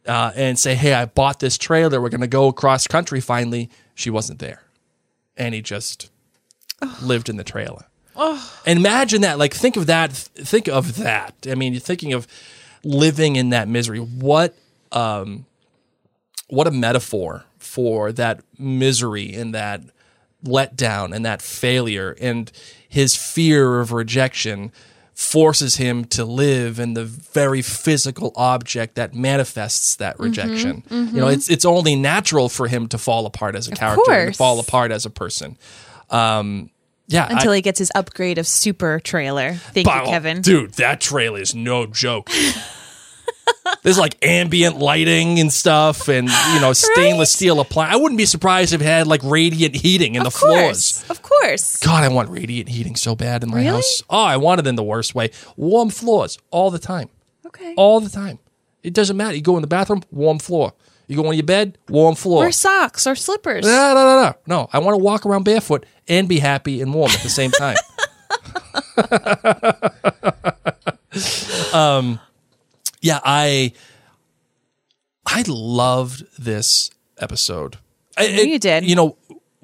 uh, 0.06 0.32
and 0.36 0.60
say 0.60 0.76
hey 0.76 0.94
I 0.94 1.06
bought 1.06 1.40
this 1.40 1.58
trailer 1.58 2.00
we're 2.00 2.10
gonna 2.10 2.28
go 2.28 2.52
cross 2.52 2.86
country 2.88 3.20
finally 3.20 3.70
she 3.96 4.10
wasn't 4.10 4.40
there 4.40 4.62
and 5.38 5.56
he 5.56 5.62
just 5.62 6.10
lived 7.02 7.30
in 7.30 7.38
the 7.38 7.44
trailer. 7.44 7.86
And 8.66 8.80
imagine 8.80 9.22
that 9.22 9.38
like 9.38 9.54
think 9.54 9.76
of 9.76 9.88
that 9.88 10.12
think 10.14 10.68
of 10.68 10.98
that. 10.98 11.34
I 11.50 11.56
mean 11.56 11.74
you're 11.74 11.80
thinking 11.80 12.14
of 12.14 12.28
living 12.84 13.36
in 13.36 13.50
that 13.50 13.68
misery. 13.68 14.00
What 14.00 14.56
um 14.92 15.46
what 16.48 16.68
a 16.68 16.72
metaphor 16.72 17.44
for 17.58 18.12
that 18.14 18.42
misery 18.58 19.34
and 19.34 19.54
that 19.54 19.82
letdown 20.46 21.14
and 21.14 21.26
that 21.26 21.42
failure 21.42 22.16
and 22.22 22.52
his 22.96 23.16
fear 23.16 23.82
of 23.82 23.92
rejection 23.92 24.72
forces 25.14 25.76
him 25.76 26.06
to 26.06 26.24
live 26.26 26.80
in 26.80 26.94
the 26.94 27.06
very 27.06 27.62
physical 27.62 28.32
object 28.36 28.96
that 28.96 29.14
manifests 29.14 29.96
that 29.98 30.20
rejection. 30.20 30.84
You 30.90 31.20
know, 31.22 31.28
it's 31.28 31.50
it's 31.50 31.66
only 31.66 31.96
natural 31.96 32.48
for 32.50 32.68
him 32.68 32.88
to 32.88 32.98
fall 32.98 33.26
apart 33.26 33.56
as 33.56 33.68
a 33.68 33.72
character 33.72 34.28
to 34.28 34.34
fall 34.34 34.60
apart 34.60 34.92
as 34.92 35.06
a 35.06 35.10
person. 35.10 35.58
Um, 36.10 36.70
Yeah, 37.08 37.28
Until 37.30 37.52
I- 37.52 37.58
he 37.58 37.62
gets 37.62 37.78
his 37.80 37.92
upgrade 37.94 38.38
of 38.40 38.48
super 38.48 39.00
trailer. 39.00 39.54
Thank 39.74 39.88
Wow, 39.88 40.04
you, 40.06 40.10
Kevin. 40.10 40.42
Dude, 40.42 40.74
that 40.76 41.00
trailer 41.02 41.40
is 41.40 41.54
no 41.54 41.86
joke. 41.86 42.30
There's 43.84 44.00
like 44.00 44.18
ambient 44.26 44.80
lighting 44.80 45.40
and 45.40 45.52
stuff, 45.54 46.08
and 46.08 46.28
you 46.28 46.60
know 46.62 46.74
stainless 46.74 47.32
steel 47.34 47.60
appliance. 47.60 47.94
I 47.94 47.98
wouldn't 47.98 48.18
be 48.18 48.26
surprised 48.26 48.74
if 48.74 48.82
it 48.82 48.86
had 48.86 49.06
like 49.08 49.22
radiant 49.24 49.76
heating 49.76 50.16
in 50.16 50.24
the 50.24 50.32
course. 50.32 51.02
floors. 51.02 51.06
Of 51.10 51.22
course. 51.22 51.78
God, 51.78 52.04
I 52.04 52.08
want 52.10 52.30
radiant 52.30 52.70
heating 52.70 52.96
so 52.96 53.16
bad 53.16 53.44
in 53.44 53.50
my 53.52 53.58
Really? 53.58 53.68
house. 53.68 54.02
Oh, 54.10 54.24
I 54.24 54.38
want 54.38 54.60
it 54.60 54.68
in 54.68 54.76
the 54.76 54.84
worst 54.84 55.14
way. 55.14 55.30
Warm 55.56 55.90
floors 55.92 56.38
all 56.52 56.72
the 56.72 56.80
time, 56.80 57.10
Okay. 57.46 57.74
all 57.78 58.00
the 58.00 58.10
time. 58.10 58.40
It 58.82 58.94
doesn't 58.94 59.18
matter. 59.18 59.36
You 59.36 59.42
go 59.42 59.56
in 59.58 59.62
the 59.62 59.68
bathroom, 59.68 60.02
warm 60.12 60.40
floor. 60.40 60.74
You 61.08 61.16
go 61.16 61.28
on 61.28 61.36
your 61.36 61.44
bed, 61.44 61.78
warm 61.90 62.16
floor. 62.16 62.48
Or 62.48 62.52
socks 62.52 63.06
or 63.06 63.14
slippers. 63.16 63.66
No, 63.66 63.94
no, 63.94 63.96
no, 64.04 64.24
no. 64.24 64.34
No, 64.48 64.70
I 64.74 64.80
want 64.80 64.98
to 64.98 65.04
walk 65.04 65.26
around 65.28 65.44
barefoot 65.44 65.86
and 66.08 66.28
be 66.28 66.40
happy 66.40 66.82
and 66.82 66.92
warm 66.94 67.12
at 67.12 67.22
the 67.22 67.30
same 67.30 67.52
time. 67.52 67.78
um, 71.74 72.20
yeah, 73.06 73.20
I 73.24 73.72
I 75.28 75.44
loved 75.48 76.26
this 76.40 76.90
episode. 77.20 77.78
I, 78.18 78.36
know 78.36 78.42
you 78.42 78.60
did. 78.60 78.86
You 78.86 78.96
know, 78.96 79.18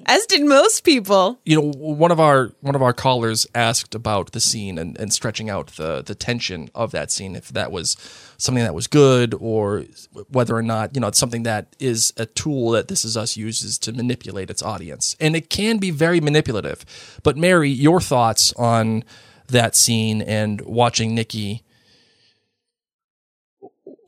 As 0.06 0.26
did 0.26 0.44
most 0.44 0.84
people. 0.84 1.40
you 1.44 1.56
know, 1.56 1.72
one 1.72 2.12
of 2.12 2.20
our 2.20 2.52
one 2.60 2.76
of 2.76 2.82
our 2.82 2.92
callers 2.92 3.46
asked 3.54 3.96
about 3.96 4.30
the 4.30 4.40
scene 4.40 4.78
and, 4.78 4.96
and 4.98 5.12
stretching 5.12 5.50
out 5.50 5.68
the 5.76 6.02
the 6.02 6.14
tension 6.14 6.68
of 6.72 6.92
that 6.92 7.10
scene, 7.10 7.34
if 7.34 7.48
that 7.48 7.72
was 7.72 7.96
something 8.36 8.62
that 8.62 8.74
was 8.74 8.86
good 8.86 9.34
or 9.40 9.84
whether 10.30 10.54
or 10.54 10.62
not 10.62 10.94
you 10.94 11.00
know 11.00 11.08
it's 11.08 11.18
something 11.18 11.42
that 11.42 11.74
is 11.80 12.12
a 12.16 12.26
tool 12.26 12.70
that 12.70 12.86
This 12.86 13.04
Is 13.04 13.16
Us 13.16 13.36
uses 13.36 13.76
to 13.78 13.92
manipulate 13.92 14.50
its 14.50 14.62
audience, 14.62 15.16
and 15.18 15.34
it 15.34 15.50
can 15.50 15.78
be 15.78 15.90
very 15.90 16.20
manipulative. 16.20 16.84
But 17.24 17.36
Mary, 17.36 17.70
your 17.70 18.00
thoughts 18.00 18.52
on 18.54 19.02
that 19.48 19.74
scene 19.74 20.22
and 20.22 20.60
watching 20.60 21.14
Nikki 21.14 21.64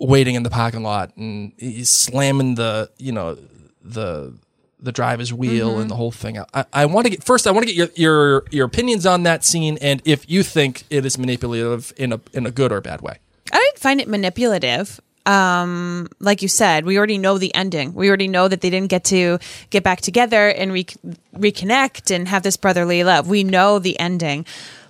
waiting 0.07 0.35
in 0.35 0.43
the 0.43 0.51
parking 0.51 0.83
lot 0.83 1.17
and 1.17 1.53
he's 1.59 1.91
slamming 1.91 2.55
the 2.55 2.91
you 2.99 3.13
know 3.13 3.37
the 3.83 4.35
the 4.81 4.93
driver's 4.93 5.33
wheel 5.33 5.79
and 5.81 5.91
the 5.91 5.97
whole 5.97 6.13
thing. 6.13 6.39
I, 6.53 6.67
I 6.73 6.87
want 6.87 7.07
to 7.07 7.11
get 7.11 7.25
first. 7.25 7.47
I 7.47 7.51
want 7.53 7.67
to 7.67 7.75
get 7.75 7.77
your, 7.77 7.89
your 7.97 8.45
your 8.51 8.67
opinions 8.67 9.07
on 9.07 9.23
that 9.23 9.45
scene 9.45 9.79
and 9.81 10.03
if 10.05 10.29
you 10.29 10.43
think 10.43 10.85
it 10.91 11.07
is 11.07 11.19
manipulative 11.19 11.93
in 11.97 12.13
a 12.13 12.21
in 12.33 12.47
a 12.47 12.51
good 12.51 12.71
or 12.71 12.81
bad 12.81 13.01
way. 13.01 13.19
I 13.53 13.59
didn't 13.59 13.79
find 13.79 14.01
it 14.01 14.09
manipulative. 14.09 15.01
Um, 15.27 16.09
like 16.21 16.43
you 16.43 16.49
said, 16.49 16.85
we 16.85 16.99
already 16.99 17.17
know 17.17 17.39
the 17.39 17.55
ending. 17.55 17.95
We 17.95 18.09
already 18.09 18.29
know 18.29 18.47
that 18.47 18.61
they 18.61 18.69
didn't 18.69 18.91
get 18.91 19.05
to 19.05 19.39
get 19.71 19.83
back 19.83 20.03
together 20.03 20.49
and 20.49 20.71
re- 20.71 20.85
reconnect 21.35 22.15
and 22.15 22.29
have 22.29 22.43
this 22.43 22.59
brotherly 22.59 23.05
love. 23.05 23.27
We 23.27 23.43
know 23.43 23.79
the 23.79 23.99
ending, 23.99 24.45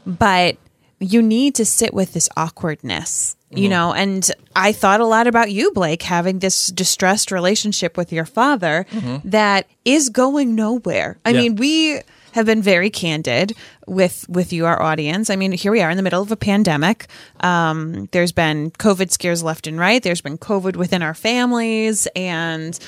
but 0.05 0.57
you 1.01 1.23
need 1.23 1.55
to 1.57 1.65
sit 1.65 1.93
with 1.95 2.13
this 2.13 2.29
awkwardness, 2.37 3.37
you 3.51 3.69
know. 3.69 3.93
And 3.93 4.29
I 4.57 4.73
thought 4.73 5.01
a 5.01 5.07
lot 5.07 5.27
about 5.27 5.51
you, 5.53 5.71
Blake, 5.73 6.03
having 6.03 6.39
this 6.41 6.69
distressed 6.69 7.31
relationship 7.31 7.97
with 7.97 8.13
your 8.13 8.25
father 8.25 8.87
that 9.25 9.67
is 9.85 10.09
going 10.09 10.55
nowhere. 10.55 11.19
I 11.25 11.31
Yeah. 11.31 11.41
mean, 11.43 11.57
we 11.57 12.01
have 12.33 12.47
been 12.47 12.63
very 12.63 12.91
candid 12.91 13.53
with 13.87 14.27
with 14.29 14.53
you 14.53 14.67
our 14.67 14.83
audience 14.83 15.31
i 15.31 15.37
mean 15.37 15.53
here 15.53 15.71
we 15.71 15.81
are 15.81 15.89
in 15.91 15.97
the 15.97 16.03
middle 16.03 16.21
of 16.21 16.33
a 16.33 16.37
pandemic 16.37 17.07
um, 17.41 18.09
there's 18.11 18.33
been 18.33 18.73
covid 18.73 19.13
scares 19.13 19.41
left 19.45 19.69
and 19.69 19.79
right 19.79 20.03
there's 20.03 20.21
been 20.21 20.37
covid 20.37 20.75
within 20.75 21.01
our 21.01 21.15
families 21.15 22.09
and 22.17 22.81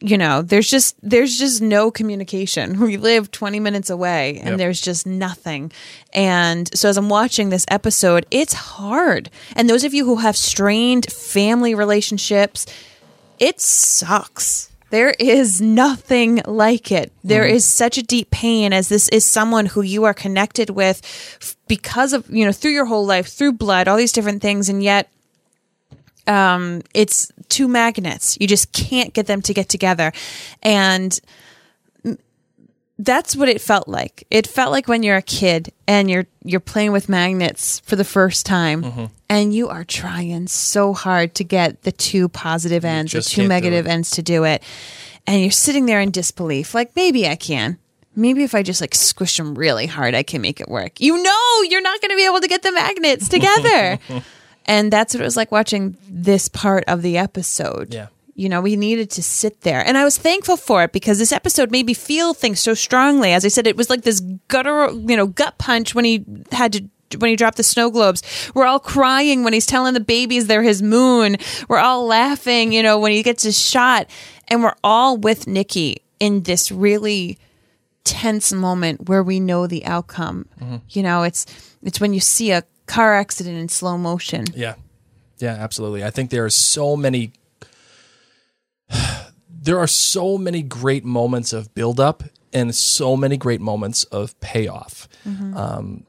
you 0.00 0.18
know 0.18 0.42
there's 0.42 0.68
just 0.68 0.94
there's 1.02 1.38
just 1.38 1.62
no 1.62 1.90
communication 1.90 2.78
we 2.80 2.98
live 2.98 3.30
20 3.30 3.60
minutes 3.60 3.88
away 3.88 4.38
and 4.40 4.50
Yep. 4.50 4.58
there's 4.58 4.80
just 4.80 5.06
nothing 5.06 5.72
and 6.12 6.68
so 6.76 6.90
as 6.90 6.98
i'm 6.98 7.08
watching 7.08 7.48
this 7.48 7.64
episode 7.68 8.26
it's 8.30 8.52
hard 8.52 9.30
and 9.54 9.70
those 9.70 9.84
of 9.84 9.94
you 9.94 10.04
who 10.04 10.16
have 10.16 10.36
strained 10.36 11.10
family 11.10 11.74
relationships 11.74 12.66
it 13.38 13.60
sucks. 13.60 14.70
There 14.90 15.10
is 15.18 15.60
nothing 15.60 16.40
like 16.46 16.92
it. 16.92 17.12
There 17.24 17.44
mm-hmm. 17.44 17.56
is 17.56 17.64
such 17.64 17.98
a 17.98 18.02
deep 18.02 18.30
pain 18.30 18.72
as 18.72 18.88
this 18.88 19.08
is 19.08 19.24
someone 19.24 19.66
who 19.66 19.82
you 19.82 20.04
are 20.04 20.14
connected 20.14 20.70
with 20.70 21.56
because 21.66 22.12
of, 22.12 22.28
you 22.30 22.44
know, 22.44 22.52
through 22.52 22.70
your 22.70 22.86
whole 22.86 23.04
life, 23.04 23.26
through 23.26 23.54
blood, 23.54 23.88
all 23.88 23.96
these 23.96 24.12
different 24.12 24.42
things. 24.42 24.68
And 24.68 24.82
yet, 24.82 25.10
um, 26.26 26.82
it's 26.94 27.30
two 27.48 27.68
magnets. 27.68 28.36
You 28.40 28.46
just 28.46 28.72
can't 28.72 29.12
get 29.14 29.26
them 29.26 29.42
to 29.42 29.54
get 29.54 29.68
together. 29.68 30.12
And 30.62 31.18
that's 32.98 33.36
what 33.36 33.48
it 33.48 33.60
felt 33.60 33.88
like. 33.88 34.26
It 34.30 34.46
felt 34.46 34.72
like 34.72 34.88
when 34.88 35.02
you're 35.02 35.16
a 35.18 35.22
kid 35.22 35.72
and 35.86 36.08
you're 36.10 36.26
you're 36.44 36.60
playing 36.60 36.92
with 36.92 37.08
magnets 37.10 37.80
for 37.80 37.94
the 37.94 38.04
first 38.04 38.46
time 38.46 38.82
Mm-hmm. 38.82 39.04
and 39.28 39.54
you 39.54 39.68
are 39.68 39.84
trying 39.84 40.46
so 40.46 40.94
hard 40.94 41.34
to 41.34 41.44
get 41.44 41.82
the 41.82 41.92
two 41.92 42.28
positive 42.30 42.84
ends 42.86 43.14
or 43.14 43.20
two 43.20 43.46
negative 43.46 43.86
ends 43.86 44.12
to 44.12 44.22
do 44.22 44.44
it. 44.44 44.62
And 45.26 45.42
you're 45.42 45.50
sitting 45.50 45.84
there 45.86 46.00
in 46.00 46.10
disbelief 46.10 46.74
like 46.74 46.96
maybe 46.96 47.28
I 47.28 47.36
can. 47.36 47.78
Maybe 48.18 48.44
if 48.44 48.54
I 48.54 48.62
just 48.62 48.80
like 48.80 48.94
squish 48.94 49.36
them 49.36 49.54
really 49.54 49.86
hard 49.86 50.14
I 50.14 50.22
can 50.22 50.40
make 50.40 50.58
it 50.62 50.68
work. 50.68 50.98
You 50.98 51.22
know, 51.22 51.62
you're 51.68 51.82
not 51.82 52.00
going 52.00 52.10
to 52.12 52.16
be 52.16 52.24
able 52.24 52.40
to 52.40 52.48
get 52.48 52.62
the 52.62 52.72
magnets 52.72 53.28
together. 53.36 53.98
and 54.66 54.92
that's 54.92 55.14
what 55.14 55.20
it 55.20 55.24
was 55.24 55.36
like 55.36 55.50
watching 55.52 55.96
this 56.08 56.48
part 56.48 56.84
of 56.86 57.02
the 57.02 57.16
episode 57.18 57.94
Yeah. 57.94 58.08
you 58.34 58.48
know, 58.48 58.60
we 58.60 58.76
needed 58.76 59.10
to 59.12 59.22
sit 59.22 59.62
there. 59.62 59.80
And 59.86 59.96
I 59.96 60.04
was 60.04 60.18
thankful 60.18 60.56
for 60.56 60.82
it 60.84 60.92
because 60.92 61.18
this 61.18 61.32
episode 61.32 61.70
made 61.70 61.86
me 61.86 61.94
feel 61.94 62.34
things 62.34 62.60
so 62.60 62.74
strongly. 62.74 63.32
As 63.32 63.44
I 63.44 63.48
said, 63.48 63.66
it 63.66 63.76
was 63.76 63.88
like 63.88 64.02
this 64.02 64.20
gutter, 64.48 64.90
you 64.92 65.16
know, 65.16 65.26
gut 65.26 65.56
punch 65.58 65.94
when 65.94 66.04
he 66.04 66.24
had 66.52 66.72
to 66.74 66.84
when 67.18 67.30
he 67.30 67.36
dropped 67.36 67.56
the 67.56 67.62
snow 67.62 67.88
globes. 67.90 68.22
We're 68.54 68.66
all 68.66 68.80
crying 68.80 69.44
when 69.44 69.52
he's 69.52 69.64
telling 69.64 69.94
the 69.94 70.00
babies 70.00 70.48
they're 70.48 70.62
his 70.62 70.82
moon. 70.82 71.36
We're 71.68 71.78
all 71.78 72.04
laughing, 72.06 72.72
you 72.72 72.82
know, 72.82 72.98
when 72.98 73.12
he 73.12 73.22
gets 73.22 73.44
his 73.44 73.58
shot. 73.58 74.10
And 74.48 74.62
we're 74.62 74.74
all 74.82 75.16
with 75.16 75.46
Nikki 75.46 76.02
in 76.20 76.42
this 76.42 76.70
really 76.72 77.38
tense 78.04 78.52
moment 78.52 79.08
where 79.08 79.22
we 79.22 79.38
know 79.40 79.66
the 79.66 79.84
outcome. 79.86 80.46
Mm-hmm. 80.60 80.76
You 80.90 81.02
know, 81.04 81.22
it's 81.22 81.46
it's 81.82 82.00
when 82.00 82.12
you 82.12 82.20
see 82.20 82.50
a 82.50 82.64
car 82.86 83.14
accident 83.14 83.56
in 83.58 83.68
slow 83.68 83.98
motion. 83.98 84.46
Yeah. 84.54 84.74
Yeah, 85.38 85.52
absolutely. 85.52 86.02
I 86.02 86.10
think 86.10 86.30
there 86.30 86.44
are 86.44 86.50
so 86.50 86.96
many 86.96 87.32
there 89.50 89.78
are 89.78 89.86
so 89.86 90.38
many 90.38 90.62
great 90.62 91.04
moments 91.04 91.52
of 91.52 91.74
buildup 91.74 92.22
and 92.52 92.74
so 92.74 93.16
many 93.16 93.36
great 93.36 93.60
moments 93.60 94.04
of 94.04 94.38
payoff. 94.40 95.08
Mm-hmm. 95.26 95.56
Um, 95.56 96.06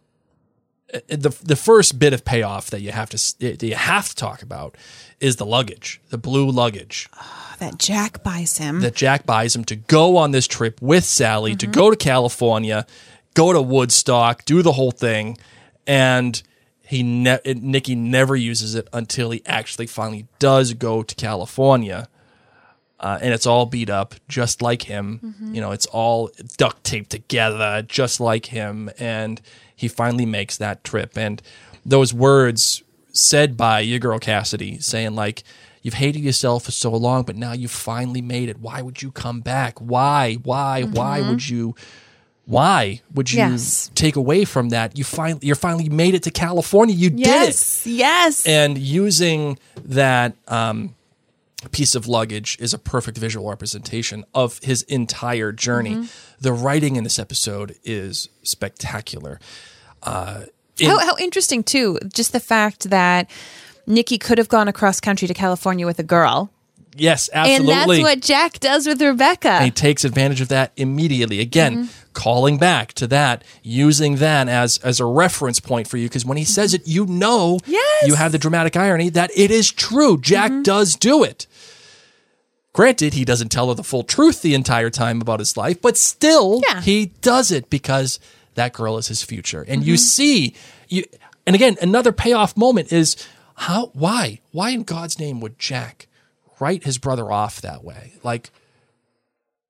eh, 0.94 1.00
the 1.10 1.38
the 1.44 1.56
first 1.56 2.00
bit 2.00 2.14
of 2.14 2.24
payoff 2.24 2.70
that 2.70 2.82
you 2.82 2.92
have 2.92 3.10
to 3.10 3.18
eh, 3.46 3.56
that 3.56 3.64
you 3.64 3.76
have 3.76 4.10
to 4.10 4.16
talk 4.16 4.42
about 4.42 4.78
is 5.20 5.38
the 5.38 5.46
luggage, 5.46 6.00
the 6.10 6.18
blue 6.18 6.50
luggage 6.50 7.10
ah, 7.14 7.56
That 7.60 7.80
Jack 7.80 8.24
buys 8.24 8.60
him. 8.60 8.82
that 8.82 8.96
Jack 8.96 9.26
buys 9.26 9.56
him 9.56 9.66
to 9.66 9.76
go 9.76 10.18
on 10.18 10.32
this 10.32 10.48
trip 10.48 10.82
with 10.82 11.04
Sally 11.04 11.56
to 11.56 11.66
mm-hmm. 11.66 11.74
go 11.74 11.90
to 11.90 11.98
California, 11.98 12.86
go 13.34 13.52
to 13.52 13.62
Woodstock, 13.62 14.46
do 14.46 14.62
the 14.62 14.74
whole 14.74 14.92
thing, 14.92 15.38
and 15.88 16.42
he 16.88 17.04
ne- 17.04 17.40
Nikki 17.46 17.96
never 17.96 18.36
uses 18.36 18.74
it 18.74 18.88
until 18.94 19.32
he 19.32 19.42
actually 19.46 19.88
finally 19.88 20.28
does 20.40 20.74
go 20.74 21.04
to 21.04 21.16
California. 21.16 22.08
Uh, 23.00 23.20
and 23.22 23.32
it's 23.34 23.46
all 23.46 23.66
beat 23.68 23.90
up, 23.90 24.16
just 24.28 24.62
like 24.62 24.84
him. 24.84 25.36
You 25.54 25.62
know, 25.62 25.72
it's 25.72 25.86
all 25.88 26.32
duct 26.58 26.84
taped 26.84 27.12
together, 27.12 27.84
just 27.88 28.20
like 28.20 28.48
him. 28.48 28.90
And 28.98 29.40
he 29.76 29.88
finally 29.88 30.26
makes 30.26 30.58
that 30.58 30.84
trip. 30.84 31.16
And 31.18 31.42
those 31.86 32.14
words 32.14 32.82
said 33.12 33.56
by 33.58 33.82
your 33.82 34.00
girl 34.00 34.18
Cassidy, 34.18 34.80
saying 34.80 35.14
like, 35.14 35.44
"You've 35.84 35.96
hated 35.96 36.22
yourself 36.24 36.64
for 36.64 36.72
so 36.72 36.92
long, 36.92 37.24
but 37.24 37.36
now 37.36 37.52
you 37.52 37.68
finally 37.68 38.22
made 38.22 38.50
it. 38.50 38.60
Why 38.60 38.82
would 38.82 39.02
you 39.04 39.12
come 39.12 39.42
back? 39.42 39.78
Why? 39.80 40.36
Why? 40.36 40.84
Why 40.84 41.20
would 41.30 41.50
you?" 41.50 41.76
Why 42.48 43.02
would 43.14 43.32
you 43.32 43.38
Yes. 43.38 43.92
take 43.94 44.16
away 44.16 44.46
from 44.46 44.70
that? 44.70 44.98
You 44.98 45.04
finally, 45.04 45.46
you're 45.46 45.56
finally 45.58 45.90
made 45.90 46.16
it 46.16 46.24
to 46.24 46.32
California. 46.32 46.96
You 46.96 47.10
did 47.10 47.20
it 47.20 47.26
yes, 47.26 47.86
yes. 47.86 48.46
and 48.48 48.78
using 48.78 49.60
that 49.84 50.34
um, 50.48 50.96
piece 51.72 51.94
of 51.94 52.08
luggage 52.08 52.58
is 52.62 52.74
a 52.74 52.78
perfect 52.80 53.18
visual 53.18 53.50
representation 53.50 54.24
of 54.34 54.60
his 54.64 54.84
entire 54.84 55.52
journey. 55.52 55.96
Mm-hmm. 55.96 56.06
The 56.40 56.54
writing 56.54 56.96
in 56.96 57.04
this 57.04 57.20
episode 57.20 57.76
is 57.84 58.30
spectacular. 58.44 59.40
Uh, 60.02 60.44
in- 60.80 60.90
How, 60.90 61.00
how 61.00 61.18
interesting 61.18 61.64
too, 61.64 62.00
just 62.14 62.32
the 62.32 62.40
fact 62.40 62.90
that 62.92 63.30
Nikki 63.86 64.18
could 64.18 64.38
have 64.38 64.48
gone 64.48 64.68
across 64.70 65.00
country 65.02 65.28
to 65.28 65.34
California 65.34 65.86
with 65.86 66.00
a 66.00 66.04
girl. 66.04 66.50
yes, 66.96 67.30
absolutely. 67.34 67.74
And 67.74 67.90
that's 67.92 68.02
what 68.04 68.20
Jack 68.22 68.60
does 68.60 68.88
with 68.88 69.02
Rebecca. 69.02 69.50
and 69.50 69.66
he 69.66 69.72
takes 69.72 70.06
advantage 70.06 70.40
of 70.42 70.48
that 70.50 70.72
immediately. 70.78 71.40
Again, 71.42 71.74
Mm-hmm. 71.74 71.92
Calling 72.18 72.58
back 72.58 72.92
to 72.94 73.08
that, 73.08 73.44
using 73.64 74.16
that 74.18 74.50
as 74.50 74.78
as 74.80 75.00
a 75.00 75.06
reference 75.06 75.60
point 75.62 75.88
for 75.88 75.98
you, 75.98 76.08
because 76.10 76.26
when 76.26 76.38
he 76.38 76.44
says 76.44 76.74
it, 76.74 76.86
you 76.88 77.06
know, 77.06 77.58
Mm-hmm. 77.60 77.72
Yes. 77.72 77.84
Mm-hmm. 78.02 78.08
you 78.10 78.16
have 78.16 78.32
the 78.32 78.38
dramatic 78.38 78.76
irony 78.76 79.10
that 79.10 79.32
it 79.36 79.52
is 79.52 79.72
true. 79.72 80.20
Jack 80.20 80.52
does 80.64 80.96
do 80.96 81.24
it. 81.24 81.48
Granted, 82.74 83.14
he 83.14 83.26
doesn't 83.26 83.50
tell 83.50 83.70
her 83.70 83.74
the 83.74 83.84
full 83.84 84.04
truth 84.04 84.42
the 84.42 84.54
entire 84.54 84.90
time 84.92 85.22
about 85.22 85.40
his 85.40 85.58
life, 85.58 85.82
but 85.82 85.98
still, 85.98 86.62
Yeah. 86.68 86.82
he 86.82 87.08
does 87.22 87.52
it 87.52 87.70
because 87.70 88.20
that 88.56 88.74
girl 88.74 88.98
is 88.98 89.08
his 89.08 89.24
future. 89.24 89.64
And 89.68 89.84
you 89.84 89.98
see 89.98 90.56
you 90.88 91.04
and 91.46 91.56
again, 91.56 91.78
another 91.82 92.12
payoff 92.12 92.56
moment 92.58 92.92
is 92.92 93.16
how 93.56 93.88
why? 93.94 94.42
Why 94.52 94.72
in 94.72 94.84
God's 94.84 95.18
name 95.20 95.40
would 95.42 95.58
Jack 95.58 96.08
write 96.60 96.84
his 96.84 96.98
brother 96.98 97.32
off 97.32 97.62
that 97.62 97.84
way? 97.84 98.14
Like 98.24 98.52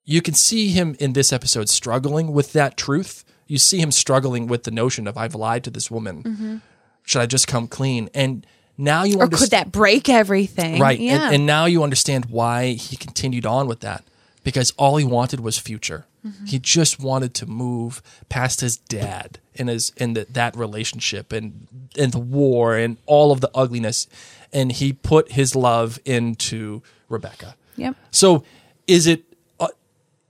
you 0.07 0.21
can 0.21 0.33
see 0.33 0.69
him 0.69 0.95
in 0.99 1.13
this 1.13 1.33
episode 1.33 1.67
struggling 1.69 2.31
with 2.31 2.53
that 2.53 2.77
truth. 2.77 3.25
You 3.45 3.57
see 3.57 3.79
him 3.79 3.91
struggling 3.91 4.47
with 4.47 4.63
the 4.63 4.71
notion 4.71 5.05
of 5.05 5.17
I've 5.17 5.35
lied 5.35 5.65
to 5.65 5.69
this 5.69 5.91
woman. 5.91 6.61
Should 7.03 7.21
I 7.21 7.25
just 7.25 7.45
come 7.45 7.67
clean? 7.67 8.09
And 8.13 8.47
now 8.77 9.03
you 9.03 9.19
Or 9.19 9.23
understand 9.23 9.39
could 9.41 9.51
that 9.51 9.71
break 9.71 10.07
everything? 10.07 10.79
Right. 10.79 10.97
Yeah. 10.97 11.25
And, 11.25 11.35
and 11.35 11.45
now 11.45 11.65
you 11.65 11.83
understand 11.83 12.27
why 12.27 12.71
he 12.71 12.95
continued 12.95 13.45
on 13.45 13.67
with 13.67 13.81
that 13.81 14.05
because 14.43 14.71
all 14.77 14.95
he 14.95 15.03
wanted 15.03 15.41
was 15.41 15.57
future. 15.57 16.05
Mm-hmm. 16.25 16.45
He 16.45 16.57
just 16.57 17.01
wanted 17.01 17.33
to 17.35 17.45
move 17.45 18.01
past 18.29 18.61
his 18.61 18.77
dad 18.77 19.39
and 19.57 19.67
his 19.67 19.91
and 19.97 20.15
the, 20.15 20.25
that 20.31 20.55
relationship 20.55 21.33
and 21.33 21.67
and 21.97 22.13
the 22.13 22.19
war 22.19 22.77
and 22.77 22.95
all 23.05 23.33
of 23.33 23.41
the 23.41 23.51
ugliness 23.53 24.07
and 24.53 24.71
he 24.71 24.93
put 24.93 25.33
his 25.33 25.53
love 25.53 25.99
into 26.05 26.81
Rebecca. 27.09 27.55
yep. 27.75 27.95
So 28.11 28.45
is 28.87 29.05
it 29.05 29.25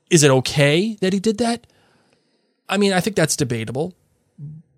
is 0.09 0.23
it 0.23 0.31
okay 0.31 0.95
that 1.01 1.13
he 1.13 1.19
did 1.19 1.37
that? 1.39 1.67
I 2.69 2.77
mean, 2.77 2.93
I 2.93 2.99
think 2.99 3.15
that's 3.15 3.35
debatable. 3.35 3.93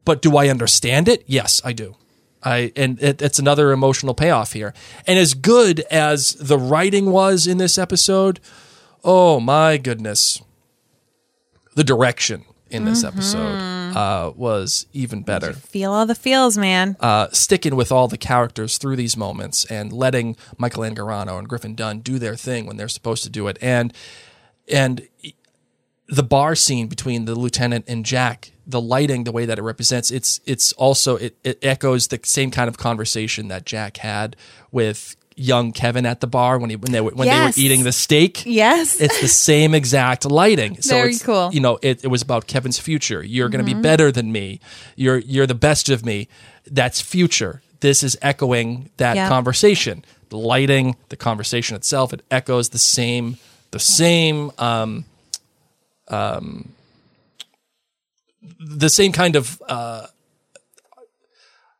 But 0.05 0.21
do 0.21 0.37
I 0.37 0.47
understand 0.47 1.07
it? 1.07 1.23
Yes, 1.27 1.61
I 1.63 1.73
do. 1.73 1.95
I 2.41 2.71
and 2.75 3.01
it, 3.01 3.21
it's 3.21 3.37
another 3.37 3.71
emotional 3.71 4.13
payoff 4.13 4.53
here. 4.53 4.73
And 5.05 5.19
as 5.19 5.33
good 5.33 5.81
as 5.91 6.33
the 6.35 6.57
writing 6.57 7.11
was 7.11 7.45
in 7.45 7.57
this 7.57 7.77
episode, 7.77 8.39
oh 9.03 9.39
my 9.39 9.77
goodness, 9.77 10.41
the 11.75 11.83
direction 11.83 12.45
in 12.69 12.85
this 12.85 13.03
episode 13.03 13.57
uh, 13.95 14.31
was 14.35 14.85
even 14.93 15.23
better 15.23 15.53
Feel 15.53 15.91
all 15.91 16.05
the 16.05 16.13
feels, 16.15 16.55
man. 16.57 16.95
uh, 16.99 17.27
sticking 17.31 17.75
with 17.75 17.91
all 17.91 18.07
the 18.07 18.17
characters 18.17 18.77
through 18.77 18.95
these 18.95 19.17
moments 19.17 19.65
and 19.65 19.91
letting 19.91 20.35
Michael 20.57 20.83
Angarano 20.83 21.39
and 21.39 21.49
Griffin 21.49 21.73
Dunne 21.73 21.99
do 21.99 22.19
their 22.19 22.35
thing 22.35 22.67
when 22.67 22.77
they're 22.77 22.87
supposed 22.87 23.23
to 23.23 23.29
do 23.29 23.47
it. 23.47 23.57
And 23.59 23.91
and 24.69 25.07
the 26.07 26.23
bar 26.23 26.55
scene 26.55 26.87
between 26.87 27.25
the 27.25 27.35
lieutenant 27.35 27.85
and 27.87 28.03
Jack, 28.05 28.51
the 28.65 28.81
lighting, 28.81 29.23
the 29.25 29.31
way 29.31 29.45
that 29.45 29.59
it 29.59 29.61
represents, 29.61 30.09
it's 30.11 30.39
it's 30.45 30.71
also 30.73 31.15
it, 31.17 31.37
it 31.43 31.59
echoes 31.63 32.07
the 32.07 32.19
same 32.23 32.51
kind 32.51 32.67
of 32.67 32.77
conversation 32.77 33.47
that 33.49 33.65
Jack 33.65 33.97
had 33.97 34.35
with 34.71 35.15
young 35.35 35.71
Kevin 35.71 36.05
at 36.05 36.19
the 36.19 36.27
bar 36.27 36.57
when 36.57 36.69
he 36.69 36.75
when 36.75 36.91
they 36.91 36.99
were- 36.99 37.11
when 37.11 37.27
Yes. 37.27 37.55
they 37.55 37.61
were 37.61 37.65
eating 37.65 37.83
the 37.83 37.91
steak. 37.93 38.43
yes. 38.45 38.99
It's 38.99 39.21
the 39.21 39.27
same 39.27 39.73
exact 39.73 40.25
lighting. 40.25 40.81
So 40.81 40.95
Very 40.95 41.11
it's, 41.11 41.23
cool. 41.23 41.35
Mm-hmm. 41.47 41.53
You 41.55 41.59
know, 41.61 41.79
it, 41.81 42.03
it 42.03 42.07
was 42.07 42.21
about 42.21 42.45
Kevin's 42.47 42.77
future. 42.79 43.23
You're 43.23 43.47
going 43.47 43.63
to 43.65 43.73
be 43.75 43.79
better 43.79 44.11
than 44.11 44.31
me. 44.31 44.59
You're 44.95 45.19
you're 45.19 45.47
the 45.47 45.55
best 45.55 45.89
of 45.89 46.03
me. 46.05 46.27
That's 46.69 46.99
future. 47.01 47.61
This 47.79 48.03
is 48.03 48.17
echoing 48.21 48.89
that 48.97 49.15
Yeah. 49.15 49.29
conversation. 49.29 50.03
The 50.29 50.37
lighting, 50.37 50.95
the 51.07 51.15
conversation 51.15 51.75
itself, 51.77 52.11
it 52.13 52.21
echoes 52.29 52.69
the 52.69 52.77
same 52.77 53.37
the 53.71 53.79
same 53.79 54.51
um 54.57 55.05
um 56.07 56.73
the 58.59 58.89
same 58.89 59.11
kind 59.11 59.35
of 59.35 59.61
uh 59.67 60.07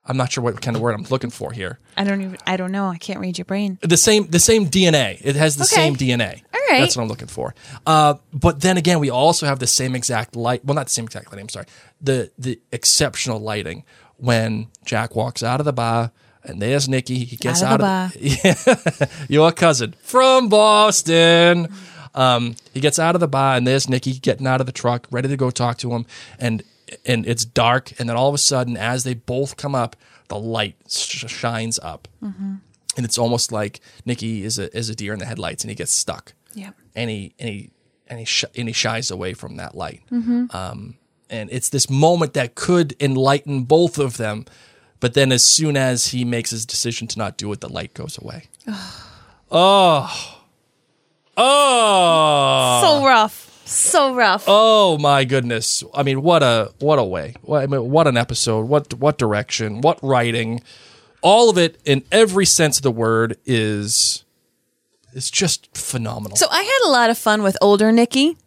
I'm 0.06 0.18
not 0.18 0.32
sure 0.32 0.44
what 0.44 0.60
kind 0.60 0.76
of 0.76 0.82
word 0.82 0.94
I'm 0.96 1.04
looking 1.12 1.30
for 1.30 1.52
here. 1.52 1.78
I 1.96 2.04
don't 2.04 2.22
even. 2.22 2.38
I 2.48 2.58
don't 2.58 2.72
know. 2.72 2.88
I 2.88 2.98
can't 2.98 3.20
read 3.20 3.38
your 3.38 3.46
brain. 3.46 3.78
the 3.84 3.96
same 3.98 4.26
the 4.28 4.40
same 4.40 4.66
DNA. 4.66 5.20
It 5.22 5.36
has 5.36 5.56
the 5.56 5.66
Okay. 5.66 5.76
same 5.76 5.96
DNA. 5.96 6.42
All 6.52 6.60
right. 6.72 6.80
That's 6.80 6.98
what 6.98 7.04
I'm 7.04 7.10
looking 7.10 7.28
for. 7.28 7.54
Uh, 7.86 8.16
but 8.34 8.62
then 8.62 8.78
again, 8.78 9.00
we 9.00 9.12
also 9.12 9.46
have 9.46 9.60
the 9.60 9.68
same 9.68 9.96
exact 9.96 10.36
light. 10.36 10.66
Well, 10.66 10.74
not 10.74 10.88
the 10.88 10.92
same 10.92 11.06
exact 11.06 11.28
lighting. 11.28 11.44
I'm 11.44 11.50
sorry. 11.50 11.68
The 12.02 12.32
the 12.40 12.60
exceptional 12.72 13.40
lighting 13.40 13.84
when 14.18 14.68
Jack 14.84 15.16
walks 15.16 15.44
out 15.44 15.60
of 15.60 15.66
the 15.66 15.74
bar 15.74 16.12
and 16.44 16.62
there's 16.62 16.88
Nikki. 16.88 17.26
He 17.26 17.36
gets 17.36 17.62
Out 17.62 17.82
out 17.82 18.16
of 18.16 18.16
of, 18.16 18.22
yeah, 19.02 19.26
your 19.28 19.52
cousin 19.52 19.94
from 20.02 20.50
Boston. 20.50 21.68
Um, 22.16 22.56
he 22.74 22.80
gets 22.80 22.98
out 22.98 23.16
of 23.16 23.22
the 23.22 23.28
bar 23.28 23.56
and 23.56 23.68
there's 23.68 23.88
Nikki 23.88 24.14
getting 24.14 24.48
out 24.48 24.60
of 24.60 24.66
the 24.66 24.72
truck, 24.72 25.08
ready 25.12 25.28
to 25.28 25.38
go 25.38 25.52
talk 25.52 25.78
to 25.80 25.92
him, 25.92 26.06
and 26.40 26.64
and 27.06 27.26
it's 27.28 27.46
dark. 27.46 27.94
And 28.00 28.10
then 28.10 28.16
all 28.16 28.30
of 28.30 28.36
a 28.36 28.40
sudden, 28.40 28.78
as 28.78 29.04
they 29.04 29.14
both 29.14 29.58
come 29.58 29.76
up, 29.76 29.96
the 30.28 30.40
light 30.40 30.76
sh- 30.88 31.26
shines 31.28 31.80
up 31.80 32.08
and 33.00 33.06
it's 33.06 33.18
almost 33.18 33.52
like 33.54 33.80
Nikki 34.06 34.44
is 34.44 34.60
a 34.60 34.76
is 34.78 34.90
a 34.90 34.96
deer 34.96 35.14
in 35.14 35.20
the 35.20 35.26
headlights, 35.26 35.64
and 35.64 35.70
he 35.70 35.76
gets 35.76 35.94
stuck. 35.94 36.34
Yep. 36.54 36.76
And 36.96 37.10
he 37.10 37.34
and 37.40 37.50
he 37.50 37.70
and 38.08 38.20
he 38.20 38.26
sh- 38.26 38.44
and 38.58 38.68
he 38.68 38.74
shies 38.74 39.10
away 39.10 39.34
from 39.34 39.56
that 39.56 39.74
light. 39.74 40.02
Mm-hmm. 40.12 40.48
Um, 40.56 40.98
and 41.30 41.50
it's 41.50 41.70
this 41.70 41.90
moment 41.90 42.34
that 42.34 42.56
could 42.56 42.96
enlighten 43.00 43.64
both 43.64 43.98
of 43.98 44.18
them, 44.18 44.46
but 45.00 45.14
then 45.14 45.32
as 45.32 45.44
soon 45.44 45.78
as 45.78 46.08
he 46.08 46.26
makes 46.26 46.50
his 46.50 46.66
decision 46.66 47.08
to 47.08 47.18
not 47.18 47.38
do 47.38 47.52
it, 47.52 47.62
the 47.62 47.70
light 47.70 47.94
goes 47.94 48.18
away. 48.18 48.50
oh, 49.52 50.42
oh, 51.38 52.82
so 52.82 53.06
rough. 53.06 53.46
So 53.66 54.16
rough. 54.16 54.46
Oh 54.48 54.98
my 54.98 55.26
goodness! 55.26 55.84
I 55.94 56.02
mean, 56.02 56.24
what 56.24 56.42
a 56.42 56.74
what 56.80 56.98
a 56.98 57.04
way! 57.04 57.36
What, 57.42 57.62
I 57.62 57.68
mean, 57.68 57.90
what 57.90 58.08
an 58.08 58.18
episode! 58.18 58.68
What 58.68 58.96
what 58.96 59.20
direction? 59.20 59.82
What 59.82 60.00
writing? 60.02 60.62
All 61.22 61.50
of 61.50 61.58
it, 61.58 61.78
in 61.86 62.04
every 62.12 62.46
sense 62.46 62.78
of 62.78 62.84
the 62.84 62.92
word, 62.92 63.38
is 63.46 64.26
is 65.14 65.30
just 65.30 65.76
phenomenal. 65.78 66.36
So 66.36 66.48
I 66.50 66.64
had 66.64 66.88
a 66.88 66.90
lot 66.90 67.10
of 67.10 67.18
fun 67.18 67.44
with 67.44 67.58
older 67.62 67.92
Nikki. 67.92 68.38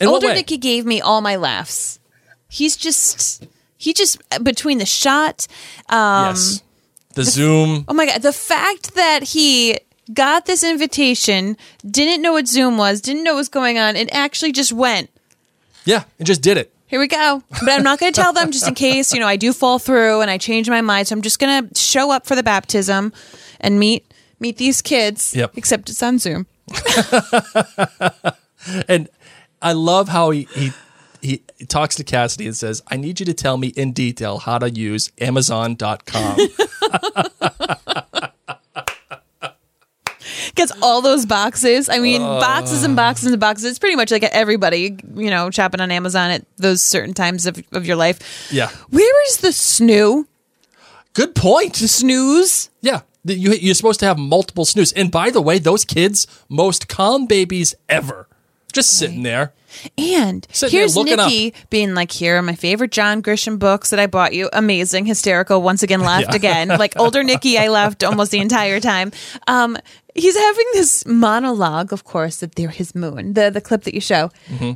In 0.00 0.08
older 0.08 0.28
way? 0.28 0.34
Nikki 0.34 0.56
gave 0.56 0.84
me 0.84 1.00
all 1.00 1.20
my 1.20 1.36
laughs. 1.36 2.00
He's 2.48 2.76
just 2.76 3.46
he 3.80 3.94
just 3.94 4.20
between 4.42 4.78
the 4.78 4.86
shot. 4.86 5.46
Um, 5.88 6.34
yes, 6.34 6.62
the 7.14 7.24
zoom. 7.24 7.84
Oh 7.88 7.94
my 7.94 8.06
god, 8.06 8.22
the 8.22 8.32
fact 8.32 8.94
that 8.94 9.22
he 9.22 9.78
got 10.12 10.46
this 10.46 10.62
invitation, 10.62 11.56
didn't 11.88 12.20
know 12.20 12.32
what 12.32 12.48
Zoom 12.48 12.76
was, 12.76 13.00
didn't 13.00 13.24
know 13.24 13.32
what 13.32 13.38
was 13.38 13.48
going 13.48 13.78
on, 13.78 13.96
and 13.96 14.12
actually 14.12 14.52
just 14.52 14.72
went. 14.72 15.10
Yeah, 15.84 16.04
it 16.18 16.24
just 16.24 16.42
did 16.42 16.56
it. 16.56 16.72
Here 16.86 17.00
we 17.00 17.06
go. 17.06 17.42
But 17.50 17.70
I'm 17.70 17.84
not 17.84 18.00
going 18.00 18.12
to 18.12 18.20
tell 18.20 18.32
them 18.32 18.50
just 18.50 18.66
in 18.66 18.74
case, 18.74 19.14
you 19.14 19.20
know, 19.20 19.28
I 19.28 19.36
do 19.36 19.52
fall 19.52 19.78
through 19.78 20.22
and 20.22 20.30
I 20.30 20.38
change 20.38 20.68
my 20.68 20.80
mind. 20.80 21.06
So 21.06 21.14
I'm 21.14 21.22
just 21.22 21.38
going 21.38 21.68
to 21.68 21.80
show 21.80 22.10
up 22.10 22.26
for 22.26 22.34
the 22.34 22.42
baptism 22.42 23.12
and 23.60 23.78
meet 23.78 24.12
meet 24.40 24.56
these 24.56 24.82
kids. 24.82 25.36
Yep. 25.36 25.56
Except 25.56 25.88
it's 25.88 26.02
on 26.02 26.18
Zoom. 26.18 26.46
And 28.88 29.08
I 29.62 29.72
love 29.72 30.08
how 30.08 30.30
he 30.30 30.48
he 30.54 30.72
he 31.22 31.42
talks 31.68 31.94
to 31.96 32.04
Cassidy 32.04 32.46
and 32.46 32.56
says, 32.56 32.82
"I 32.88 32.96
need 32.96 33.20
you 33.20 33.26
to 33.26 33.34
tell 33.34 33.56
me 33.56 33.68
in 33.68 33.92
detail 33.92 34.38
how 34.38 34.58
to 34.58 34.70
use 34.70 35.10
Amazon.com." 35.20 36.36
Gets 40.54 40.72
all 40.82 41.00
those 41.00 41.26
boxes. 41.26 41.88
I 41.88 41.98
mean, 42.00 42.20
boxes 42.20 42.82
and 42.82 42.94
boxes 42.96 43.32
and 43.32 43.40
boxes. 43.40 43.64
It's 43.70 43.78
pretty 43.78 43.96
much 43.96 44.10
like 44.10 44.24
everybody, 44.24 44.96
you 45.14 45.30
know, 45.30 45.50
shopping 45.50 45.80
on 45.80 45.90
Amazon 45.90 46.30
at 46.30 46.44
those 46.56 46.82
certain 46.82 47.14
times 47.14 47.46
of, 47.46 47.62
of 47.72 47.86
your 47.86 47.96
life. 47.96 48.48
yeah, 48.52 48.68
Where 48.90 49.26
is 49.26 49.38
the 49.38 49.48
snoo? 49.48 50.26
good 51.14 51.34
point. 51.34 51.74
The 51.76 51.88
snooze? 51.88 52.68
Yeah, 52.82 53.00
you, 53.24 53.52
you're 53.52 53.74
supposed 53.74 54.00
to 54.00 54.06
have 54.06 54.18
multiple 54.18 54.64
snooze. 54.64 54.92
And 54.92 55.10
by 55.10 55.30
the 55.30 55.40
way, 55.40 55.58
those 55.58 55.84
kids, 55.84 56.26
most 56.48 56.88
calm 56.88 57.26
babies 57.26 57.74
ever, 57.88 58.28
just 58.72 58.98
sitting 58.98 59.22
there. 59.22 59.52
And 59.96 60.46
Sitting 60.50 60.78
here's 60.78 60.96
looking 60.96 61.16
Nikki 61.16 61.54
being 61.70 61.94
like, 61.94 62.10
here 62.10 62.36
are 62.36 62.42
my 62.42 62.56
favorite 62.56 62.90
John 62.90 63.22
Grisham 63.22 63.58
books 63.58 63.90
that 63.90 64.00
I 64.00 64.06
bought 64.08 64.34
you. 64.34 64.50
Amazing, 64.52 65.06
hysterical. 65.06 65.62
Once 65.62 65.82
again, 65.82 66.00
laughed 66.00 66.30
Yeah. 66.30 66.36
again. 66.36 66.68
Like 66.68 66.98
older 66.98 67.22
Nikki, 67.22 67.56
I 67.56 67.68
laughed 67.68 68.02
almost 68.02 68.32
the 68.32 68.40
entire 68.40 68.80
time. 68.80 69.12
Um, 69.46 69.78
he's 70.14 70.36
having 70.36 70.66
this 70.72 71.06
monologue, 71.06 71.92
of 71.92 72.02
course, 72.04 72.38
that 72.38 72.56
they're 72.56 72.68
his 72.70 72.94
moon, 72.96 73.34
the, 73.34 73.50
the 73.50 73.60
clip 73.60 73.84
that 73.84 73.94
you 73.94 74.00
show. 74.00 74.30
Mm-hmm. 74.48 74.72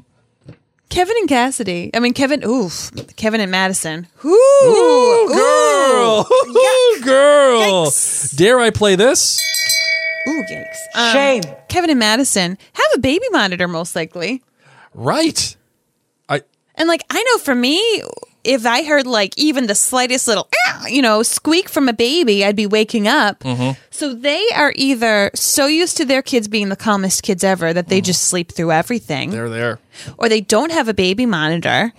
Kevin 0.90 1.16
and 1.18 1.28
Cassidy. 1.28 1.90
I 1.92 1.98
mean, 1.98 2.12
Kevin, 2.14 2.44
oof, 2.46 2.92
Kevin 3.16 3.40
and 3.40 3.50
Madison. 3.50 4.06
Ooh, 4.24 4.28
Ooh, 4.28 5.28
girl, 5.28 6.26
Ooh, 6.46 7.00
girl. 7.02 7.86
Yikes. 7.86 8.36
Dare 8.36 8.60
I 8.60 8.70
play 8.70 8.94
this? 8.94 9.40
Ooh, 10.28 10.42
yikes. 10.50 10.78
Um, 10.94 11.12
Kevin 11.68 11.90
and 11.90 11.98
Madison 11.98 12.58
have 12.72 12.86
a 12.94 12.98
baby 12.98 13.26
monitor, 13.30 13.68
most 13.68 13.94
likely. 13.96 14.42
Right. 14.94 15.56
I 16.28 16.42
And 16.76 16.88
like 16.88 17.02
I 17.10 17.22
know 17.22 17.38
for 17.38 17.54
me, 17.54 18.02
if 18.44 18.64
I 18.66 18.84
heard 18.84 19.06
like 19.06 19.36
even 19.38 19.66
the 19.66 19.74
slightest 19.74 20.28
little, 20.28 20.48
"Ah," 20.68 20.86
you 20.86 21.02
know, 21.02 21.22
squeak 21.22 21.68
from 21.68 21.88
a 21.88 21.92
baby, 21.92 22.44
I'd 22.44 22.56
be 22.56 22.66
waking 22.66 23.08
up. 23.08 23.42
So 23.90 24.14
they 24.14 24.46
are 24.54 24.72
either 24.76 25.30
so 25.34 25.66
used 25.66 25.96
to 25.98 26.04
their 26.04 26.22
kids 26.22 26.46
being 26.48 26.68
the 26.68 26.76
calmest 26.76 27.22
kids 27.22 27.42
ever 27.44 27.72
that 27.72 27.88
they 27.88 28.00
just 28.00 28.22
sleep 28.22 28.52
through 28.52 28.72
everything, 28.72 29.30
they're 29.30 29.48
there. 29.48 29.78
or 30.18 30.28
they 30.28 30.40
don't 30.40 30.72
have 30.72 30.88
a 30.88 30.94
baby 30.94 31.26
monitor, 31.26 31.92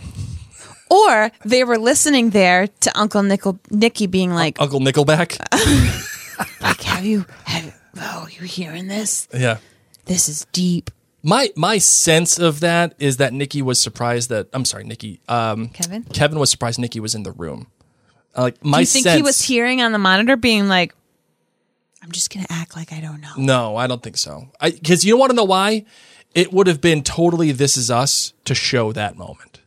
or 0.90 1.32
they 1.44 1.64
were 1.64 1.78
listening 1.78 2.30
there 2.32 2.68
to 2.82 2.92
Uncle 3.00 3.24
Nickel 3.24 3.60
Nicky 3.72 4.08
being 4.08 4.34
like, 4.34 4.60
Uncle 4.62 4.80
Nickelback. 4.80 5.40
like, 6.62 6.82
"Have 6.84 7.06
you 7.06 7.26
have? 7.46 7.74
Oh, 7.98 8.28
you 8.32 8.46
hearing 8.46 8.88
this? 8.88 9.28
yeah. 9.34 9.58
This 10.06 10.30
is 10.30 10.46
deep." 10.52 10.92
My 11.24 11.50
my 11.56 11.80
sense 11.80 12.38
of 12.38 12.60
that 12.60 12.94
is 13.00 13.18
that 13.18 13.34
Nikki 13.34 13.62
was 13.64 13.82
surprised 13.82 14.30
that 14.30 14.48
I'm 14.54 14.64
sorry, 14.66 14.84
Nikki. 14.84 15.22
Um, 15.28 15.70
Kevin? 15.70 16.04
Kevin 16.04 16.38
was 16.38 16.52
surprised 16.52 16.78
Nikki 16.80 17.00
was 17.00 17.16
in 17.16 17.24
the 17.24 17.32
room. 17.32 17.68
Uh, 18.38 18.44
Like 18.44 18.64
my 18.64 18.78
Do 18.78 18.82
you 18.82 18.86
think 18.86 19.04
sense, 19.06 19.16
he 19.16 19.24
was 19.24 19.42
hearing 19.42 19.82
on 19.82 19.92
the 19.92 19.98
monitor 19.98 20.36
being 20.36 20.68
like, 20.68 20.94
I'm 22.04 22.12
just 22.12 22.32
going 22.32 22.46
to 22.46 22.54
act 22.54 22.76
like 22.76 22.94
I 22.94 23.00
don't 23.02 23.22
know? 23.22 23.34
No, 23.38 23.76
I 23.76 23.88
don't 23.88 24.04
think 24.04 24.18
so. 24.18 24.50
Because 24.62 25.04
you 25.04 25.14
don't 25.14 25.20
want 25.20 25.32
to 25.32 25.36
know 25.36 25.46
why? 25.46 25.86
It 26.36 26.54
would 26.54 26.68
have 26.68 26.82
been 26.82 27.02
totally 27.02 27.52
"This 27.52 27.76
Is 27.76 27.90
Us" 27.90 28.34
to 28.44 28.54
show 28.54 28.92
that 28.92 29.18
moment. 29.18 29.62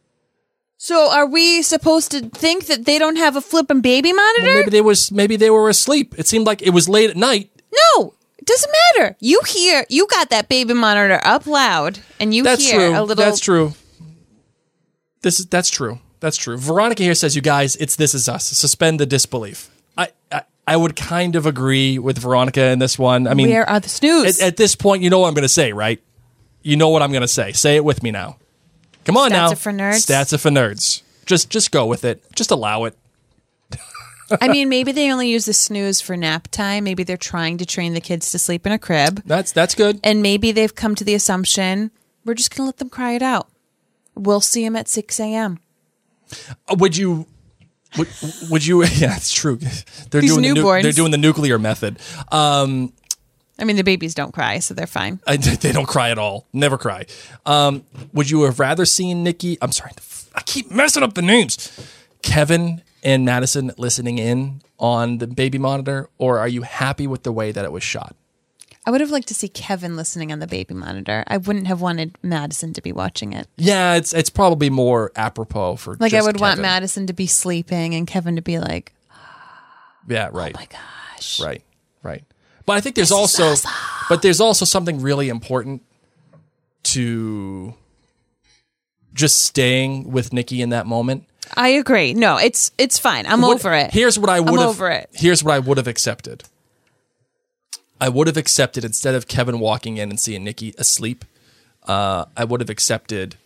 So 0.76 1.10
are 1.10 1.26
we 1.26 1.62
supposed 1.62 2.12
to 2.12 2.28
think 2.28 2.66
that 2.66 2.84
they 2.84 3.00
don't 3.00 3.16
have 3.16 3.34
a 3.34 3.40
flippin' 3.40 3.80
baby 3.80 4.12
monitor? 4.12 4.44
Well, 4.44 4.54
maybe 4.60 4.70
they 4.70 4.80
was 4.80 5.10
maybe 5.10 5.34
they 5.34 5.50
were 5.50 5.68
asleep. 5.68 6.14
It 6.16 6.28
seemed 6.28 6.46
like 6.46 6.62
it 6.62 6.70
was 6.70 6.88
late 6.88 7.10
at 7.10 7.16
night. 7.16 7.50
Doesn't 8.48 8.72
matter. 8.96 9.16
You 9.20 9.40
hear, 9.46 9.84
you 9.88 10.06
got 10.08 10.30
that 10.30 10.48
baby 10.48 10.74
monitor 10.74 11.20
up 11.24 11.46
loud 11.46 12.00
and 12.18 12.34
you 12.34 12.42
That's 12.42 12.68
hear 12.68 12.90
true. 12.90 12.98
a 12.98 13.02
little. 13.02 13.24
That's 13.24 13.40
true. 13.40 13.74
This 15.22 15.40
is 15.40 15.46
that's 15.46 15.70
true. 15.70 15.98
That's 16.20 16.36
true. 16.36 16.56
Veronica 16.56 17.02
here 17.02 17.14
says, 17.14 17.36
"You 17.36 17.42
guys, 17.42 17.76
it's 17.76 17.96
This 17.96 18.14
Is 18.14 18.28
Us." 18.28 18.46
Suspend 18.46 18.98
the 19.00 19.06
disbelief. 19.06 19.70
I 19.96 20.08
I, 20.32 20.42
I 20.66 20.76
would 20.76 20.96
kind 20.96 21.36
of 21.36 21.46
agree 21.46 21.98
with 21.98 22.18
Veronica 22.18 22.66
in 22.70 22.78
this 22.78 22.98
one. 22.98 23.26
I 23.26 23.34
mean, 23.34 23.48
Where 23.48 23.68
are 23.68 23.80
the 23.80 23.88
snooze? 23.88 24.40
at, 24.40 24.48
at 24.48 24.56
this 24.56 24.74
point, 24.74 25.02
you 25.02 25.10
know 25.10 25.20
what 25.20 25.28
I'm 25.28 25.34
going 25.34 25.42
to 25.42 25.48
say, 25.48 25.72
right? 25.72 26.00
You 26.62 26.76
know 26.76 26.88
what 26.88 27.02
I'm 27.02 27.10
going 27.10 27.22
to 27.22 27.28
say. 27.28 27.52
Say 27.52 27.76
it 27.76 27.84
with 27.84 28.02
me 28.02 28.10
now. 28.10 28.36
Come 29.04 29.16
on 29.16 29.30
Stats 29.30 29.32
now. 29.32 29.50
are 29.52 29.56
for 29.56 29.72
nerds? 29.72 30.06
Stats 30.06 30.32
are 30.32 30.38
for 30.38 30.50
nerds. 30.50 31.02
Just 31.26 31.50
just 31.50 31.70
go 31.72 31.86
with 31.86 32.04
it. 32.04 32.22
Just 32.34 32.50
allow 32.50 32.84
it. 32.84 32.96
I 34.40 34.48
mean, 34.48 34.68
maybe 34.68 34.92
they 34.92 35.10
only 35.10 35.28
use 35.28 35.46
the 35.46 35.52
snooze 35.52 36.00
for 36.00 36.16
nap 36.16 36.48
time. 36.48 36.84
Maybe 36.84 37.02
they're 37.02 37.16
trying 37.16 37.58
to 37.58 37.66
train 37.66 37.94
the 37.94 38.00
kids 38.00 38.30
to 38.32 38.38
sleep 38.38 38.66
in 38.66 38.72
a 38.72 38.78
crib. 38.78 39.22
That's 39.24 39.52
that's 39.52 39.74
good. 39.74 40.00
And 40.04 40.22
maybe 40.22 40.52
they've 40.52 40.74
come 40.74 40.94
to 40.96 41.04
the 41.04 41.14
assumption 41.14 41.90
we're 42.28 42.34
just 42.34 42.50
going 42.50 42.64
to 42.64 42.66
let 42.66 42.76
them 42.76 42.90
cry 42.90 43.12
it 43.12 43.22
out. 43.22 43.48
We'll 44.14 44.42
see 44.42 44.62
them 44.62 44.76
at 44.76 44.86
6 44.86 45.18
a.m. 45.18 45.60
Uh, 46.68 46.76
Would 46.78 46.96
you? 46.96 47.26
Would, 47.96 48.08
would 48.50 48.66
you? 48.66 48.84
Yeah, 48.84 49.16
it's 49.16 49.32
true. 49.32 49.56
They're 50.10 50.20
These 50.20 50.36
doing 50.36 50.54
the 50.54 50.60
nu- 50.60 50.82
they're 50.82 50.92
doing 50.92 51.10
the 51.10 51.16
nuclear 51.16 51.58
method. 51.58 51.98
Um, 52.30 52.92
I 53.58 53.64
mean, 53.64 53.76
the 53.76 53.82
babies 53.82 54.14
don't 54.14 54.32
cry, 54.32 54.58
so 54.58 54.74
they're 54.74 54.86
fine. 54.86 55.20
I, 55.26 55.36
they 55.38 55.72
don't 55.72 55.88
cry 55.88 56.10
at 56.10 56.18
all. 56.18 56.46
Never 56.52 56.76
cry. 56.76 57.06
Um, 57.46 57.84
would 58.12 58.28
you 58.28 58.42
have 58.42 58.60
rather 58.60 58.84
seen 58.84 59.24
Nikki? 59.24 59.56
I'm 59.62 59.72
sorry, 59.72 59.92
I 60.34 60.42
keep 60.42 60.70
messing 60.70 61.02
up 61.02 61.14
the 61.14 61.22
names. 61.22 61.72
Kevin 62.20 62.82
and 63.08 63.24
Madison 63.24 63.72
listening 63.78 64.18
in 64.18 64.60
on 64.78 65.16
the 65.16 65.26
baby 65.26 65.56
monitor, 65.56 66.10
or 66.18 66.38
are 66.38 66.46
you 66.46 66.60
happy 66.60 67.06
with 67.06 67.22
the 67.22 67.32
way 67.32 67.50
that 67.52 67.64
it 67.64 67.72
was 67.72 67.82
shot? 67.82 68.14
I 68.84 68.90
would 68.90 69.00
have 69.00 69.10
liked 69.10 69.28
to 69.28 69.34
see 69.34 69.48
Kevin 69.48 69.96
listening 69.96 70.30
on 70.30 70.40
the 70.40 70.46
baby 70.46 70.74
monitor. 70.74 71.24
I 71.26 71.38
wouldn't 71.38 71.68
have 71.68 71.80
wanted 71.80 72.18
Madison 72.22 72.74
to 72.74 72.82
be 72.82 72.92
watching 72.92 73.32
it. 73.32 73.48
Yeah, 73.56 73.94
it's 73.94 74.12
it's 74.12 74.28
probably 74.28 74.68
more 74.68 75.10
apropos 75.16 75.76
for 75.76 75.96
Like, 75.98 76.12
I 76.12 76.20
would 76.20 76.38
want 76.38 76.60
Madison 76.60 77.06
to 77.06 77.14
be 77.14 77.26
sleeping 77.26 77.94
and 77.94 78.06
Kevin 78.06 78.36
to 78.36 78.42
be 78.42 78.58
like, 78.58 78.92
Yeah, 80.06 80.28
right. 80.30 80.54
oh 80.54 80.60
my 80.60 80.66
gosh. 80.66 81.40
Right, 81.40 81.62
right. 82.02 82.24
But 82.66 82.76
I 82.76 82.82
think 82.82 82.94
there's 82.94 83.12
also, 83.12 83.54
but 84.10 84.20
there's 84.20 84.40
also 84.40 84.66
something 84.66 85.00
really 85.00 85.30
important 85.30 85.82
to 86.84 87.72
just 89.14 89.42
staying 89.44 90.12
with 90.12 90.34
Nikki 90.34 90.60
in 90.60 90.68
that 90.70 90.86
moment. 90.86 91.24
I 91.56 91.68
agree. 91.70 92.14
No, 92.14 92.36
it's 92.36 92.70
it's 92.78 92.98
fine. 92.98 93.26
I'm 93.26 93.40
What- 93.42 93.54
over 93.54 93.72
it. 93.74 93.92
Here's 93.92 94.18
what 94.18 94.30
I 94.30 94.40
would 94.40 94.58
have. 94.60 94.68
over 94.70 94.88
it. 94.90 95.10
Here's 95.12 95.42
what 95.42 95.54
I 95.54 95.58
would 95.58 95.78
have 95.78 95.86
accepted. 95.88 96.44
I 98.00 98.08
would 98.08 98.26
have 98.28 98.36
accepted 98.36 98.84
instead 98.84 99.14
of 99.14 99.26
Kevin 99.26 99.58
walking 99.58 99.96
in 99.96 100.10
and 100.10 100.20
seeing 100.20 100.44
Nikki 100.44 100.72
asleep. 100.78 101.24
Uh, 101.84 102.26
I 102.36 102.44
would 102.44 102.60
have 102.60 102.70
accepted 102.70 103.36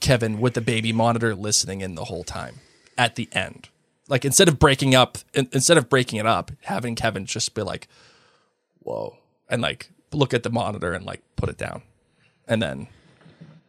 Kevin 0.00 0.40
with 0.40 0.54
the 0.54 0.60
baby 0.60 0.92
monitor 0.92 1.34
listening 1.34 1.80
in 1.80 1.94
the 1.94 2.04
whole 2.04 2.24
time 2.24 2.60
at 2.96 3.16
the 3.16 3.28
end. 3.32 3.68
Like 4.08 4.24
instead 4.24 4.48
of 4.48 4.58
breaking 4.58 4.94
up, 4.94 5.18
in- 5.34 5.48
instead 5.52 5.76
of 5.78 5.88
breaking 5.88 6.18
it 6.20 6.26
up, 6.26 6.52
having 6.62 6.94
Kevin 6.94 7.26
just 7.26 7.54
be 7.54 7.62
like, 7.62 7.88
"Whoa," 8.80 9.18
and 9.48 9.60
like 9.60 9.90
look 10.12 10.32
at 10.32 10.42
the 10.42 10.50
monitor 10.50 10.92
and 10.92 11.04
like 11.04 11.22
put 11.34 11.48
it 11.48 11.58
down, 11.58 11.82
and 12.46 12.62
then 12.62 12.86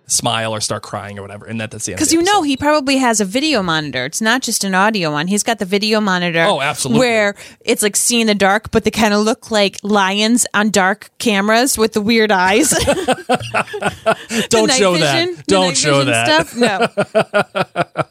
smile 0.08 0.54
or 0.54 0.62
start 0.62 0.84
crying 0.84 1.20
or 1.20 1.22
whatever, 1.22 1.46
and 1.46 1.60
that, 1.62 1.70
that's 1.70 1.86
the 1.86 1.92
end. 1.92 1.98
Because 1.98 2.14
you 2.14 2.24
know 2.24 2.42
he 2.42 2.58
probably 2.58 2.98
has 2.98 3.20
a 3.20 3.26
video 3.26 3.62
monitor. 3.62 4.06
It's 4.06 4.22
not 4.22 4.42
just 4.42 4.64
an 4.64 4.74
audio 4.74 5.12
one. 5.12 5.28
He's 5.28 5.44
got 5.44 5.60
the 5.60 5.66
video 5.66 6.02
monitor. 6.02 6.44
Oh, 6.44 6.62
absolutely. 6.62 7.00
Where 7.00 7.36
it's 7.62 7.84
like 7.84 7.96
see 7.96 8.22
in 8.22 8.28
the 8.28 8.36
dark, 8.36 8.72
but 8.72 8.84
they 8.84 8.92
kind 8.92 9.14
of 9.14 9.22
look 9.22 9.52
like 9.52 9.78
lions 9.84 10.48
on 10.54 10.72
dark 10.72 11.10
cameras 11.20 11.78
with 11.78 11.94
the 11.94 12.02
weird 12.02 12.32
eyes. 12.32 12.70
Don't 14.50 14.72
show 14.72 14.94
vision- 14.94 15.36
that. 15.36 15.44
Don't 15.48 15.78
show 15.78 16.04
that. 16.06 16.48
Stuff. 16.48 16.56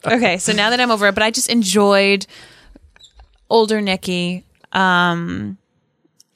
No. 0.07 0.12
okay, 0.16 0.38
so 0.38 0.53
now 0.53 0.70
that 0.70 0.80
I'm 0.80 0.90
over 0.90 1.09
it, 1.09 1.14
but 1.14 1.22
I 1.22 1.30
just 1.30 1.49
enjoyed 1.49 2.26
older 3.49 3.80
Nikki. 3.80 4.44
Um, 4.72 5.57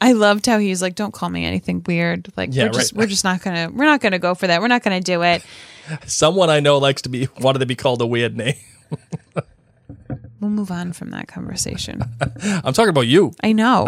I 0.00 0.12
loved 0.12 0.46
how 0.46 0.58
he's 0.58 0.80
like, 0.82 0.94
"Don't 0.94 1.12
call 1.12 1.28
me 1.28 1.44
anything 1.44 1.82
weird. 1.86 2.28
Like 2.36 2.50
Yeah, 2.52 2.64
we're 2.64 2.70
just 2.70 2.92
right. 2.92 2.98
we're 3.00 3.06
just 3.06 3.24
not 3.24 3.42
gonna 3.42 3.70
we're 3.70 3.84
not 3.84 4.00
gonna 4.00 4.18
go 4.18 4.34
for 4.34 4.46
that. 4.46 4.60
We're 4.60 4.68
not 4.68 4.82
gonna 4.82 5.00
do 5.00 5.22
it. 5.22 5.42
Someone 6.06 6.48
I 6.50 6.60
know 6.60 6.78
likes 6.78 7.02
to 7.02 7.08
be 7.08 7.28
wanted 7.40 7.58
to 7.60 7.66
be 7.66 7.74
called 7.76 8.00
a 8.02 8.06
weird 8.06 8.36
name. 8.36 8.54
We'll 10.40 10.50
move 10.50 10.70
on 10.70 10.94
from 10.94 11.10
that 11.10 11.28
conversation. 11.28 12.00
I'm 12.64 12.72
talking 12.72 12.88
about 12.88 13.06
you. 13.06 13.34
I 13.42 13.52
know. 13.52 13.86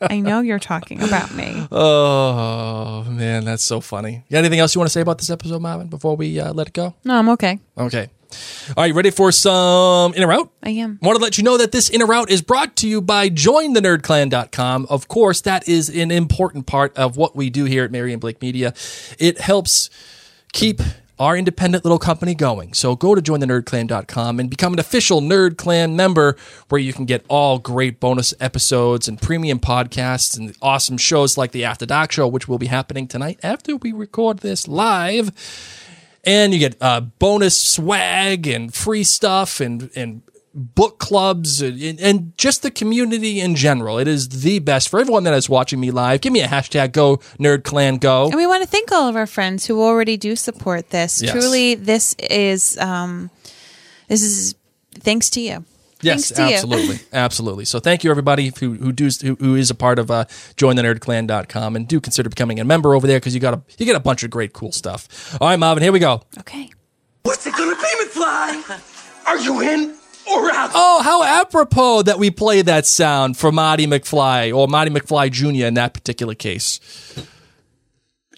I 0.00 0.20
know 0.20 0.40
you're 0.42 0.60
talking 0.60 1.02
about 1.02 1.34
me. 1.34 1.66
Oh 1.72 3.02
man, 3.08 3.44
that's 3.44 3.64
so 3.64 3.80
funny. 3.80 4.12
You 4.28 4.34
got 4.34 4.38
anything 4.38 4.60
else 4.60 4.76
you 4.76 4.78
want 4.78 4.88
to 4.88 4.92
say 4.92 5.00
about 5.00 5.18
this 5.18 5.28
episode, 5.28 5.60
Marvin, 5.60 5.88
before 5.88 6.14
we 6.16 6.38
uh, 6.38 6.52
let 6.52 6.68
it 6.68 6.72
go? 6.72 6.94
No, 7.04 7.16
I'm 7.16 7.28
okay. 7.30 7.58
Okay. 7.76 8.10
All 8.76 8.84
right, 8.84 8.94
ready 8.94 9.10
for 9.10 9.32
some 9.32 10.14
in 10.14 10.22
or 10.22 10.32
out? 10.32 10.52
I 10.62 10.70
am. 10.70 10.98
Want 11.02 11.16
to 11.16 11.22
let 11.22 11.38
you 11.38 11.44
know 11.44 11.58
that 11.58 11.72
this 11.72 11.88
in 11.88 12.02
or 12.02 12.12
out 12.12 12.30
is 12.30 12.42
brought 12.42 12.76
to 12.76 12.88
you 12.88 13.00
by 13.00 13.28
jointhenerdclan.com. 13.28 14.86
Of 14.88 15.08
course, 15.08 15.40
that 15.42 15.68
is 15.68 15.88
an 15.88 16.10
important 16.10 16.66
part 16.66 16.96
of 16.96 17.16
what 17.16 17.36
we 17.36 17.50
do 17.50 17.64
here 17.64 17.84
at 17.84 17.90
Mary 17.90 18.12
and 18.12 18.20
Blake 18.20 18.40
Media. 18.40 18.74
It 19.18 19.40
helps 19.40 19.90
keep 20.52 20.80
our 21.20 21.36
independent 21.36 21.84
little 21.84 21.98
company 21.98 22.34
going. 22.34 22.72
So 22.72 22.96
go 22.96 23.14
to 23.14 23.20
jointhenerdclan.com 23.20 24.40
and 24.40 24.48
become 24.48 24.72
an 24.72 24.78
official 24.78 25.20
Nerd 25.20 25.58
Clan 25.58 25.94
member 25.94 26.34
where 26.70 26.80
you 26.80 26.94
can 26.94 27.04
get 27.04 27.26
all 27.28 27.58
great 27.58 28.00
bonus 28.00 28.32
episodes 28.40 29.06
and 29.06 29.20
premium 29.20 29.60
podcasts 29.60 30.38
and 30.38 30.56
awesome 30.62 30.96
shows 30.96 31.36
like 31.36 31.52
the 31.52 31.62
After 31.62 31.84
Dark 31.84 32.10
show, 32.10 32.26
which 32.26 32.48
will 32.48 32.58
be 32.58 32.68
happening 32.68 33.06
tonight 33.06 33.38
after 33.42 33.76
we 33.76 33.92
record 33.92 34.38
this 34.38 34.66
live 34.66 35.30
and 36.24 36.52
you 36.52 36.58
get 36.58 36.76
uh, 36.80 37.00
bonus 37.00 37.60
swag 37.60 38.46
and 38.46 38.74
free 38.74 39.04
stuff 39.04 39.60
and 39.60 39.90
and 39.94 40.22
book 40.52 40.98
clubs 40.98 41.62
and, 41.62 42.00
and 42.00 42.36
just 42.36 42.62
the 42.62 42.70
community 42.70 43.40
in 43.40 43.54
general. 43.54 43.98
It 43.98 44.08
is 44.08 44.28
the 44.28 44.58
best 44.58 44.88
for 44.88 45.00
everyone 45.00 45.24
that 45.24 45.34
is 45.34 45.48
watching 45.48 45.78
me 45.80 45.90
live. 45.90 46.20
Give 46.20 46.32
me 46.32 46.40
a 46.40 46.48
hashtag 46.48 46.92
Go 46.92 47.18
Nerd 47.38 47.64
Clan 47.64 47.96
Go. 47.98 48.26
And 48.26 48.34
we 48.34 48.46
want 48.46 48.62
to 48.62 48.68
thank 48.68 48.90
all 48.90 49.08
of 49.08 49.16
our 49.16 49.26
friends 49.26 49.66
who 49.66 49.80
already 49.80 50.16
do 50.16 50.34
support 50.36 50.90
this. 50.90 51.22
Yes. 51.22 51.32
Truly, 51.32 51.74
this 51.76 52.14
is 52.18 52.76
um, 52.78 53.30
this 54.08 54.22
is 54.22 54.54
thanks 54.94 55.30
to 55.30 55.40
you. 55.40 55.64
Yes, 56.02 56.30
Thanks 56.30 56.38
to 56.38 56.48
you. 56.48 56.54
absolutely, 56.54 56.98
absolutely. 57.12 57.64
So 57.66 57.78
thank 57.80 58.02
you 58.04 58.10
everybody 58.10 58.52
who 58.58 58.74
who 58.74 58.92
does 58.92 59.20
who, 59.20 59.34
who 59.36 59.54
is 59.54 59.70
a 59.70 59.74
part 59.74 59.98
of 59.98 60.10
uh, 60.10 60.24
jointhenerdclan.com 60.56 61.76
and 61.76 61.86
do 61.86 62.00
consider 62.00 62.28
becoming 62.28 62.58
a 62.60 62.64
member 62.64 62.94
over 62.94 63.06
there 63.06 63.18
because 63.20 63.34
you 63.34 63.40
got 63.40 63.54
a 63.54 63.62
you 63.78 63.86
get 63.86 63.96
a 63.96 64.00
bunch 64.00 64.22
of 64.22 64.30
great 64.30 64.52
cool 64.52 64.72
stuff. 64.72 65.36
All 65.40 65.48
right, 65.48 65.58
Marvin, 65.58 65.82
here 65.82 65.92
we 65.92 65.98
go. 65.98 66.22
Okay. 66.38 66.70
What's 67.22 67.46
it 67.46 67.54
gonna 67.54 67.74
be, 67.76 68.04
McFly? 68.06 69.26
Are 69.26 69.38
you 69.38 69.60
in 69.60 69.94
or 70.30 70.50
out? 70.52 70.70
Oh, 70.74 71.02
how 71.02 71.22
apropos 71.22 72.02
that 72.02 72.18
we 72.18 72.30
play 72.30 72.62
that 72.62 72.86
sound 72.86 73.36
for 73.36 73.52
Marty 73.52 73.86
McFly 73.86 74.56
or 74.56 74.66
Marty 74.68 74.90
McFly 74.90 75.30
Jr. 75.30 75.66
in 75.66 75.74
that 75.74 75.92
particular 75.92 76.34
case. 76.34 76.80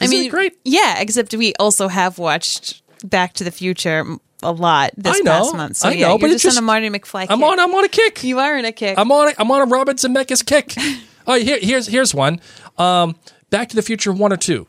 I 0.00 0.04
Isn't 0.06 0.16
it 0.16 0.20
mean, 0.22 0.30
great? 0.30 0.58
Yeah, 0.64 0.98
except 1.00 1.32
we 1.34 1.54
also 1.60 1.86
have 1.86 2.18
watched 2.18 2.82
Back 3.08 3.34
to 3.34 3.44
the 3.44 3.52
Future 3.52 4.04
a 4.43 4.53
lot 4.53 4.93
this 4.97 5.16
I 5.16 5.20
know, 5.20 5.30
past 5.30 5.57
month. 5.57 5.76
So 5.76 5.88
I 5.88 5.93
yeah, 5.93 6.09
know, 6.09 6.18
but 6.18 6.30
it's 6.30 6.43
just, 6.43 6.57
on 6.57 6.62
a 6.62 6.66
Marty 6.66 6.88
McFly. 6.88 7.26
I'm 7.28 7.38
kick. 7.38 7.49
on. 7.49 7.61
I'm 7.61 7.74
on 7.74 7.84
a 7.84 7.88
kick. 7.88 8.24
You 8.24 8.38
are 8.38 8.57
in 8.57 8.64
a 8.64 8.72
kick. 8.72 8.99
I'm 8.99 9.11
on. 9.12 9.28
A, 9.28 9.34
I'm 9.38 9.51
on 9.51 9.62
a 9.62 9.66
Robinson 9.66 10.14
Zemeckis 10.14 10.45
kick. 10.45 10.74
oh, 11.26 11.38
here, 11.38 11.59
here's 11.61 11.86
here's 11.86 12.14
one. 12.14 12.40
Um, 12.78 13.16
Back 13.51 13.68
to 13.70 13.76
the 13.76 13.82
Future 13.82 14.12
one 14.12 14.32
or 14.32 14.36
two 14.36 14.66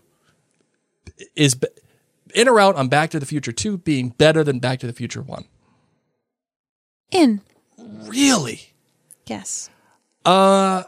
is 1.35 1.57
in 2.33 2.47
or 2.47 2.59
out 2.59 2.75
on 2.75 2.87
Back 2.87 3.09
to 3.11 3.19
the 3.19 3.25
Future 3.25 3.51
two 3.51 3.77
being 3.77 4.09
better 4.09 4.43
than 4.43 4.59
Back 4.59 4.79
to 4.79 4.87
the 4.87 4.93
Future 4.93 5.21
one. 5.21 5.45
in. 7.11 7.41
Really? 7.77 8.73
Yes. 9.25 9.69
Uh, 10.25 10.83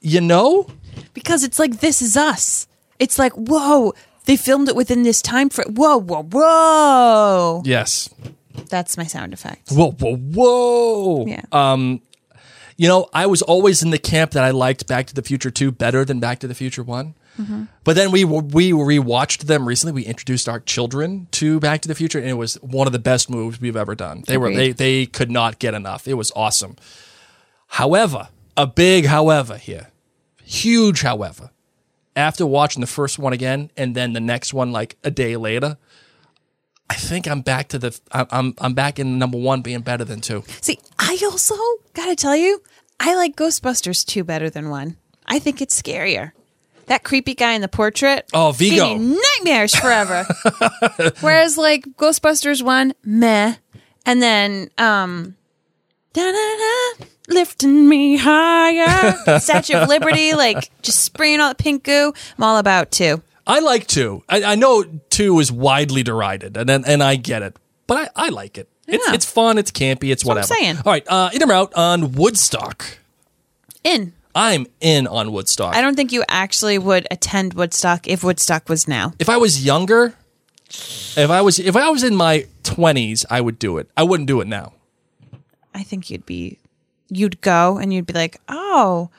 you 0.00 0.20
know, 0.20 0.66
because 1.14 1.44
it's 1.44 1.58
like 1.58 1.80
this 1.80 2.02
is 2.02 2.16
us. 2.16 2.66
It's 2.98 3.18
like 3.18 3.32
whoa, 3.32 3.94
they 4.30 4.36
filmed 4.36 4.68
it 4.68 4.76
within 4.76 5.02
this 5.02 5.20
time 5.20 5.48
frame. 5.48 5.74
Whoa, 5.74 5.98
whoa, 5.98 6.22
whoa. 6.22 7.62
yes. 7.64 8.08
That's 8.68 8.96
my 8.96 9.04
sound 9.04 9.32
effect. 9.32 9.70
Whoa, 9.70 9.90
whoa, 9.90 10.16
whoa. 10.16 11.26
Yeah. 11.26 11.42
Um, 11.50 12.00
you 12.76 12.86
know, 12.86 13.08
I 13.12 13.26
was 13.26 13.42
always 13.42 13.82
in 13.82 13.90
the 13.90 13.98
camp 13.98 14.30
that 14.32 14.44
I 14.44 14.52
liked 14.52 14.86
Back 14.86 15.08
to 15.08 15.14
the 15.14 15.22
Future 15.22 15.50
2 15.50 15.72
better 15.72 16.04
than 16.04 16.20
Back 16.20 16.38
to 16.40 16.46
the 16.46 16.54
Future 16.54 16.84
1. 16.84 17.14
But 17.84 17.96
then 17.96 18.10
we 18.10 18.22
we 18.24 18.72
rewatched 18.72 19.44
them 19.44 19.66
recently. 19.66 19.92
We 19.92 20.04
introduced 20.04 20.46
our 20.46 20.60
children 20.60 21.26
to 21.30 21.58
Back 21.58 21.80
to 21.80 21.88
the 21.88 21.94
Future, 21.94 22.18
and 22.18 22.28
it 22.28 22.34
was 22.34 22.56
one 22.56 22.86
of 22.86 22.92
the 22.92 22.98
best 22.98 23.30
moves 23.30 23.58
we've 23.62 23.76
ever 23.76 23.94
done. 23.94 24.24
They 24.26 24.36
were 24.36 24.54
they 24.54 24.72
they 24.72 25.06
could 25.06 25.30
not 25.30 25.58
get 25.58 25.72
enough. 25.72 26.06
It 26.06 26.14
was 26.14 26.30
awesome. 26.36 26.76
However, 27.68 28.28
a 28.58 28.66
big 28.66 29.06
however 29.06 29.56
here, 29.56 29.88
huge 30.42 31.00
however. 31.00 31.50
After 32.16 32.44
watching 32.44 32.80
the 32.80 32.86
first 32.86 33.18
one 33.18 33.32
again 33.32 33.70
and 33.76 33.94
then 33.94 34.12
the 34.12 34.20
next 34.20 34.52
one 34.52 34.72
like 34.72 34.96
a 35.04 35.10
day 35.10 35.36
later, 35.36 35.78
I 36.88 36.94
think 36.94 37.28
I'm 37.28 37.40
back 37.40 37.68
to 37.68 37.78
the 37.78 37.98
I'm 38.10 38.54
I'm 38.58 38.74
back 38.74 38.98
in 38.98 39.18
number 39.18 39.38
one 39.38 39.62
being 39.62 39.80
better 39.80 40.04
than 40.04 40.20
two. 40.20 40.42
See, 40.60 40.78
I 40.98 41.18
also 41.22 41.54
gotta 41.94 42.16
tell 42.16 42.34
you, 42.34 42.62
I 42.98 43.14
like 43.14 43.36
Ghostbusters 43.36 44.04
2 44.04 44.24
better 44.24 44.50
than 44.50 44.68
1. 44.70 44.96
I 45.26 45.38
think 45.38 45.62
it's 45.62 45.80
scarier. 45.80 46.32
That 46.86 47.04
creepy 47.04 47.34
guy 47.34 47.52
in 47.52 47.60
the 47.60 47.68
portrait. 47.68 48.28
Oh, 48.34 48.50
Vigo. 48.50 48.96
nightmares 48.98 49.74
forever. 49.74 50.26
Whereas 51.20 51.56
like 51.56 51.84
Ghostbusters 51.96 52.62
1, 52.62 52.92
meh. 53.04 53.54
And 54.04 54.20
then 54.20 54.68
um 54.76 55.36
da-da-da, 56.12 57.04
lifting 57.30 57.88
me 57.88 58.16
higher. 58.18 59.38
Statue 59.40 59.74
of 59.74 59.88
Liberty, 59.88 60.34
like 60.34 60.70
just 60.82 61.02
spraying 61.02 61.40
all 61.40 61.48
the 61.50 61.54
pink 61.54 61.84
goo. 61.84 62.12
I'm 62.36 62.44
all 62.44 62.58
about 62.58 62.90
two. 62.90 63.22
I 63.46 63.60
like 63.60 63.86
two. 63.86 64.22
I, 64.28 64.42
I 64.42 64.54
know 64.54 64.84
two 65.08 65.38
is 65.40 65.50
widely 65.50 66.02
derided, 66.02 66.56
and 66.56 66.70
and, 66.70 67.02
I 67.02 67.16
get 67.16 67.42
it, 67.42 67.56
but 67.86 68.10
I, 68.16 68.26
I 68.26 68.28
like 68.28 68.58
it. 68.58 68.68
It's 68.86 69.06
Yeah. 69.06 69.14
it's 69.14 69.24
fun. 69.24 69.58
It's 69.58 69.70
campy. 69.70 70.12
It's 70.12 70.24
what 70.24 70.36
I'm 70.36 70.44
saying. 70.44 70.76
All 70.78 70.82
right, 70.92 71.04
uh, 71.08 71.30
in 71.32 71.42
or 71.42 71.52
out 71.52 71.72
on 71.74 72.12
Woodstock. 72.12 72.98
In. 73.82 74.12
I'm 74.34 74.66
in 74.80 75.08
on 75.08 75.32
Woodstock. 75.32 75.74
I 75.74 75.80
don't 75.80 75.96
think 75.96 76.12
you 76.12 76.22
actually 76.28 76.78
would 76.78 77.08
attend 77.10 77.54
Woodstock 77.54 78.06
if 78.06 78.22
Woodstock 78.22 78.68
was 78.68 78.86
now. 78.86 79.14
if 79.18 79.28
I 79.28 79.36
was 79.38 79.64
younger, 79.64 80.14
if 80.68 81.30
I 81.30 81.40
was 81.40 81.58
if 81.58 81.74
I 81.74 81.88
was 81.90 82.04
in 82.04 82.14
my 82.14 82.46
twenties, 82.62 83.26
I 83.28 83.40
would 83.40 83.58
do 83.58 83.78
it. 83.78 83.88
I 83.96 84.04
wouldn't 84.04 84.28
do 84.28 84.40
it 84.40 84.46
now. 84.46 84.74
I 85.74 85.82
think 85.82 86.10
you'd 86.10 86.26
be, 86.26 86.58
you'd 87.10 87.40
go 87.40 87.78
and 87.78 87.92
you'd 87.92 88.06
be 88.06 88.12
like, 88.14 88.40
oh, 88.48 89.10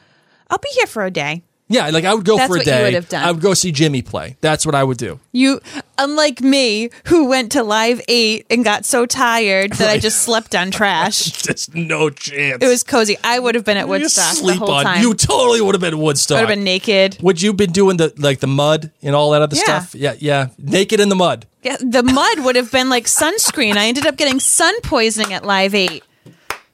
I'll 0.49 0.57
be 0.57 0.69
here 0.73 0.87
for 0.87 1.05
a 1.05 1.11
day. 1.11 1.43
Yeah, 1.67 1.89
like 1.89 2.03
I 2.03 2.13
would 2.13 2.25
go 2.25 2.35
That's 2.35 2.49
for 2.49 2.55
a 2.55 2.59
what 2.59 2.65
you 2.65 2.71
day. 2.73 2.83
would 2.83 2.93
have 2.95 3.07
done. 3.07 3.23
I 3.23 3.31
would 3.31 3.39
go 3.41 3.53
see 3.53 3.71
Jimi 3.71 4.05
play. 4.05 4.35
That's 4.41 4.65
what 4.65 4.75
I 4.75 4.83
would 4.83 4.97
do. 4.97 5.21
You, 5.31 5.61
unlike 5.97 6.41
me, 6.41 6.89
who 7.05 7.27
went 7.27 7.49
to 7.53 7.63
Live 7.63 8.01
8 8.09 8.45
and 8.49 8.65
got 8.65 8.83
so 8.83 9.05
tired 9.05 9.71
that 9.73 9.89
I 9.89 9.97
just 9.97 10.19
slept 10.25 10.53
on 10.53 10.71
trash. 10.71 11.31
Just 11.43 11.73
no 11.73 12.09
chance. 12.09 12.61
It 12.61 12.67
was 12.67 12.83
cozy. 12.83 13.15
I 13.23 13.39
would 13.39 13.55
have 13.55 13.63
been 13.63 13.77
at 13.77 13.83
You 13.85 13.91
Woodstock 13.91 14.35
sleep 14.35 14.59
the 14.59 14.65
whole 14.65 14.71
on. 14.75 14.83
time. 14.83 15.01
You 15.01 15.13
totally 15.13 15.61
would 15.61 15.73
have 15.73 15.79
been 15.81 15.93
at 15.93 15.99
Woodstock. 15.99 16.39
I 16.39 16.41
would 16.41 16.49
have 16.49 16.57
been 16.57 16.65
naked. 16.65 17.17
Would 17.21 17.41
you 17.41 17.53
been 17.53 17.71
doing 17.71 17.95
the 17.95 18.13
like 18.17 18.41
the 18.41 18.47
mud 18.47 18.91
and 19.01 19.15
all 19.15 19.31
that 19.31 19.41
other 19.41 19.55
Yeah. 19.55 19.63
stuff? 19.63 19.95
Yeah, 19.95 20.15
yeah. 20.19 20.47
Naked 20.57 20.99
in 20.99 21.07
the 21.07 21.15
mud. 21.15 21.45
Yeah, 21.63 21.77
the 21.79 22.03
mud 22.03 22.39
would 22.43 22.57
have 22.57 22.69
been 22.69 22.89
like 22.89 23.05
sunscreen. 23.05 23.77
I 23.77 23.85
ended 23.85 24.05
up 24.05 24.17
getting 24.17 24.41
sun 24.41 24.73
poisoning 24.81 25.31
at 25.31 25.45
Live 25.45 25.73
8 25.73 26.03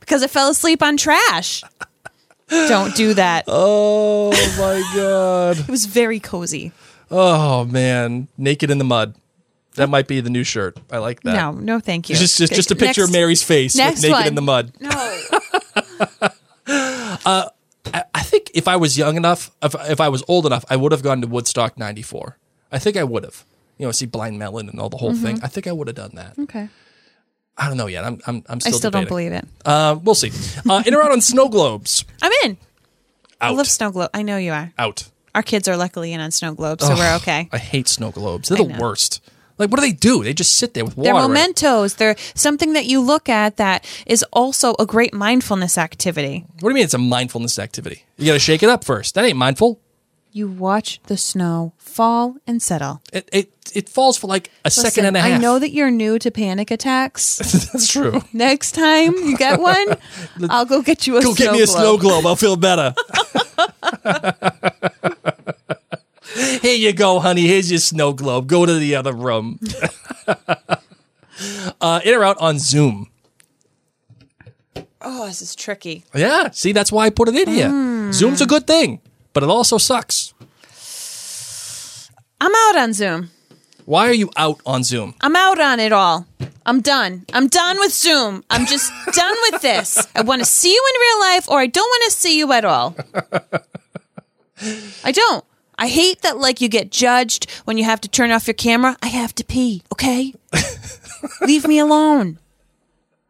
because 0.07 0.23
I 0.23 0.27
fell 0.27 0.49
asleep 0.49 0.81
on 0.81 0.95
trash. 0.95 1.63
Don't 2.47 2.95
do 2.95 3.13
that. 3.15 3.43
Oh 4.29 4.31
my 4.57 4.81
god. 4.95 5.59
It 5.59 5.67
was 5.67 5.85
very 5.85 6.19
cozy. 6.19 6.71
Oh 7.11 7.65
man, 7.65 8.27
naked 8.37 8.71
in 8.71 8.77
the 8.77 8.83
mud. 8.83 9.15
That 9.75 9.89
might 9.89 10.07
be 10.07 10.21
the 10.21 10.29
new 10.29 10.43
shirt. 10.43 10.77
I 10.91 10.97
like 10.97 11.21
that. 11.21 11.33
No, 11.33 11.51
no, 11.51 11.79
thank 11.79 12.09
you. 12.09 12.15
Just 12.15 12.37
just, 12.37 12.53
just 12.53 12.71
a 12.71 12.75
picture 12.75 13.01
Next- 13.01 13.09
of 13.09 13.13
Mary's 13.13 13.43
face 13.43 13.75
with 13.75 14.01
naked 14.01 14.11
one. 14.11 14.27
in 14.27 14.35
the 14.35 14.41
mud. 14.41 14.73
No. 14.79 14.89
Uh, 17.25 17.49
I, 17.93 18.03
I 18.13 18.21
think 18.21 18.51
if 18.53 18.67
I 18.67 18.75
was 18.75 18.97
young 18.97 19.17
enough, 19.17 19.51
if, 19.61 19.75
if 19.89 19.99
I 19.99 20.09
was 20.09 20.23
old 20.27 20.45
enough, 20.45 20.63
I 20.69 20.75
would 20.75 20.91
have 20.91 21.01
gone 21.01 21.21
to 21.21 21.27
Woodstock 21.27 21.77
'94. 21.77 22.37
I 22.71 22.79
think 22.79 22.95
I 22.95 23.03
would 23.03 23.23
have. 23.23 23.45
You 23.77 23.85
know, 23.85 23.91
see 23.91 24.05
Blind 24.05 24.37
Melon 24.37 24.69
and 24.69 24.79
all 24.79 24.89
the 24.89 24.97
whole 24.97 25.13
mm-hmm. 25.13 25.23
thing. 25.23 25.39
I 25.43 25.47
think 25.47 25.67
I 25.67 25.71
would 25.71 25.87
have 25.87 25.95
done 25.95 26.11
that. 26.15 26.37
Okay. 26.39 26.69
I 27.57 27.67
don't 27.67 27.77
know 27.77 27.87
yet. 27.87 28.03
I'm 28.03 28.19
I'm, 28.27 28.43
I'm 28.47 28.59
still. 28.59 28.69
I 28.69 28.71
still. 28.71 28.79
still 28.79 28.91
don't 28.91 29.07
believe 29.07 29.31
it. 29.31 29.45
Uh, 29.65 29.97
we'll 30.03 30.15
see. 30.15 30.31
Uh, 30.69 30.83
in 30.85 30.93
or 30.93 31.03
out 31.03 31.11
on 31.11 31.21
snow 31.21 31.49
globes. 31.49 32.05
I'm 32.21 32.31
in. 32.43 32.57
Out. 33.41 33.51
I 33.51 33.55
love 33.55 33.67
snow 33.67 33.91
globe. 33.91 34.09
I 34.13 34.21
know 34.21 34.37
you 34.37 34.51
are. 34.51 34.73
Out. 34.77 35.09
Our 35.35 35.43
kids 35.43 35.67
are 35.67 35.77
luckily 35.77 36.13
in 36.13 36.19
on 36.19 36.31
snow 36.31 36.53
globes, 36.53 36.85
so 36.85 36.95
we're 36.95 37.15
okay. 37.17 37.47
I 37.51 37.57
hate 37.57 37.87
snow 37.87 38.11
globes. 38.11 38.49
They're 38.49 38.59
I 38.59 38.63
the 38.63 38.69
know. 38.69 38.79
worst. 38.79 39.21
Like, 39.59 39.71
what 39.71 39.79
do 39.79 39.85
they 39.87 39.91
do? 39.93 40.23
They 40.23 40.33
just 40.33 40.55
sit 40.57 40.73
there 40.73 40.85
with 40.85 40.95
water. 40.97 41.13
They're 41.13 41.27
mementos. 41.27 41.95
They're 41.95 42.15
something 42.35 42.73
that 42.73 42.85
you 42.85 43.01
look 43.01 43.27
at 43.27 43.57
that 43.57 43.85
is 44.05 44.23
also 44.31 44.75
a 44.77 44.85
great 44.85 45.13
mindfulness 45.13 45.77
activity. 45.77 46.45
What 46.59 46.61
do 46.61 46.67
you 46.69 46.73
mean 46.75 46.83
it's 46.83 46.93
a 46.93 46.99
mindfulness 46.99 47.57
activity? 47.57 48.03
You 48.17 48.27
got 48.27 48.33
to 48.33 48.39
shake 48.39 48.61
it 48.61 48.69
up 48.69 48.83
first. 48.83 49.15
That 49.15 49.25
ain't 49.25 49.37
mindful. 49.37 49.79
You 50.31 50.47
watch 50.47 50.99
the 51.07 51.17
snow 51.17 51.73
fall 51.77 52.35
and 52.45 52.61
settle. 52.61 53.01
It 53.11 53.27
it, 53.33 53.51
it 53.73 53.89
falls 53.89 54.17
for 54.17 54.27
like 54.27 54.51
a 54.63 54.69
second 54.69 55.05
and 55.05 55.17
a 55.17 55.21
half. 55.21 55.31
I 55.39 55.41
know 55.41 55.57
that 55.59 55.71
you're 55.71 55.89
new 55.89 56.19
to 56.19 56.29
panic 56.31 56.69
attacks. 56.69 57.37
That's 57.73 57.87
true. 57.87 58.21
Next 58.33 58.73
time 58.73 59.13
you 59.15 59.35
get 59.37 59.59
one, 59.73 59.97
I'll 60.49 60.65
go 60.65 60.81
get 60.83 61.07
you 61.07 61.17
a 61.17 61.21
Go 61.23 61.33
snow 61.33 61.45
get 61.45 61.53
me 61.53 61.61
a 61.63 61.65
globe. 61.65 61.77
snow 61.77 61.97
globe. 61.97 62.25
I'll 62.27 62.35
feel 62.35 62.55
better. 62.55 62.93
Here 66.61 66.75
you 66.75 66.93
go, 66.93 67.19
honey. 67.19 67.47
Here's 67.47 67.71
your 67.71 67.79
snow 67.79 68.13
globe. 68.13 68.47
Go 68.47 68.65
to 68.65 68.73
the 68.73 68.95
other 68.95 69.13
room. 69.13 69.59
uh, 71.81 72.01
in 72.03 72.13
or 72.13 72.23
out 72.23 72.37
on 72.39 72.59
Zoom. 72.59 73.09
Oh, 75.01 75.25
this 75.27 75.41
is 75.41 75.55
tricky. 75.55 76.03
Yeah, 76.13 76.51
see, 76.51 76.73
that's 76.73 76.91
why 76.91 77.05
I 77.05 77.09
put 77.09 77.29
it 77.29 77.35
in 77.35 77.47
here. 77.47 77.69
Hmm. 77.69 78.11
Zoom's 78.11 78.41
a 78.41 78.45
good 78.45 78.67
thing, 78.67 78.99
but 79.37 79.43
it 79.43 79.49
also 79.49 79.77
sucks. 79.77 80.33
I'm 82.41 82.51
out 82.51 82.81
on 82.81 82.91
Zoom. 82.91 83.29
Why 83.85 84.07
are 84.07 84.13
you 84.13 84.31
out 84.35 84.61
on 84.65 84.83
Zoom? 84.83 85.13
I'm 85.21 85.35
out 85.35 85.59
on 85.59 85.79
it 85.79 85.91
all. 85.91 86.25
I'm 86.65 86.81
done. 86.81 87.23
I'm 87.31 87.47
done 87.47 87.77
with 87.77 87.93
Zoom. 87.93 88.43
I'm 88.49 88.65
just 88.65 88.91
done 89.13 89.35
with 89.51 89.61
this. 89.61 90.07
I 90.15 90.23
want 90.23 90.41
to 90.41 90.45
see 90.45 90.73
you 90.73 90.83
in 90.91 91.01
real 91.01 91.19
life 91.19 91.47
or 91.51 91.59
I 91.59 91.67
don't 91.67 91.85
want 91.87 92.05
to 92.05 92.17
see 92.17 92.35
you 92.35 92.51
at 92.51 92.65
all. 92.65 92.95
I 95.03 95.11
don't. 95.11 95.45
I 95.77 95.87
hate 95.87 96.23
that 96.23 96.39
like 96.39 96.59
you 96.59 96.67
get 96.67 96.89
judged 96.89 97.47
when 97.65 97.77
you 97.77 97.83
have 97.83 98.01
to 98.01 98.09
turn 98.09 98.31
off 98.31 98.47
your 98.47 98.55
camera. 98.55 98.97
I 99.03 99.07
have 99.09 99.35
to 99.35 99.43
pee, 99.43 99.83
okay? 99.91 100.33
Leave 101.41 101.67
me 101.67 101.77
alone. 101.77 102.39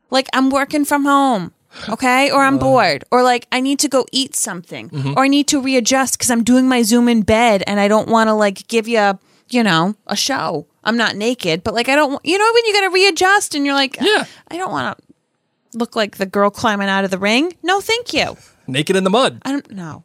Like 0.09 0.29
I'm 0.31 0.51
working 0.51 0.85
from 0.85 1.03
home. 1.03 1.51
Okay, 1.89 2.31
or 2.31 2.43
I'm 2.43 2.55
uh-huh. 2.55 2.65
bored, 2.65 3.03
or 3.11 3.23
like 3.23 3.47
I 3.51 3.61
need 3.61 3.79
to 3.79 3.87
go 3.87 4.05
eat 4.11 4.35
something, 4.35 4.89
mm-hmm. 4.89 5.13
or 5.15 5.23
I 5.23 5.27
need 5.27 5.47
to 5.49 5.61
readjust 5.61 6.17
because 6.17 6.29
I'm 6.31 6.43
doing 6.43 6.67
my 6.67 6.81
Zoom 6.81 7.07
in 7.07 7.21
bed 7.21 7.63
and 7.67 7.79
I 7.79 7.87
don't 7.87 8.07
want 8.09 8.27
to 8.29 8.33
like 8.33 8.67
give 8.67 8.87
you, 8.87 8.99
a, 8.99 9.19
you 9.49 9.63
know, 9.63 9.95
a 10.07 10.15
show. 10.15 10.67
I'm 10.83 10.97
not 10.97 11.15
naked, 11.15 11.63
but 11.63 11.73
like 11.73 11.89
I 11.89 11.95
don't, 11.95 12.19
you 12.25 12.37
know, 12.37 12.51
when 12.53 12.65
you 12.65 12.73
got 12.73 12.81
to 12.81 12.89
readjust 12.93 13.55
and 13.55 13.65
you're 13.65 13.75
like, 13.75 13.97
ah, 14.01 14.05
Yeah. 14.05 14.25
I 14.49 14.57
don't 14.57 14.71
want 14.71 14.97
to 14.97 15.77
look 15.77 15.95
like 15.95 16.17
the 16.17 16.25
girl 16.25 16.49
climbing 16.49 16.87
out 16.89 17.03
of 17.05 17.11
the 17.11 17.17
ring. 17.19 17.55
No, 17.63 17.79
thank 17.81 18.13
you. 18.13 18.37
Naked 18.67 18.95
in 18.95 19.03
the 19.03 19.09
mud. 19.09 19.41
I 19.45 19.51
don't 19.51 19.71
know. 19.71 20.03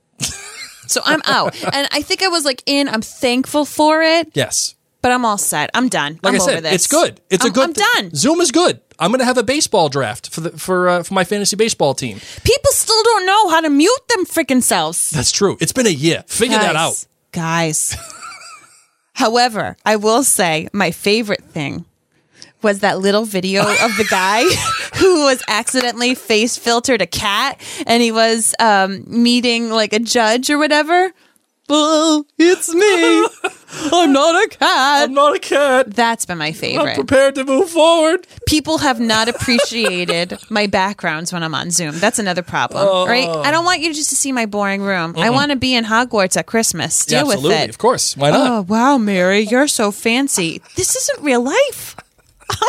so 0.87 1.01
I'm 1.05 1.23
out, 1.25 1.55
and 1.75 1.89
I 1.91 2.03
think 2.03 2.23
I 2.23 2.29
was 2.29 2.45
like 2.45 2.63
in. 2.67 2.89
I'm 2.89 3.03
thankful 3.03 3.65
for 3.65 4.03
it, 4.03 4.31
Yes. 4.35 4.75
but 5.01 5.11
I'm 5.13 5.25
all 5.25 5.39
set. 5.39 5.71
I'm 5.75 5.89
done. 5.89 6.21
Like 6.23 6.35
I'm 6.35 6.41
I 6.41 6.45
said, 6.45 6.53
over 6.55 6.61
this. 6.63 6.75
it's 6.75 6.87
good. 6.87 7.21
It's 7.31 7.45
a 7.45 7.49
I'm- 7.49 7.53
good. 7.55 7.69
I'm 7.71 7.75
thi- 7.75 7.85
done. 7.97 8.15
Zoom 8.15 8.41
is 8.41 8.51
good. 8.53 8.81
I'm 9.03 9.11
going 9.11 9.19
to 9.19 9.25
have 9.25 9.37
a 9.37 9.43
baseball 9.43 9.89
draft 9.89 10.31
for 10.31 10.43
the 10.43 10.51
for 10.51 10.89
uh, 10.89 11.03
for 11.03 11.13
my 11.13 11.25
fantasy 11.25 11.57
baseball 11.57 11.93
team. 11.93 12.21
People 12.45 12.71
still 12.71 13.03
don't 13.03 13.27
know 13.27 13.49
how 13.49 13.61
to 13.61 13.69
mute 13.69 14.09
them 14.11 14.25
freaking 14.25 14.63
selves. 14.63 15.11
That's 15.11 15.33
true. 15.33 15.57
It's 15.61 15.73
been 15.73 15.89
a 15.89 15.91
year. 15.91 16.23
Figure 16.29 16.57
that 16.59 16.77
out. 16.77 17.05
Guys. 17.33 17.97
However, 19.15 19.77
I 19.85 19.97
will 19.97 20.23
say 20.23 20.69
my 20.73 20.93
favorite 20.93 21.43
thing 21.43 21.85
was 22.63 22.79
that 22.81 23.01
little 23.01 23.25
video 23.25 23.63
of 23.63 23.97
the 23.97 24.07
guy 24.09 24.45
who 25.01 25.25
was 25.25 25.43
accidentally 25.49 26.15
face 26.15 26.57
filtered 26.57 27.03
a 27.03 27.07
cat 27.07 27.61
and 27.87 28.01
he 28.01 28.13
was 28.13 28.55
um, 28.61 29.05
meeting 29.09 29.69
like 29.69 29.93
a 29.93 29.99
judge 29.99 30.49
or 30.49 30.59
whatever. 30.59 31.13
Oh, 31.75 32.25
it's 32.39 32.75
me. 32.75 33.27
I'm 33.99 34.13
not 34.13 34.35
a 34.45 34.49
cat. 34.49 35.05
I'm 35.05 35.15
not 35.15 35.35
a 35.35 35.39
cat. 35.39 35.95
That's 35.95 36.27
been 36.27 36.37
my 36.37 36.49
I'm 36.49 36.53
favorite. 36.53 36.95
prepared 36.95 37.35
to 37.37 37.45
move 37.45 37.71
forward. 37.71 38.27
People 38.47 38.77
have 38.79 39.01
not 39.01 39.29
appreciated 39.29 40.39
my 40.51 40.67
backgrounds 40.67 41.33
when 41.33 41.43
I'm 41.43 41.55
on 41.55 41.71
Zoom. 41.71 41.99
That's 41.99 42.19
another 42.19 42.43
problem, 42.43 42.87
Oh. 42.87 43.07
right? 43.07 43.27
I 43.27 43.51
don't 43.51 43.65
want 43.65 43.81
you 43.81 43.95
just 43.95 44.11
to 44.11 44.17
see 44.17 44.33
my 44.33 44.45
boring 44.45 44.83
room. 44.83 45.15
I 45.17 45.31
want 45.31 45.51
to 45.51 45.57
be 45.57 45.75
in 45.75 45.85
Hogwarts 45.87 46.37
at 46.37 46.45
Christmas. 46.47 47.07
Deal 47.07 47.21
Yeah, 47.27 47.37
with 47.37 47.45
it. 47.51 47.71
Of 47.71 47.79
course. 47.79 48.17
Why 48.17 48.31
not? 48.31 48.51
Oh, 48.51 48.63
wow, 48.63 48.99
Mary, 48.99 49.41
you're 49.41 49.69
so 49.69 49.91
fancy. 49.91 50.61
This 50.77 50.95
isn't 50.95 51.23
real 51.25 51.41
life. 51.43 51.97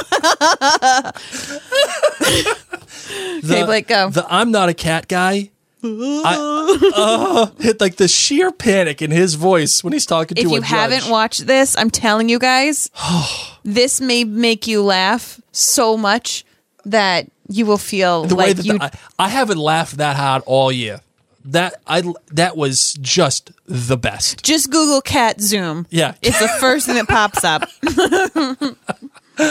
okay, 3.44 3.64
Blake, 3.66 3.88
go. 3.88 4.10
The 4.10 4.26
I'm 4.30 4.52
not 4.52 4.70
a 4.70 4.74
cat 4.74 5.08
guy. 5.08 5.50
I 5.84 6.92
uh, 6.96 7.46
hit 7.62 7.82
like 7.82 7.98
the 7.98 8.08
sheer 8.08 8.52
panic 8.52 9.02
in 9.02 9.12
his 9.12 9.36
voice 9.36 9.84
when 9.84 9.94
he's 9.94 10.06
talking 10.06 10.38
if 10.38 10.44
to 10.44 10.50
a 10.50 10.54
you 10.56 10.62
haven't 10.62 11.10
watched 11.10 11.46
this, 11.46 11.78
I'm 11.78 11.90
telling 11.90 12.30
you 12.30 12.40
guys, 12.40 12.90
this 13.64 14.00
may 14.00 14.24
make 14.24 14.66
you 14.68 14.82
laugh 14.82 15.42
so 15.52 15.98
much 15.98 16.46
that 16.86 17.30
you 17.50 17.66
will 17.66 17.78
feel 17.78 18.26
the 18.26 18.36
like 18.36 18.48
way 18.48 18.54
that 18.54 18.66
you. 18.66 18.78
the, 18.78 18.84
I, 18.84 18.92
I 19.20 19.30
haven't 19.30 19.58
laughed 19.58 19.98
that 19.98 20.16
hard 20.16 20.44
all 20.46 20.72
year. 20.72 21.02
that 21.46 21.76
I 21.86 22.02
that 22.32 22.56
was 22.56 22.94
just 23.02 23.52
the 23.66 23.98
best. 23.98 24.44
Just 24.44 24.72
Google 24.72 25.02
cat 25.02 25.42
zoom. 25.42 25.86
Yeah. 25.90 26.16
It's 26.22 26.40
the 26.40 26.48
first 26.60 26.86
thing 26.86 26.96
that 26.96 27.08
pops 27.08 27.44
up. 27.44 27.70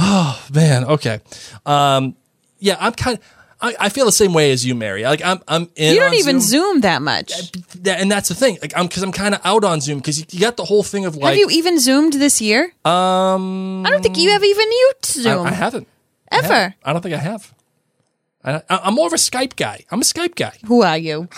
Oh 0.00 0.42
man, 0.54 0.84
okay. 0.84 1.20
Um, 1.66 2.16
yeah, 2.60 2.76
I'm 2.80 2.92
kind. 2.92 3.18
I, 3.60 3.74
I 3.80 3.88
feel 3.88 4.04
the 4.06 4.12
same 4.12 4.32
way 4.32 4.52
as 4.52 4.64
you, 4.64 4.74
Mary. 4.74 5.02
Like 5.02 5.24
I'm, 5.24 5.40
I'm 5.48 5.68
in. 5.74 5.94
you 5.94 6.00
don't 6.00 6.10
on 6.10 6.14
even 6.14 6.40
Zoom. 6.40 6.74
zoom 6.74 6.80
that 6.82 7.02
much. 7.02 7.32
And 7.84 8.10
that's 8.10 8.28
the 8.28 8.34
thing. 8.34 8.58
Like 8.62 8.72
I'm 8.76 8.86
because 8.86 9.02
I'm 9.02 9.12
kind 9.12 9.34
of 9.34 9.40
out 9.44 9.64
on 9.64 9.80
Zoom 9.80 9.98
because 9.98 10.20
you, 10.20 10.26
you 10.30 10.40
got 10.40 10.56
the 10.56 10.64
whole 10.64 10.82
thing 10.82 11.06
of 11.06 11.16
like. 11.16 11.30
have 11.30 11.36
you 11.36 11.48
even 11.50 11.78
zoomed 11.80 12.12
this 12.14 12.40
year? 12.40 12.72
um, 12.84 13.84
I 13.84 13.90
don't 13.90 14.02
think 14.02 14.16
you 14.16 14.30
have 14.30 14.44
even 14.44 14.70
used 14.70 15.18
I, 15.18 15.22
Zoom 15.22 15.46
I 15.46 15.50
haven't 15.50 15.88
ever. 16.30 16.46
I, 16.46 16.56
haven't. 16.56 16.74
I 16.84 16.92
don't 16.92 17.02
think 17.02 17.14
I 17.14 17.18
have. 17.18 17.54
I, 18.44 18.54
I, 18.70 18.80
I'm 18.84 18.94
more 18.94 19.08
of 19.08 19.12
a 19.12 19.16
Skype 19.16 19.56
guy. 19.56 19.84
I'm 19.90 20.00
a 20.00 20.04
Skype 20.04 20.36
guy. 20.36 20.52
Who 20.66 20.82
are 20.82 20.96
you? 20.96 21.24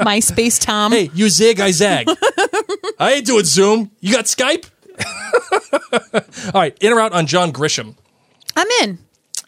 MySpace 0.00 0.60
Tom. 0.60 0.90
Hey, 0.92 1.10
you 1.14 1.28
zig, 1.28 1.60
I 1.60 1.70
zag. 1.70 2.08
I 2.98 3.12
ain't 3.12 3.26
doing 3.26 3.44
Zoom. 3.44 3.92
You 4.00 4.12
got 4.12 4.24
Skype? 4.24 4.68
All 6.54 6.60
right, 6.60 6.76
in 6.80 6.92
or 6.92 7.00
out 7.00 7.12
on 7.12 7.26
John 7.26 7.52
Grisham. 7.52 7.94
I'm 8.56 8.66
in. 8.82 8.98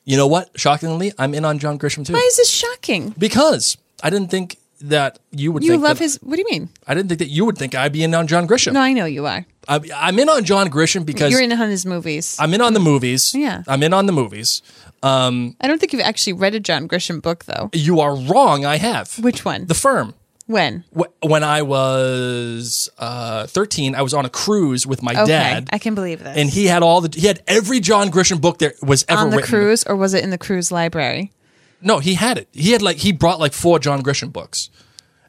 You 0.05 0.17
know 0.17 0.27
what? 0.27 0.51
Shockingly, 0.59 1.13
I'm 1.19 1.35
in 1.35 1.45
on 1.45 1.59
John 1.59 1.79
Grisham 1.79 2.07
too. 2.07 2.13
Why 2.15 2.21
is 2.21 2.37
this 2.37 2.51
shocking? 2.51 3.15
Because 3.19 3.77
I 4.03 4.11
didn't 4.11 4.31
think 4.31 4.57
that 4.83 5.19
you 5.31 5.53
would 5.53 5.63
You 5.63 5.73
think 5.73 5.83
love 5.83 5.99
that, 5.99 6.05
his. 6.05 6.19
What 6.23 6.37
do 6.37 6.43
you 6.43 6.49
mean? 6.51 6.69
I 6.87 6.95
didn't 6.95 7.09
think 7.09 7.19
that 7.19 7.29
you 7.29 7.45
would 7.45 7.59
think 7.59 7.75
I'd 7.75 7.93
be 7.93 8.03
in 8.03 8.15
on 8.15 8.27
John 8.27 8.49
Grisham. 8.49 8.73
No, 8.73 8.81
I 8.81 8.93
know 8.93 9.05
you 9.05 9.27
are. 9.27 9.45
I, 9.69 9.81
I'm 9.95 10.19
in 10.19 10.29
on 10.29 10.45
John 10.45 10.69
Grisham 10.69 11.05
because 11.05 11.31
You're 11.31 11.43
in 11.43 11.53
on 11.53 11.69
his 11.69 11.85
movies. 11.85 12.37
I'm 12.41 12.55
in 12.55 12.61
on 12.61 12.73
the 12.73 12.81
movies. 12.81 13.35
Yeah. 13.35 13.63
I'm 13.69 13.83
in 13.83 13.93
on 13.93 14.07
the 14.07 14.13
movies. 14.13 14.63
Um, 15.03 15.55
I 15.61 15.67
don't 15.69 15.79
think 15.79 15.93
you've 15.93 16.03
actually 16.03 16.33
read 16.35 16.55
a 16.55 16.61
John 16.61 16.89
Grisham 16.89 17.23
book, 17.23 17.45
though. 17.45 17.71
you 17.73 18.01
are 18.01 18.17
wrong. 18.17 18.65
I 18.65 18.77
have. 18.79 19.19
Which 19.19 19.45
one? 19.45 19.67
The 19.67 19.75
Firm. 19.75 20.15
When? 20.51 20.85
When 21.23 21.45
I 21.45 21.63
was 21.63 22.89
uh, 22.99 23.47
13, 23.47 23.95
I 23.95 24.03
was 24.03 24.13
on 24.15 24.25
a 24.25 24.29
cruise 24.29 24.87
with 24.87 25.03
my 25.03 25.13
Okay, 25.13 25.27
dad. 25.27 25.69
I 25.73 25.79
can 25.79 25.95
believe 25.95 26.23
this. 26.23 26.37
and 26.37 26.51
he 26.51 26.67
had 26.67 26.83
all 26.83 27.01
the 27.01 27.19
he 27.19 27.27
had 27.27 27.43
every 27.47 27.81
John 27.81 28.11
Grisham 28.11 28.41
book 28.41 28.59
there 28.59 28.75
was 28.83 29.05
ever 29.09 29.21
on 29.23 29.31
the 29.31 29.37
written. 29.39 29.51
cruise, 29.51 29.85
or 29.85 29.97
was 29.97 30.15
it 30.15 30.25
in 30.25 30.31
the 30.31 30.39
cruise 30.39 30.71
library? 30.73 31.33
No, 31.81 31.99
he 31.99 32.15
had 32.15 32.37
it. 32.39 32.49
He 32.53 32.73
had 32.73 32.83
like 32.83 32.99
he 32.99 33.13
brought 33.13 33.39
like 33.41 33.53
four 33.53 33.79
John 33.79 34.03
Grisham 34.03 34.33
books. 34.33 34.69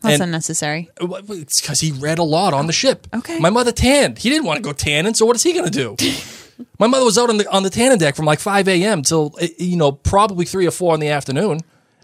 That's 0.01 0.15
And- 0.15 0.23
unnecessary. 0.23 0.89
It's 0.99 1.61
because 1.61 1.79
he 1.79 1.91
read 1.91 2.17
a 2.17 2.23
lot 2.23 2.53
on 2.53 2.65
the 2.67 2.73
ship. 2.73 3.05
Okay. 3.13 3.37
My 3.39 3.51
mother 3.51 3.71
tanned. 3.71 4.17
He 4.17 4.29
didn't 4.29 4.45
want 4.45 4.57
to 4.57 4.63
go 4.63 4.73
tanning, 4.73 5.13
so 5.13 5.25
what 5.27 5.35
is 5.35 5.43
he 5.43 5.53
going 5.53 5.69
to 5.69 5.71
do? 5.71 5.95
My 6.79 6.87
mother 6.87 7.05
was 7.05 7.17
out 7.17 7.29
on 7.29 7.37
the 7.37 7.47
on 7.51 7.63
the 7.63 7.69
tanning 7.69 7.97
deck 7.99 8.15
from 8.15 8.25
like 8.25 8.39
five 8.39 8.67
a.m. 8.67 9.01
till 9.03 9.35
eh, 9.39 9.47
you 9.57 9.77
know 9.77 9.91
probably 9.91 10.45
three 10.45 10.65
or 10.67 10.71
four 10.71 10.93
in 10.93 10.99
the 10.99 11.09
afternoon, 11.09 11.61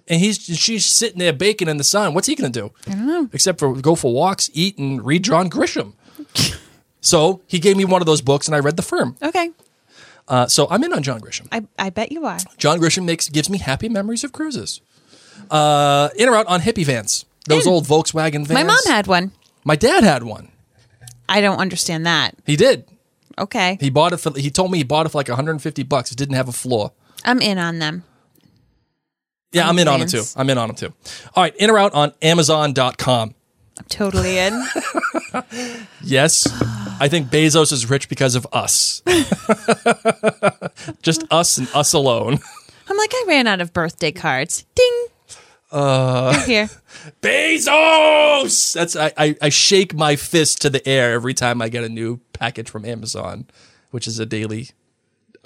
and 0.09 0.19
he's 0.21 0.37
she's 0.43 0.85
sitting 0.85 1.19
there 1.19 1.33
baking 1.33 1.67
in 1.67 1.77
the 1.77 1.83
sun. 1.83 2.13
What's 2.13 2.27
he 2.27 2.35
going 2.35 2.51
to 2.51 2.59
do? 2.61 2.71
I 2.87 2.91
don't 2.95 3.07
know. 3.07 3.29
Except 3.33 3.59
for 3.59 3.73
go 3.73 3.95
for 3.95 4.13
walks, 4.13 4.49
eat, 4.53 4.77
and 4.77 5.03
read 5.05 5.23
John 5.23 5.49
Grisham. 5.49 5.93
so 7.01 7.41
he 7.47 7.59
gave 7.59 7.77
me 7.77 7.85
one 7.85 8.01
of 8.01 8.05
those 8.05 8.21
books, 8.21 8.47
and 8.47 8.55
I 8.55 8.59
read 8.59 8.75
The 8.77 8.83
Firm. 8.83 9.15
Okay, 9.21 9.51
Uh, 10.27 10.47
so 10.47 10.67
I'm 10.69 10.83
in 10.83 10.93
on 10.93 11.03
John 11.03 11.21
Grisham. 11.21 11.47
I, 11.51 11.65
I 11.79 11.89
bet 11.89 12.11
you 12.11 12.25
are. 12.25 12.37
John 12.57 12.79
Grisham 12.79 13.05
makes 13.05 13.29
gives 13.29 13.49
me 13.49 13.57
happy 13.59 13.89
memories 13.89 14.23
of 14.23 14.31
cruises. 14.33 14.81
Uh, 15.49 16.09
in 16.17 16.27
or 16.27 16.35
out 16.35 16.47
on 16.47 16.61
hippie 16.61 16.85
vans, 16.85 17.25
those 17.47 17.65
In. 17.65 17.71
old 17.73 17.85
Volkswagen 17.85 18.45
vans. 18.45 18.53
My 18.53 18.63
mom 18.63 18.77
had 18.87 19.07
one. 19.07 19.31
My 19.63 19.75
dad 19.75 20.03
had 20.03 20.23
one. 20.23 20.49
I 21.29 21.41
don't 21.41 21.57
understand 21.59 22.05
that. 22.05 22.35
He 22.45 22.55
did. 22.55 22.85
Okay, 23.39 23.77
He 23.79 23.89
bought 23.91 24.13
it 24.13 24.17
for. 24.17 24.31
He 24.37 24.49
told 24.49 24.71
me 24.71 24.79
he 24.79 24.83
bought 24.83 25.05
it 25.05 25.09
for 25.09 25.19
like 25.19 25.27
150 25.27 25.83
bucks. 25.83 26.11
It 26.11 26.17
didn't 26.17 26.35
have 26.35 26.49
a 26.49 26.51
floor. 26.53 26.91
I'm 27.23 27.39
in 27.39 27.59
on 27.59 27.77
them. 27.79 28.03
Yeah, 29.57 29.69
I'm 29.69 29.77
in 29.79 29.87
on 29.87 30.01
it 30.01 30.09
too. 30.09 30.23
I'm 30.35 30.49
in 30.49 30.57
on 30.57 30.69
it 30.69 30.77
too. 30.77 30.93
All 31.35 31.43
right, 31.43 31.55
in 31.57 31.69
or 31.69 31.77
out 31.77 31.93
on 31.93 32.13
Amazon.com. 32.21 33.33
I'm 33.79 33.85
totally 33.89 34.37
in. 34.39 34.63
Yes, 36.01 36.47
I 37.01 37.09
think 37.09 37.27
Bezos 37.27 37.71
is 37.73 37.89
rich 37.89 38.07
because 38.09 38.35
of 38.35 38.47
us. 38.53 39.01
Just 41.01 41.25
us 41.29 41.57
and 41.57 41.67
us 41.75 41.93
alone. 41.93 42.39
I'm 42.89 42.97
like, 42.97 43.11
I 43.13 43.25
ran 43.27 43.45
out 43.45 43.59
of 43.61 43.73
birthday 43.73 44.11
cards. 44.11 44.65
Ding. 44.73 45.05
Uh, 45.69 46.31
They're 46.31 46.45
here. 46.45 46.69
Bezos. 47.21 48.73
That's 48.73 48.95
I, 48.95 49.11
I. 49.17 49.35
I 49.41 49.49
shake 49.49 49.93
my 49.93 50.15
fist 50.15 50.61
to 50.61 50.69
the 50.69 50.87
air 50.87 51.13
every 51.13 51.33
time 51.33 51.61
I 51.61 51.67
get 51.67 51.83
a 51.83 51.89
new 51.89 52.21
package 52.31 52.69
from 52.69 52.85
Amazon, 52.85 53.47
which 53.91 54.07
is 54.07 54.17
a 54.17 54.25
daily 54.25 54.69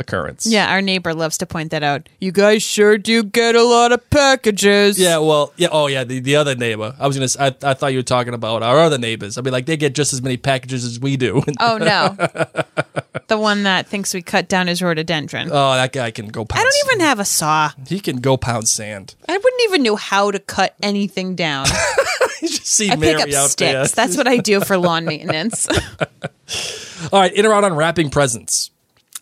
occurrence. 0.02 0.46
Yeah, 0.46 0.70
our 0.70 0.82
neighbor 0.82 1.14
loves 1.14 1.38
to 1.38 1.46
point 1.46 1.72
that 1.72 1.84
out. 1.84 2.10
You 2.20 2.34
guys 2.34 2.62
sure 2.62 2.98
do 2.98 3.24
get 3.24 3.56
a 3.56 3.64
lot 3.64 3.94
of 3.94 4.10
packages. 4.10 5.00
Yeah, 5.00 5.20
well, 5.20 5.54
yeah, 5.56 5.70
oh 5.72 5.88
yeah, 5.88 6.04
the, 6.04 6.20
the 6.20 6.36
other 6.36 6.56
neighbor. 6.56 6.94
I 7.00 7.08
was 7.08 7.18
gonna. 7.18 7.52
I, 7.64 7.70
I 7.72 7.74
thought 7.74 7.94
you 7.94 8.00
were 8.00 8.04
talking 8.04 8.34
about 8.34 8.64
our 8.64 8.80
other 8.80 8.98
neighbors. 8.98 9.38
I 9.38 9.42
mean, 9.42 9.54
like 9.54 9.66
they 9.66 9.78
get 9.78 9.96
just 9.96 10.12
as 10.12 10.22
many 10.22 10.36
packages 10.36 10.84
as 10.84 11.00
we 11.00 11.16
do. 11.16 11.42
Oh 11.62 11.78
no, 11.82 12.16
the 13.28 13.38
one 13.38 13.64
that 13.64 13.88
thinks 13.88 14.14
we 14.14 14.22
cut 14.22 14.50
down 14.50 14.68
his 14.68 14.82
rhododendron. 14.82 15.50
oh, 15.52 15.74
that 15.76 15.94
guy 15.94 16.12
can 16.12 16.28
go. 16.28 16.44
Pound 16.44 16.60
I 16.60 16.64
don't 16.64 16.92
even 16.92 17.06
have 17.06 17.20
a 17.20 17.26
saw. 17.26 17.72
He 17.88 18.00
can 18.02 18.18
go 18.18 18.36
pound 18.36 18.68
sand. 18.68 19.16
I 19.30 19.38
wouldn't 19.38 19.62
even 19.64 19.84
know 19.84 19.96
how 19.96 20.32
to 20.32 20.40
cut 20.40 20.76
anything 20.82 21.36
down. 21.36 21.68
You 22.42 22.48
just 22.48 22.66
see 22.66 22.90
I 22.90 22.96
Mary 22.96 23.14
pick 23.18 23.28
up 23.28 23.34
out 23.36 23.50
sticks. 23.52 23.72
there. 23.72 23.86
That's 23.86 24.18
what 24.18 24.28
I 24.28 24.38
do 24.38 24.62
for 24.62 24.76
lawn 24.76 25.06
maintenance. 25.06 25.68
All 27.14 27.20
right, 27.20 27.32
in 27.32 27.46
or 27.46 27.54
out 27.54 27.64
on 27.64 27.76
wrapping 27.76 28.10
presents. 28.10 28.71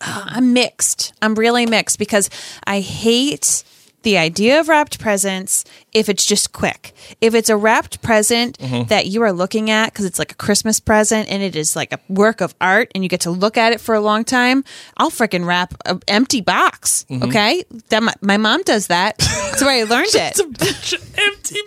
I'm 0.34 0.52
mixed. 0.52 1.12
I'm 1.22 1.34
really 1.34 1.66
mixed 1.66 1.98
because 1.98 2.30
I 2.66 2.80
hate 2.80 3.64
the 4.02 4.16
idea 4.16 4.58
of 4.58 4.66
wrapped 4.70 4.98
presents 4.98 5.62
if 5.92 6.08
it's 6.08 6.24
just 6.24 6.52
quick. 6.52 6.94
If 7.20 7.34
it's 7.34 7.50
a 7.50 7.56
wrapped 7.56 8.00
present 8.00 8.56
Mm-hmm. 8.56 8.84
that 8.88 9.06
you 9.08 9.20
are 9.22 9.30
looking 9.32 9.68
at 9.68 9.92
because 9.92 10.06
it's 10.06 10.18
like 10.18 10.32
a 10.32 10.36
Christmas 10.36 10.80
present 10.80 11.28
and 11.30 11.42
it 11.42 11.54
is 11.54 11.76
like 11.76 11.92
a 11.92 12.00
work 12.08 12.40
of 12.40 12.54
art 12.62 12.90
and 12.94 13.02
you 13.04 13.10
get 13.10 13.20
to 13.22 13.30
look 13.30 13.58
at 13.58 13.74
it 13.74 13.80
for 13.80 13.94
a 13.94 14.00
long 14.00 14.24
time, 14.24 14.64
I'll 14.96 15.10
freaking 15.10 15.44
wrap 15.46 15.74
an 15.84 16.00
empty 16.08 16.40
box. 16.40 17.04
Mm-hmm. 17.10 17.24
Okay, 17.24 17.64
that 17.90 18.02
my, 18.02 18.14
my 18.22 18.36
mom 18.38 18.62
does 18.62 18.86
that. 18.86 19.18
That's 19.18 19.60
where 19.62 19.78
I 19.78 19.82
learned 19.94 20.14
it. 20.14 20.38
A 20.40 20.44
bunch 20.46 20.92
of 20.94 21.18
empty, 21.18 21.58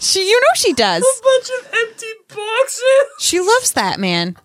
She, 0.00 0.26
you 0.26 0.40
know, 0.40 0.54
she 0.54 0.72
does. 0.72 1.02
A 1.02 1.22
bunch 1.22 1.50
of 1.60 1.74
empty 1.74 2.06
boxes. 2.28 2.82
She 3.18 3.38
loves 3.38 3.72
that 3.72 4.00
man. 4.00 4.38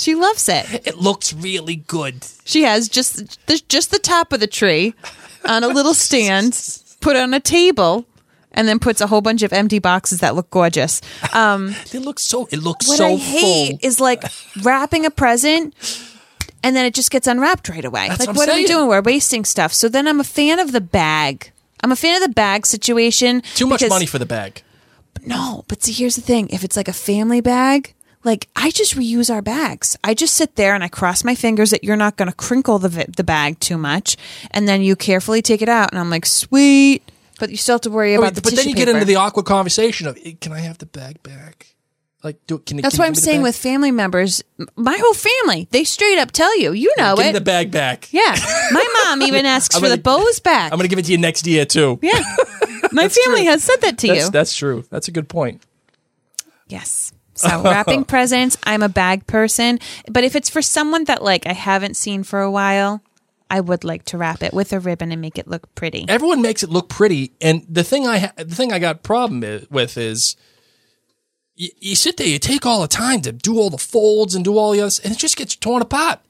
She 0.00 0.14
loves 0.14 0.48
it. 0.48 0.86
It 0.86 0.96
looks 0.96 1.32
really 1.34 1.76
good. 1.76 2.26
She 2.44 2.62
has 2.62 2.88
just 2.88 3.46
the, 3.46 3.62
just 3.68 3.90
the 3.90 3.98
top 3.98 4.32
of 4.32 4.40
the 4.40 4.46
tree 4.46 4.94
on 5.44 5.62
a 5.62 5.68
little 5.68 5.92
stand, 5.94 6.56
put 7.00 7.16
on 7.16 7.34
a 7.34 7.40
table, 7.40 8.06
and 8.52 8.66
then 8.66 8.78
puts 8.78 9.00
a 9.02 9.06
whole 9.06 9.20
bunch 9.20 9.42
of 9.42 9.52
empty 9.52 9.78
boxes 9.78 10.20
that 10.20 10.34
look 10.34 10.50
gorgeous. 10.50 11.00
Um, 11.34 11.74
It 11.92 12.00
looks 12.00 12.22
so. 12.22 12.48
It 12.50 12.60
looks 12.60 12.88
what 12.88 12.96
so 12.98 13.06
I 13.06 13.16
hate 13.16 13.80
full. 13.80 13.86
is 13.88 14.00
like 14.00 14.24
wrapping 14.62 15.04
a 15.04 15.10
present. 15.10 15.74
And 16.62 16.76
then 16.76 16.84
it 16.84 16.94
just 16.94 17.10
gets 17.10 17.26
unwrapped 17.26 17.68
right 17.68 17.84
away. 17.84 18.08
That's 18.08 18.20
like, 18.20 18.28
what 18.28 18.36
what 18.36 18.48
are 18.50 18.54
we 18.54 18.66
doing? 18.66 18.86
We're 18.88 19.00
wasting 19.02 19.44
stuff. 19.46 19.72
So 19.72 19.88
then 19.88 20.06
I'm 20.06 20.20
a 20.20 20.24
fan 20.24 20.58
of 20.58 20.72
the 20.72 20.80
bag. 20.80 21.52
I'm 21.82 21.90
a 21.92 21.96
fan 21.96 22.16
of 22.16 22.22
the 22.28 22.34
bag 22.34 22.66
situation. 22.66 23.42
Too 23.54 23.66
much 23.66 23.86
money 23.88 24.04
for 24.06 24.18
the 24.18 24.26
bag. 24.26 24.62
no, 25.24 25.64
but 25.68 25.82
see, 25.82 25.92
here's 25.92 26.16
the 26.16 26.20
thing: 26.22 26.48
if 26.50 26.62
it's 26.64 26.76
like 26.76 26.88
a 26.88 26.92
family 26.92 27.40
bag, 27.40 27.94
like 28.24 28.48
I 28.56 28.70
just 28.70 28.94
reuse 28.96 29.32
our 29.32 29.42
bags. 29.42 29.96
I 30.04 30.14
just 30.14 30.34
sit 30.34 30.56
there 30.56 30.74
and 30.74 30.84
I 30.84 30.88
cross 30.88 31.24
my 31.24 31.34
fingers 31.34 31.70
that 31.70 31.84
you're 31.84 31.96
not 31.96 32.16
going 32.16 32.28
to 32.30 32.36
crinkle 32.36 32.78
the 32.78 32.88
vi- 32.88 33.06
the 33.16 33.24
bag 33.24 33.58
too 33.60 33.78
much, 33.78 34.16
and 34.50 34.68
then 34.68 34.82
you 34.82 34.96
carefully 34.96 35.42
take 35.42 35.62
it 35.62 35.68
out, 35.68 35.90
and 35.92 35.98
I'm 35.98 36.10
like, 36.10 36.26
sweet. 36.26 37.02
But 37.38 37.50
you 37.50 37.56
still 37.56 37.74
have 37.74 37.80
to 37.82 37.90
worry 37.90 38.12
about 38.14 38.24
wait, 38.24 38.34
the 38.34 38.42
but 38.42 38.54
then 38.54 38.68
you 38.68 38.74
get 38.74 38.88
into 38.88 39.06
the 39.06 39.16
awkward 39.16 39.46
conversation 39.46 40.06
of, 40.06 40.18
"Eh, 40.24 40.32
"Can 40.40 40.52
I 40.52 40.60
have 40.60 40.76
the 40.78 40.84
bag 40.86 41.22
back?" 41.22 41.74
Like, 42.22 42.36
do 42.46 42.58
can? 42.58 42.76
That's 42.76 42.96
can 42.96 42.98
what 43.02 43.06
I'm 43.06 43.12
give 43.14 43.16
me 43.16 43.20
the 43.20 43.24
saying 43.24 43.42
with 43.42 43.56
family 43.56 43.90
members. 43.90 44.44
My 44.76 44.98
whole 45.00 45.14
family, 45.14 45.66
they 45.70 45.84
straight 45.84 46.18
up 46.18 46.32
tell 46.32 46.54
you. 46.58 46.72
You 46.72 46.92
know 46.98 47.16
Give 47.16 47.24
me 47.24 47.30
it. 47.30 47.32
the 47.32 47.40
bag 47.40 47.70
back. 47.70 48.12
yeah, 48.12 48.34
my 48.72 48.86
mom 49.04 49.22
even 49.28 49.46
asks 49.46 49.74
I'm 49.74 49.80
for 49.80 49.88
the 49.88 49.96
bows 49.96 50.38
back. 50.40 50.70
I'm 50.70 50.76
going 50.76 50.84
to 50.86 50.88
give 50.94 50.98
it 50.98 51.06
to 51.06 51.12
you 51.12 51.16
next 51.18 51.46
year 51.46 51.64
too. 51.64 51.98
yeah, 52.02 52.20
my 52.92 53.08
family 53.08 53.40
true. 53.40 53.50
has 53.50 53.64
said 53.64 53.80
that 53.80 53.96
to 53.96 54.08
That's, 54.08 54.24
you. 54.26 54.30
that's 54.30 54.54
true. 54.54 54.84
That's 54.90 55.08
a 55.08 55.12
good 55.12 55.30
point. 55.30 55.62
Yes. 56.68 57.14
So 57.40 57.62
wrapping 57.64 58.04
presents, 58.04 58.56
I'm 58.64 58.82
a 58.82 58.88
bag 58.88 59.26
person. 59.26 59.78
But 60.10 60.24
if 60.24 60.36
it's 60.36 60.48
for 60.50 60.62
someone 60.62 61.04
that 61.04 61.22
like 61.22 61.46
I 61.46 61.52
haven't 61.52 61.96
seen 61.96 62.22
for 62.22 62.40
a 62.40 62.50
while, 62.50 63.02
I 63.50 63.60
would 63.60 63.82
like 63.84 64.04
to 64.06 64.18
wrap 64.18 64.42
it 64.42 64.52
with 64.52 64.72
a 64.72 64.78
ribbon 64.80 65.10
and 65.12 65.20
make 65.20 65.38
it 65.38 65.48
look 65.48 65.74
pretty. 65.74 66.04
Everyone 66.08 66.40
makes 66.42 66.62
it 66.62 66.70
look 66.70 66.88
pretty, 66.88 67.32
and 67.40 67.64
the 67.68 67.82
thing 67.84 68.06
I 68.06 68.18
ha- 68.18 68.32
the 68.36 68.54
thing 68.54 68.72
I 68.72 68.78
got 68.78 69.02
problem 69.02 69.42
i- 69.44 69.66
with 69.70 69.96
is. 69.96 70.36
You, 71.56 71.68
you 71.78 71.94
sit 71.96 72.16
there, 72.16 72.26
you 72.26 72.38
take 72.38 72.64
all 72.64 72.80
the 72.80 72.88
time 72.88 73.20
to 73.22 73.32
do 73.32 73.58
all 73.58 73.68
the 73.68 73.76
folds 73.76 74.34
and 74.34 74.42
do 74.44 74.56
all 74.56 74.72
the 74.72 74.80
others, 74.80 74.98
and 74.98 75.12
it 75.12 75.18
just 75.18 75.36
gets 75.36 75.54
torn 75.54 75.82
apart. 75.82 76.20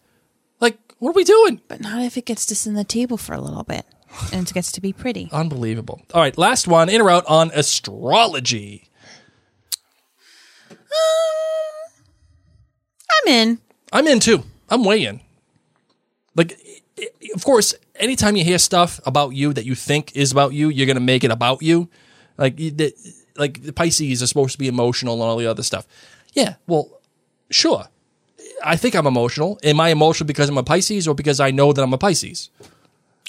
Like, 0.61 0.77
what 0.99 1.11
are 1.11 1.13
we 1.13 1.23
doing? 1.23 1.61
But 1.69 1.81
not 1.81 2.03
if 2.03 2.17
it 2.17 2.25
gets 2.27 2.45
to 2.47 2.57
sit 2.57 2.71
on 2.71 2.75
the 2.75 2.83
table 2.83 3.17
for 3.17 3.33
a 3.35 3.41
little 3.41 3.63
bit 3.63 3.87
and 4.33 4.49
it 4.49 4.53
gets 4.53 4.73
to 4.73 4.81
be 4.81 4.93
pretty. 4.93 5.29
Unbelievable. 5.31 6.03
All 6.13 6.21
right, 6.21 6.37
last 6.37 6.67
one 6.67 6.89
in 6.89 7.01
or 7.01 7.11
out 7.11 7.27
on 7.29 7.53
astrology. 7.55 8.90
Um, 10.91 12.03
I'm 13.11 13.33
in. 13.33 13.59
I'm 13.93 14.07
in 14.07 14.21
too. 14.21 14.45
I'm 14.69 14.85
way 14.85 15.05
in. 15.05 15.21
Like, 16.37 16.59
of 17.35 17.45
course, 17.45 17.75
anytime 17.97 18.37
you 18.37 18.45
hear 18.45 18.59
stuff 18.59 19.01
about 19.05 19.35
you 19.35 19.53
that 19.53 19.65
you 19.65 19.75
think 19.75 20.15
is 20.17 20.33
about 20.33 20.53
you, 20.53 20.69
you're 20.69 20.87
gonna 20.87 21.01
make 21.01 21.25
it 21.25 21.31
about 21.31 21.63
you. 21.63 21.89
Like, 22.39 22.59
like 23.37 23.63
the 23.63 23.73
Pisces 23.73 24.23
are 24.23 24.27
supposed 24.27 24.53
to 24.53 24.59
be 24.59 24.69
emotional 24.69 25.15
and 25.15 25.23
all 25.23 25.37
the 25.37 25.47
other 25.47 25.63
stuff. 25.63 25.87
Yeah, 26.33 26.55
well, 26.67 27.01
sure. 27.51 27.89
I 28.65 28.77
think 28.77 28.95
I'm 28.95 29.07
emotional. 29.07 29.59
Am 29.63 29.81
I 29.81 29.89
emotional 29.89 30.27
because 30.27 30.49
I'm 30.49 30.59
a 30.59 30.63
Pisces 30.63 31.09
or 31.09 31.15
because 31.15 31.41
I 31.41 31.51
know 31.51 31.73
that 31.73 31.83
I'm 31.83 31.93
a 31.93 31.99
Pisces? 31.99 32.51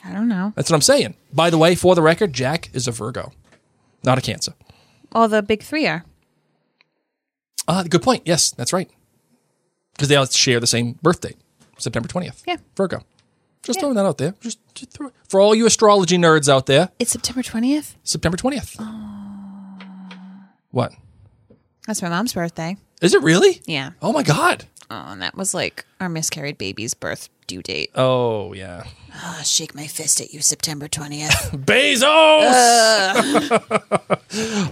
I 0.03 0.13
don't 0.13 0.27
know. 0.27 0.53
That's 0.55 0.69
what 0.69 0.75
I'm 0.75 0.81
saying. 0.81 1.15
By 1.33 1.49
the 1.49 1.57
way, 1.57 1.75
for 1.75 1.95
the 1.95 2.01
record, 2.01 2.33
Jack 2.33 2.69
is 2.73 2.87
a 2.87 2.91
Virgo, 2.91 3.31
not 4.03 4.17
a 4.17 4.21
Cancer. 4.21 4.53
All 5.11 5.27
the 5.27 5.41
big 5.41 5.63
three 5.63 5.87
are. 5.87 6.05
Ah, 7.71 7.83
good 7.87 8.01
point. 8.01 8.23
Yes, 8.25 8.51
that's 8.51 8.73
right. 8.73 8.89
Because 9.93 10.09
they 10.09 10.17
all 10.17 10.25
share 10.25 10.59
the 10.59 10.67
same 10.67 10.99
birthday, 11.01 11.33
September 11.77 12.09
20th. 12.09 12.43
Yeah. 12.45 12.57
Virgo. 12.75 13.01
Just 13.63 13.79
throwing 13.79 13.95
that 13.95 14.05
out 14.05 14.17
there. 14.17 14.33
Just, 14.41 14.59
just 14.75 14.91
throw 14.91 15.07
it. 15.07 15.13
For 15.29 15.39
all 15.39 15.55
you 15.55 15.65
astrology 15.65 16.17
nerds 16.17 16.49
out 16.49 16.65
there, 16.65 16.89
It's 16.99 17.11
September 17.11 17.41
20th. 17.41 17.95
September 18.03 18.35
20th. 18.35 18.77
What? 20.71 20.91
That's 21.87 22.01
my 22.01 22.09
mom's 22.09 22.33
birthday. 22.33 22.75
Is 23.01 23.13
it 23.13 23.21
really? 23.21 23.61
Yeah. 23.65 23.91
Oh 24.01 24.11
my 24.11 24.23
God. 24.23 24.65
Oh, 24.89 25.05
and 25.07 25.21
that 25.21 25.35
was 25.37 25.53
like 25.53 25.85
our 26.01 26.09
miscarried 26.09 26.57
baby's 26.57 26.93
birth 26.93 27.29
due 27.51 27.61
date. 27.61 27.91
Oh, 27.95 28.53
yeah. 28.53 28.85
Oh, 29.13 29.41
shake 29.43 29.75
my 29.75 29.87
fist 29.87 30.21
at 30.21 30.33
you, 30.33 30.41
September 30.41 30.87
20th. 30.87 31.65
Bezos! 31.69 32.01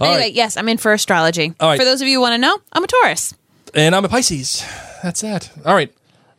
anyway, 0.00 0.30
yes, 0.32 0.56
I'm 0.56 0.66
in 0.70 0.78
for 0.78 0.94
astrology. 0.94 1.52
All 1.60 1.68
right. 1.68 1.78
For 1.78 1.84
those 1.84 2.00
of 2.00 2.08
you 2.08 2.16
who 2.16 2.20
want 2.22 2.32
to 2.32 2.38
know, 2.38 2.56
I'm 2.72 2.82
a 2.82 2.86
Taurus. 2.86 3.34
and 3.74 3.94
I'm 3.94 4.02
a 4.04 4.08
Pisces. 4.08 4.64
That's 5.02 5.20
that. 5.20 5.50
All 5.66 5.74
right. 5.74 5.92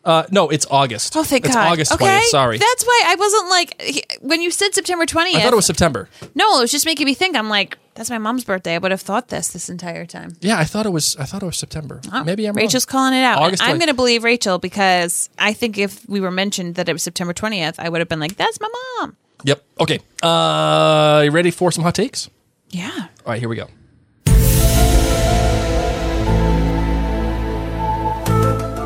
Uh, 0.03 0.23
no, 0.31 0.49
it's 0.49 0.65
August. 0.71 1.15
Oh, 1.15 1.23
thank 1.23 1.45
it's 1.45 1.53
God. 1.53 1.71
August 1.73 1.91
20th. 1.91 1.95
okay. 2.01 2.21
Sorry. 2.29 2.57
That's 2.57 2.83
why 2.83 3.03
I 3.07 3.15
wasn't 3.15 3.49
like, 3.49 3.81
he- 3.81 4.03
when 4.21 4.41
you 4.41 4.49
said 4.49 4.73
September 4.73 5.05
20th. 5.05 5.35
I 5.35 5.41
thought 5.41 5.53
it 5.53 5.55
was 5.55 5.65
September. 5.67 6.09
No, 6.33 6.57
it 6.57 6.61
was 6.61 6.71
just 6.71 6.85
making 6.87 7.05
me 7.05 7.13
think. 7.13 7.35
I'm 7.37 7.49
like, 7.49 7.77
that's 7.93 8.09
my 8.09 8.17
mom's 8.17 8.43
birthday. 8.43 8.73
I 8.75 8.77
would 8.79 8.89
have 8.91 9.01
thought 9.01 9.27
this 9.27 9.49
this 9.49 9.69
entire 9.69 10.05
time. 10.07 10.35
Yeah, 10.41 10.57
I 10.57 10.63
thought 10.63 10.85
it 10.87 10.91
was. 10.91 11.15
I 11.17 11.25
thought 11.25 11.43
it 11.43 11.45
was 11.45 11.57
September. 11.57 12.01
Oh, 12.11 12.23
Maybe 12.23 12.47
I'm 12.47 12.55
Rachel's 12.55 12.85
wrong. 12.87 12.91
calling 13.11 13.13
it 13.19 13.23
out. 13.23 13.37
August 13.39 13.61
I'm 13.61 13.75
20th. 13.75 13.79
going 13.79 13.87
to 13.89 13.93
believe 13.93 14.23
Rachel 14.23 14.57
because 14.57 15.29
I 15.37 15.53
think 15.53 15.77
if 15.77 16.07
we 16.09 16.19
were 16.19 16.31
mentioned 16.31 16.75
that 16.75 16.89
it 16.89 16.93
was 16.93 17.03
September 17.03 17.33
20th, 17.33 17.75
I 17.77 17.89
would 17.89 17.99
have 17.99 18.09
been 18.09 18.19
like, 18.19 18.37
that's 18.37 18.59
my 18.59 18.69
mom. 18.99 19.17
Yep. 19.43 19.63
Okay. 19.81 19.99
Uh, 20.23 21.21
you 21.25 21.31
ready 21.31 21.51
for 21.51 21.71
some 21.71 21.83
hot 21.83 21.93
takes? 21.95 22.29
Yeah. 22.69 22.89
All 22.95 23.33
right, 23.33 23.39
here 23.39 23.49
we 23.49 23.55
go. 23.55 23.67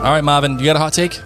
All 0.06 0.12
right, 0.12 0.24
Marvin, 0.24 0.60
you 0.60 0.66
got 0.66 0.76
a 0.76 0.80
hot 0.80 0.94
take? 0.94 1.20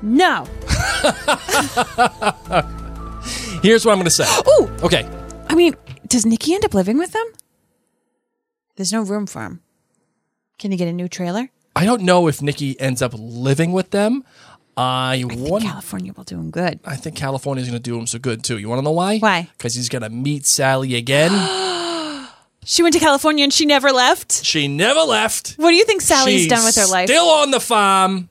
No. 0.00 0.44
Here's 3.64 3.84
what 3.84 3.90
I'm 3.90 3.98
going 3.98 4.04
to 4.04 4.10
say. 4.10 4.26
Oh, 4.46 4.70
Okay. 4.84 5.08
I 5.48 5.56
mean, 5.56 5.74
does 6.06 6.24
Nikki 6.24 6.54
end 6.54 6.64
up 6.64 6.72
living 6.72 6.98
with 6.98 7.10
them? 7.10 7.26
There's 8.76 8.92
no 8.92 9.02
room 9.02 9.26
for 9.26 9.42
him. 9.42 9.60
Can 10.60 10.70
he 10.70 10.76
get 10.76 10.86
a 10.86 10.92
new 10.92 11.08
trailer? 11.08 11.50
I 11.74 11.84
don't 11.84 12.02
know 12.02 12.28
if 12.28 12.40
Nikki 12.40 12.80
ends 12.80 13.02
up 13.02 13.12
living 13.16 13.72
with 13.72 13.90
them. 13.90 14.22
I, 14.76 15.14
I 15.14 15.22
think 15.28 15.50
want. 15.50 15.64
California 15.64 16.12
will 16.16 16.22
do 16.22 16.38
him 16.38 16.52
good. 16.52 16.78
I 16.84 16.94
think 16.94 17.16
California's 17.16 17.66
going 17.66 17.76
to 17.76 17.82
do 17.82 17.98
him 17.98 18.06
so 18.06 18.20
good 18.20 18.44
too. 18.44 18.58
You 18.58 18.68
want 18.68 18.78
to 18.78 18.84
know 18.84 18.92
why? 18.92 19.18
Why? 19.18 19.48
Because 19.58 19.74
he's 19.74 19.88
going 19.88 20.02
to 20.02 20.10
meet 20.10 20.46
Sally 20.46 20.94
again. 20.94 21.32
She 22.64 22.82
went 22.82 22.92
to 22.92 23.00
California 23.00 23.42
and 23.44 23.52
she 23.52 23.64
never 23.66 23.90
left. 23.90 24.44
she 24.44 24.68
never 24.68 25.00
left. 25.00 25.54
What 25.56 25.70
do 25.70 25.76
you 25.76 25.84
think 25.84 26.02
Sally's 26.02 26.42
She's 26.42 26.48
done 26.48 26.64
with 26.64 26.76
her 26.76 26.86
life? 26.86 27.08
Still 27.08 27.28
on 27.28 27.50
the 27.50 27.60
farm. 27.60 28.28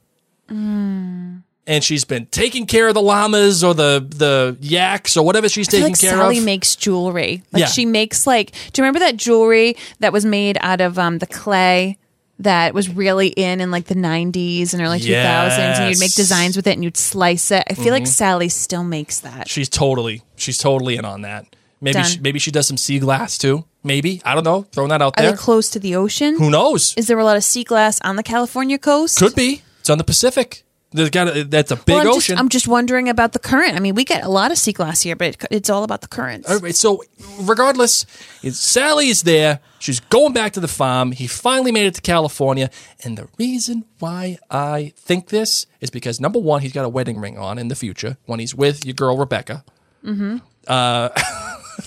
And 1.67 1.83
she's 1.83 2.03
been 2.03 2.25
taking 2.27 2.65
care 2.65 2.87
of 2.87 2.95
the 2.95 3.01
llamas 3.01 3.63
or 3.63 3.75
the 3.75 4.03
the 4.07 4.57
yaks 4.59 5.15
or 5.15 5.23
whatever 5.25 5.47
she's 5.47 5.67
taking 5.67 5.89
like 5.91 5.99
care 5.99 6.09
Sally 6.11 6.21
of. 6.21 6.33
Sally 6.37 6.45
makes 6.45 6.75
jewelry. 6.75 7.43
Like 7.51 7.61
Yeah. 7.61 7.67
she 7.67 7.85
makes 7.85 8.25
like. 8.25 8.51
Do 8.73 8.81
you 8.81 8.83
remember 8.83 8.99
that 8.99 9.17
jewelry 9.17 9.75
that 9.99 10.11
was 10.11 10.25
made 10.25 10.57
out 10.61 10.81
of 10.81 10.97
um 10.97 11.19
the 11.19 11.27
clay? 11.27 11.97
That 12.39 12.73
was 12.73 12.87
really 12.89 13.27
in 13.27 13.59
in 13.59 13.69
like 13.69 13.85
the 13.85 13.95
90s 13.95 14.73
and 14.73 14.81
early 14.81 14.99
2000s, 14.99 15.57
and 15.59 15.89
you'd 15.89 15.99
make 15.99 16.13
designs 16.15 16.55
with 16.55 16.67
it 16.67 16.71
and 16.71 16.83
you'd 16.85 16.95
slice 16.95 17.51
it. 17.51 17.65
I 17.69 17.73
feel 17.73 17.91
like 17.91 18.03
Mhm. 18.03 18.07
Sally 18.07 18.47
still 18.49 18.83
makes 18.85 19.19
that. 19.19 19.49
she's 19.49 19.67
totally 19.69 20.23
she's 20.37 20.57
totally 20.57 20.95
in 20.95 21.03
on 21.05 21.21
that. 21.23 21.45
Maybe 21.81 21.93
Done. 21.95 22.05
she, 22.05 22.19
maybe 22.19 22.39
she 22.39 22.49
does 22.51 22.65
some 22.65 22.77
sea 22.77 22.97
glass 22.99 23.37
too. 23.37 23.65
Maybe 23.83 24.21
I 24.25 24.35
don't 24.35 24.43
know. 24.43 24.63
Throwing 24.71 24.89
that 24.89 25.01
out 25.01 25.17
Are 25.17 25.21
there. 25.21 25.31
they 25.31 25.37
close 25.37 25.69
to 25.71 25.79
the 25.79 25.95
ocean? 25.95 26.37
Who 26.37 26.49
knows? 26.49 26.93
Is 26.97 27.07
there 27.07 27.19
a 27.19 27.23
lot 27.23 27.37
of 27.37 27.43
sea 27.43 27.63
glass 27.63 27.99
on 28.01 28.15
the 28.15 28.23
California 28.23 28.77
coast? 28.77 29.17
Could 29.17 29.35
be. 29.35 29.61
It's 29.79 29.89
on 29.89 29.97
the 29.97 30.03
Pacific. 30.03 30.63
There's 30.91 31.11
got 31.11 31.35
a, 31.35 31.43
that's 31.43 31.69
a 31.69 31.75
big 31.75 31.95
well, 31.95 32.01
I'm 32.01 32.07
ocean. 32.07 32.33
Just, 32.33 32.39
I'm 32.39 32.49
just 32.49 32.67
wondering 32.67 33.09
about 33.09 33.33
the 33.33 33.39
current. 33.39 33.75
I 33.75 33.79
mean, 33.79 33.93
we 33.93 34.03
get 34.03 34.23
a 34.23 34.29
lot 34.29 34.51
of 34.51 34.57
sea 34.57 34.71
glass 34.71 35.01
here, 35.01 35.15
but 35.15 35.27
it, 35.27 35.45
it's 35.51 35.69
all 35.69 35.83
about 35.83 36.01
the 36.01 36.07
currents. 36.07 36.49
All 36.49 36.57
right, 36.57 36.75
so 36.75 37.03
regardless, 37.41 38.07
Sally 38.41 39.09
is 39.09 39.21
there. 39.21 39.59
She's 39.77 39.99
going 39.99 40.33
back 40.33 40.53
to 40.53 40.59
the 40.59 40.67
farm. 40.67 41.11
He 41.11 41.27
finally 41.27 41.71
made 41.71 41.85
it 41.85 41.93
to 41.95 42.01
California, 42.01 42.71
and 43.03 43.19
the 43.19 43.27
reason 43.37 43.85
why 43.99 44.39
I 44.49 44.93
think 44.97 45.29
this 45.29 45.67
is 45.79 45.91
because 45.91 46.19
number 46.19 46.39
one, 46.39 46.61
he's 46.61 46.73
got 46.73 46.85
a 46.85 46.89
wedding 46.89 47.19
ring 47.19 47.37
on 47.37 47.59
in 47.59 47.67
the 47.67 47.75
future 47.75 48.17
when 48.25 48.39
he's 48.39 48.55
with 48.55 48.83
your 48.83 48.95
girl 48.95 49.15
Rebecca. 49.15 49.63
Mm-hmm. 50.03 50.37
Uh, 50.67 51.09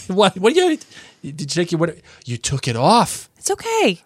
what? 0.15 0.39
What 0.39 0.55
do 0.55 0.61
you? 0.61 0.79
Did 1.23 1.41
you 1.41 1.47
take 1.47 1.73
your 1.73 1.79
what? 1.79 1.97
You 2.25 2.37
took 2.37 2.67
it 2.69 2.77
off. 2.77 3.31
It's 3.39 3.51
okay. 3.51 4.03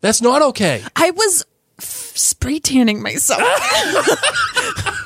That's 0.00 0.20
not 0.20 0.42
okay. 0.42 0.82
I 0.96 1.10
was 1.10 1.44
f- 1.78 2.16
spray 2.16 2.58
tanning 2.60 3.02
myself. 3.02 3.40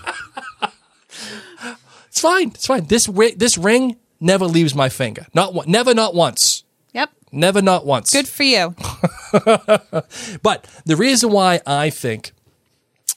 It's 2.08 2.20
fine. 2.20 2.48
It's 2.48 2.66
fine. 2.66 2.84
This 2.84 3.08
ri- 3.08 3.34
this 3.34 3.56
ring 3.56 3.96
never 4.20 4.44
leaves 4.44 4.74
my 4.74 4.90
finger. 4.90 5.26
Not 5.32 5.54
one. 5.54 5.70
Never. 5.70 5.94
Not 5.94 6.14
once. 6.14 6.62
yep. 6.92 7.10
Never. 7.32 7.62
Not 7.62 7.86
once. 7.86 8.12
Good 8.12 8.28
for 8.28 8.42
you. 8.42 8.74
But 10.42 10.66
the 10.84 10.94
reason 10.96 11.32
why 11.32 11.60
I 11.66 11.88
think 11.88 12.32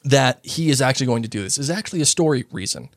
that 0.05 0.39
he 0.43 0.69
is 0.69 0.81
actually 0.81 1.07
going 1.07 1.23
to 1.23 1.29
do 1.29 1.41
this 1.43 1.57
is 1.57 1.69
actually 1.69 1.99
a 2.01 2.05
story 2.05 2.45
reason, 2.53 2.87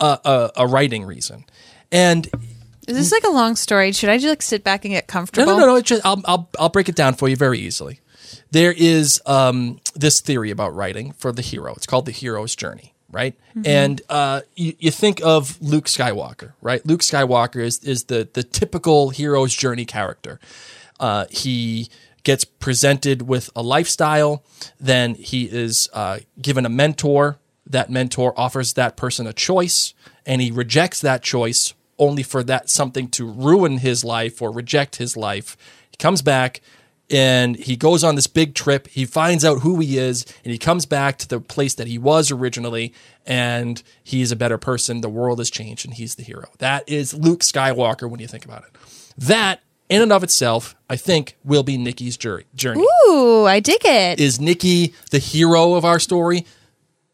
uh, 0.00 0.16
a, 0.24 0.50
a 0.62 0.66
writing 0.66 1.04
reason, 1.04 1.44
and 1.92 2.26
Is 2.88 2.96
this 2.96 3.12
like 3.12 3.24
a 3.24 3.30
long 3.30 3.56
story? 3.56 3.92
Should 3.92 4.10
I 4.10 4.16
just 4.18 4.28
like 4.28 4.42
sit 4.42 4.64
back 4.64 4.84
and 4.84 4.92
get 4.92 5.06
comfortable? 5.06 5.52
no, 5.52 5.58
no, 5.58 5.66
no. 5.66 5.76
It's 5.76 5.88
just, 5.88 6.04
I'll, 6.04 6.20
I'll 6.26 6.48
I'll 6.58 6.68
break 6.68 6.88
it 6.88 6.94
down 6.94 7.14
for 7.14 7.28
you 7.28 7.36
very 7.36 7.58
easily. 7.58 8.00
There 8.50 8.72
is 8.76 9.20
um, 9.26 9.80
this 9.94 10.20
theory 10.20 10.50
about 10.50 10.74
writing 10.74 11.12
for 11.12 11.32
the 11.32 11.42
hero. 11.42 11.74
It's 11.74 11.86
called 11.86 12.06
the 12.06 12.12
hero's 12.12 12.54
journey, 12.54 12.94
right? 13.10 13.34
Mhm. 13.56 13.66
And 13.66 14.02
uh, 14.08 14.42
you, 14.54 14.74
you 14.78 14.90
think 14.90 15.20
of 15.24 15.60
Luke 15.60 15.86
Skywalker, 15.86 16.52
right? 16.60 16.84
Luke 16.86 17.00
Skywalker 17.00 17.62
is 17.62 17.78
is 17.82 18.04
the 18.04 18.28
the 18.32 18.42
typical 18.42 19.10
hero's 19.10 19.54
journey 19.54 19.84
character. 19.84 20.38
Uh, 21.00 21.26
he 21.30 21.88
gets 22.22 22.44
presented 22.44 23.22
with 23.22 23.50
a 23.56 23.62
lifestyle, 23.62 24.42
then 24.80 25.14
he 25.14 25.44
is 25.44 25.88
uh, 25.92 26.18
given 26.40 26.64
a 26.64 26.70
mentor. 26.70 27.38
That 27.66 27.88
mentor 27.90 28.34
offers 28.36 28.74
that 28.74 28.96
person 28.96 29.26
a 29.26 29.32
choice, 29.32 29.94
and 30.26 30.40
he 30.42 30.50
rejects 30.50 31.00
that 31.00 31.22
choice 31.22 31.72
only 31.98 32.22
for 32.22 32.42
that 32.44 32.68
something 32.70 33.08
to 33.08 33.24
ruin 33.26 33.78
his 33.78 34.04
life 34.04 34.40
or 34.42 34.50
reject 34.50 34.96
his 34.96 35.16
life. 35.16 35.56
He 35.90 35.96
comes 35.96 36.22
back 36.22 36.60
and 37.10 37.56
he 37.56 37.76
goes 37.76 38.02
on 38.02 38.14
this 38.14 38.26
big 38.26 38.54
trip. 38.54 38.88
He 38.88 39.04
finds 39.04 39.44
out 39.44 39.60
who 39.60 39.78
he 39.80 39.98
is 39.98 40.24
and 40.44 40.50
he 40.52 40.58
comes 40.58 40.86
back 40.86 41.18
to 41.18 41.28
the 41.28 41.40
place 41.40 41.74
that 41.74 41.86
he 41.86 41.98
was 41.98 42.30
originally 42.30 42.92
and 43.26 43.82
he's 44.02 44.32
a 44.32 44.36
better 44.36 44.58
person. 44.58 45.02
The 45.02 45.08
world 45.08 45.38
has 45.38 45.50
changed 45.50 45.84
and 45.84 45.94
he's 45.94 46.14
the 46.16 46.22
hero. 46.22 46.48
That 46.58 46.88
is 46.88 47.14
Luke 47.14 47.40
Skywalker 47.40 48.08
when 48.10 48.20
you 48.20 48.26
think 48.26 48.44
about 48.44 48.64
it. 48.64 48.70
That 49.18 49.60
in 49.90 50.00
and 50.00 50.12
of 50.12 50.24
itself, 50.24 50.74
I 50.88 50.96
think 50.96 51.36
will 51.44 51.62
be 51.62 51.76
Nikki's 51.76 52.16
jour- 52.16 52.44
journey. 52.54 52.84
Ooh, 53.06 53.44
I 53.44 53.60
dig 53.60 53.84
it. 53.84 54.18
Is 54.18 54.40
Nikki 54.40 54.94
the 55.10 55.18
hero 55.18 55.74
of 55.74 55.84
our 55.84 56.00
story? 56.00 56.46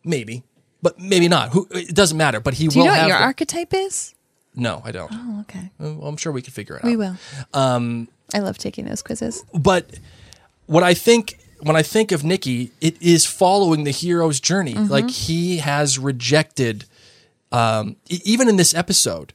Maybe, 0.05 0.45
but 0.81 0.99
maybe 1.01 1.27
not. 1.29 1.51
Who 1.51 1.67
it 1.73 1.95
doesn't 1.95 2.17
matter. 2.17 2.39
But 2.41 2.55
he 2.55 2.69
Do 2.69 2.79
you 2.79 2.85
will 2.85 2.93
know 2.93 2.97
what 2.99 3.09
your 3.09 3.19
the- 3.19 3.25
archetype 3.25 3.75
is? 3.75 4.15
No, 4.55 4.83
I 4.85 4.91
don't. 4.93 5.11
Oh, 5.15 5.41
okay. 5.43 5.71
Well, 5.79 6.07
I'm 6.09 6.17
sure 6.17 6.33
we 6.33 6.43
can 6.43 6.53
figure 6.53 6.77
it 6.77 6.85
out. 6.85 6.89
We 6.91 6.97
will. 6.97 7.17
Um, 7.55 8.09
I 8.35 8.41
love 8.41 8.59
taking 8.59 8.85
those 8.85 9.03
quizzes. 9.03 9.45
but 9.55 9.87
what 10.67 10.83
I 10.83 10.95
think 10.95 11.39
when 11.63 11.77
I 11.77 11.83
think 11.83 12.11
of 12.13 12.25
Nikki, 12.25 12.71
it 12.81 13.01
is 13.03 13.27
following 13.27 13.85
the 13.85 13.91
hero's 13.91 14.41
journey. 14.41 14.75
Mhm. 14.75 14.89
Like 14.89 15.11
he 15.11 15.59
has 15.59 15.99
rejected, 15.99 16.85
um, 17.53 17.97
e- 18.09 18.21
even 18.25 18.49
in 18.49 18.57
this 18.57 18.73
episode, 18.75 19.33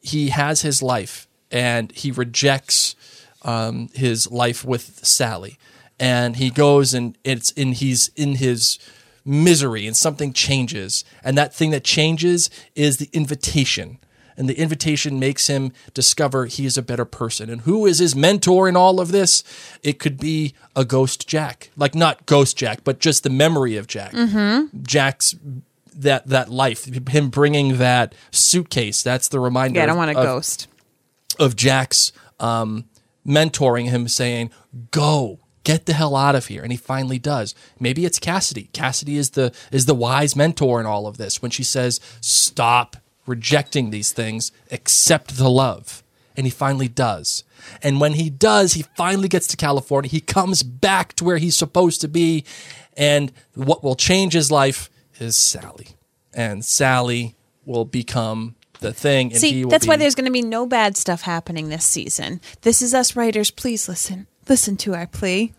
he 0.00 0.28
has 0.28 0.60
his 0.62 0.82
life 0.82 1.26
and 1.50 1.90
he 1.92 2.10
rejects 2.10 2.94
um, 3.42 3.88
his 3.94 4.30
life 4.30 4.64
with 4.64 5.00
Sally, 5.04 5.58
and 6.00 6.36
he 6.36 6.48
goes 6.50 6.94
and 6.94 7.16
it's 7.24 7.50
in 7.52 7.72
he's 7.72 8.10
in 8.16 8.36
his 8.36 8.78
misery 9.24 9.86
and 9.86 9.96
something 9.96 10.32
changes, 10.32 11.04
and 11.22 11.36
that 11.36 11.54
thing 11.54 11.70
that 11.70 11.84
changes 11.84 12.50
is 12.74 12.96
the 12.98 13.08
invitation. 13.12 13.98
And 14.36 14.48
the 14.48 14.58
invitation 14.58 15.18
makes 15.18 15.46
him 15.46 15.72
discover 15.92 16.46
he 16.46 16.66
is 16.66 16.76
a 16.76 16.82
better 16.82 17.04
person. 17.04 17.48
And 17.50 17.62
who 17.62 17.86
is 17.86 17.98
his 17.98 18.16
mentor 18.16 18.68
in 18.68 18.76
all 18.76 19.00
of 19.00 19.12
this? 19.12 19.44
It 19.82 19.98
could 19.98 20.18
be 20.18 20.54
a 20.74 20.84
ghost 20.84 21.28
Jack. 21.28 21.70
Like 21.76 21.94
not 21.94 22.26
ghost 22.26 22.56
Jack, 22.56 22.80
but 22.84 22.98
just 22.98 23.22
the 23.22 23.30
memory 23.30 23.76
of 23.76 23.86
Jack. 23.86 24.12
Mm-hmm. 24.12 24.82
Jack's 24.82 25.34
that 25.96 26.26
that 26.26 26.48
life, 26.50 26.84
him 27.08 27.28
bringing 27.30 27.78
that 27.78 28.14
suitcase. 28.30 29.02
That's 29.02 29.28
the 29.28 29.40
reminder. 29.40 29.78
Yeah, 29.78 29.84
I 29.84 29.86
don't 29.86 29.96
want 29.96 30.10
a 30.10 30.18
of- 30.18 30.24
ghost. 30.24 30.66
of 31.38 31.56
Jack's 31.56 32.12
um, 32.40 32.86
mentoring 33.26 33.88
him, 33.90 34.08
saying, 34.08 34.50
"Go, 34.90 35.38
get 35.62 35.86
the 35.86 35.92
hell 35.92 36.16
out 36.16 36.34
of 36.34 36.46
here," 36.46 36.62
and 36.62 36.72
he 36.72 36.76
finally 36.78 37.18
does. 37.18 37.54
Maybe 37.78 38.04
it's 38.04 38.18
Cassidy. 38.18 38.70
Cassidy 38.72 39.16
is 39.16 39.30
the 39.30 39.52
is 39.70 39.86
the 39.86 39.94
wise 39.94 40.34
mentor 40.34 40.80
in 40.80 40.86
all 40.86 41.06
of 41.06 41.16
this 41.16 41.40
when 41.40 41.52
she 41.52 41.62
says, 41.62 42.00
"Stop 42.20 42.96
rejecting 43.26 43.90
these 43.90 44.12
things, 44.12 44.52
accept 44.70 45.36
the 45.36 45.50
love," 45.50 46.02
and 46.36 46.46
he 46.46 46.50
finally 46.50 46.88
does. 46.88 47.44
And 47.82 48.00
when 48.00 48.14
he 48.14 48.30
does, 48.30 48.74
he 48.74 48.84
finally 48.96 49.28
gets 49.28 49.46
to 49.48 49.56
California. 49.56 50.10
He 50.10 50.20
comes 50.20 50.62
back 50.62 51.14
to 51.14 51.24
where 51.24 51.38
he's 51.38 51.56
supposed 51.56 52.00
to 52.02 52.08
be, 52.08 52.44
and 52.96 53.32
what 53.54 53.82
will 53.82 53.96
change 53.96 54.34
his 54.34 54.50
life 54.50 54.90
is 55.18 55.36
Sally, 55.36 55.88
and 56.32 56.64
Sally 56.64 57.36
will 57.64 57.84
become 57.84 58.54
the 58.80 58.92
thing. 58.92 59.32
And 59.32 59.34
he 59.34 59.38
See, 59.38 59.64
that's 59.64 59.86
why 59.86 59.96
there's 59.96 60.14
going 60.14 60.26
to 60.26 60.30
be 60.30 60.42
no 60.42 60.66
bad 60.66 60.96
stuff 60.96 61.22
happening 61.22 61.68
this 61.68 61.84
season. 61.84 62.40
This 62.62 62.82
is 62.82 62.94
us 62.94 63.16
writers. 63.16 63.50
Please 63.50 63.88
listen. 63.88 64.26
Listen 64.48 64.76
to 64.78 64.94
our 64.94 65.06
plea. 65.06 65.54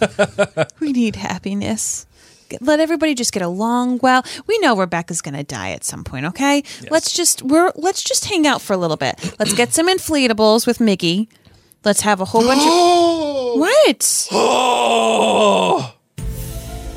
we 0.80 0.92
need 0.92 1.16
happiness. 1.16 2.06
Let 2.60 2.80
everybody 2.80 3.14
just 3.14 3.32
get 3.32 3.42
along 3.42 3.98
well. 4.02 4.24
We 4.46 4.58
know 4.58 4.76
Rebecca's 4.76 5.20
going 5.20 5.34
to 5.34 5.44
die 5.44 5.70
at 5.70 5.84
some 5.84 6.04
point, 6.04 6.26
okay? 6.26 6.62
Let's 6.90 7.12
just 7.12 7.42
we're 7.42 7.72
let's 7.76 8.02
just 8.02 8.24
hang 8.26 8.46
out 8.46 8.60
for 8.62 8.72
a 8.72 8.76
little 8.76 8.96
bit. 8.96 9.34
Let's 9.38 9.52
get 9.54 9.72
some 9.74 9.88
inflatables 9.88 10.66
with 10.66 10.78
Miggy. 10.78 11.28
Let's 11.84 12.00
have 12.02 12.20
a 12.20 12.24
whole 12.24 12.42
bunch 12.42 12.60
of 12.62 12.68
What? 13.60 14.28
Oh, 14.32 15.94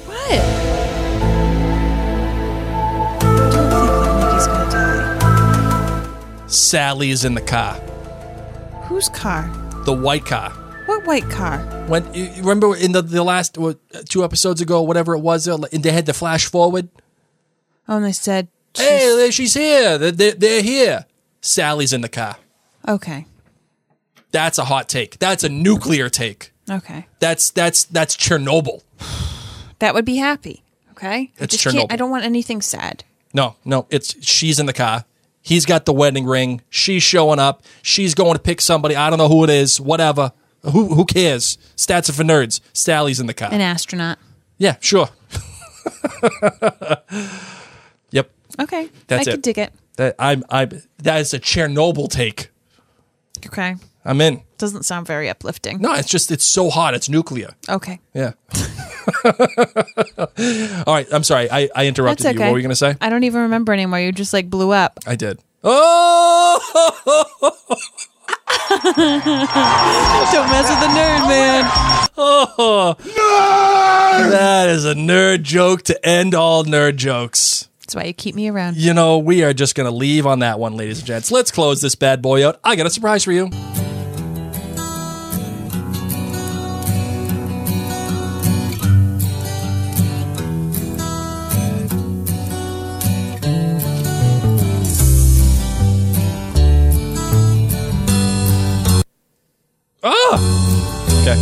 What? 0.06 0.18
I 3.24 3.50
don't 3.52 3.52
think 3.52 3.70
that 3.70 4.22
Miggy's 4.22 4.48
going 4.48 4.66
to 4.66 4.72
die. 4.76 6.48
Sally 6.48 7.12
is 7.12 7.24
in 7.26 7.34
the 7.36 7.42
car, 7.42 7.74
Whose 8.88 9.10
car? 9.10 9.50
the 9.86 9.94
white 9.94 10.26
car. 10.26 10.52
White 11.06 11.30
car? 11.30 11.60
When 11.88 12.10
remember 12.40 12.76
in 12.76 12.92
the 12.92 13.02
the 13.02 13.24
last 13.24 13.58
what, 13.58 13.80
two 14.10 14.24
episodes 14.24 14.62
ago, 14.62 14.82
whatever 14.82 15.14
it 15.16 15.20
was, 15.20 15.48
uh, 15.48 15.58
they 15.72 15.92
had 15.92 16.06
the 16.06 16.14
flash 16.14 16.46
forward. 16.46 16.90
Oh, 17.88 17.98
and 17.98 18.06
they 18.06 18.12
said, 18.12 18.48
Hey, 18.76 19.14
there- 19.18 19.32
she's 19.32 19.54
here. 19.54 19.98
They're, 19.98 20.32
they're, 20.32 20.62
here. 20.62 21.06
Sally's 21.42 21.92
in 21.92 22.02
the 22.02 22.08
car. 22.10 22.38
okay, 22.88 23.26
That's 24.32 24.58
a 24.58 24.66
hot 24.66 24.88
take. 24.88 25.18
That's 25.20 25.44
a 25.44 25.50
nuclear 25.50 26.08
take. 26.10 26.54
okay. 26.70 27.08
That's 27.20 27.50
that's 27.50 27.84
that's 27.86 28.16
Chernobyl. 28.16 28.82
That 29.80 29.94
would 29.96 30.06
be 30.06 30.18
happy. 30.18 30.64
Okay. 30.92 31.32
It's 31.40 31.58
just 31.58 31.76
Chernobyl. 31.76 31.88
I 31.90 31.96
don't 31.96 32.12
want 32.12 32.24
anything 32.24 32.62
sad. 32.62 33.04
No, 33.34 33.56
no, 33.66 33.88
it's 33.90 34.24
she's 34.26 34.60
in 34.60 34.68
the 34.68 34.74
car. 34.74 35.04
He's 35.42 35.66
got 35.66 35.86
the 35.86 35.94
wedding 35.94 36.26
ring. 36.26 36.62
She's 36.70 37.02
showing 37.02 37.40
up. 37.40 37.64
She's 37.82 38.14
going 38.14 38.34
to 38.34 38.40
pick 38.40 38.62
somebody. 38.62 38.96
I 38.96 39.10
don't 39.10 39.18
know 39.18 39.28
who 39.28 39.44
it 39.44 39.50
is. 39.50 39.82
Whatever. 39.82 40.34
Who 40.64 40.94
who 40.96 41.06
cares? 41.06 41.58
Stats 41.76 42.10
are 42.10 42.14
for 42.14 42.24
nerds. 42.24 42.62
Sally's 42.74 43.20
in 43.20 43.26
the 43.28 43.34
car. 43.34 43.50
An 43.52 43.62
astronaut. 43.62 44.20
yeah, 44.58 44.76
sure. 44.80 45.10
yep. 48.12 48.30
Okay. 48.60 48.90
That's 49.08 49.28
I 49.28 49.32
it. 49.32 49.34
can 49.34 49.42
dig 49.42 49.58
it. 49.58 49.74
That 49.96 50.16
I'm 50.20 50.44
I'm 50.50 50.82
that 51.00 51.20
is 51.20 51.34
a 51.34 51.40
Chernobyl 51.40 52.10
take. 52.10 52.50
Okay. 53.46 53.76
I'm 54.06 54.22
in. 54.22 54.42
Doesn't 54.58 54.84
sound 54.84 55.08
very 55.08 55.30
uplifting. 55.30 55.80
No, 55.80 55.94
it's 55.94 56.10
just 56.10 56.32
it's 56.32 56.46
so 56.46 56.70
hot. 56.70 56.94
It's 56.94 57.10
nuclear. 57.10 57.54
Okay. 57.70 58.00
Yeah. 58.14 58.34
All 59.26 60.94
right. 60.94 61.08
I'm 61.12 61.24
sorry. 61.24 61.50
I, 61.52 61.70
I 61.76 61.88
interrupted 61.88 62.26
That's 62.26 62.34
you. 62.36 62.40
okay. 62.40 62.48
What 62.50 62.54
were 62.54 62.58
you 62.60 62.64
going 62.64 62.70
to 62.70 62.76
say? 62.76 62.96
I 63.02 63.10
don't 63.10 63.24
even 63.24 63.42
remember 63.44 63.74
anymore. 63.74 64.00
You 64.00 64.12
just 64.12 64.34
like 64.34 64.50
blew 64.50 64.72
up. 64.72 65.00
I 65.06 65.16
did. 65.16 65.40
Oh! 65.64 66.60
don't 68.70 70.50
mess 70.50 70.70
with 70.70 70.80
the 70.80 70.92
nerd, 70.94 71.28
man. 71.28 71.64
oh. 72.18 72.96
That 74.30 74.70
is 74.70 74.86
a 74.86 74.94
nerd 74.94 75.44
joke 75.44 75.84
to 75.84 76.06
end 76.06 76.36
all 76.36 76.64
nerd 76.64 76.96
jokes. 76.96 77.70
That's 77.82 77.96
why 77.96 78.04
you 78.04 78.14
keep 78.14 78.36
me 78.36 78.48
around. 78.48 78.78
You 78.78 78.94
know, 78.94 79.18
we 79.18 79.44
are 79.44 79.54
just 79.54 79.76
going 79.76 79.90
to 79.90 79.96
leave 79.96 80.26
on 80.26 80.40
that 80.40 80.60
one, 80.60 80.76
ladies 80.78 81.00
and 81.00 81.08
gents. 81.08 81.32
Let's 81.32 81.52
close 81.52 81.82
this 81.82 81.96
bad 81.96 82.22
boy 82.22 82.48
out. 82.48 82.60
I 82.64 82.76
got 82.76 82.86
a 82.86 82.90
surprise 82.90 83.24
for 83.24 83.34
you. 83.34 83.50
Okay. 101.22 101.38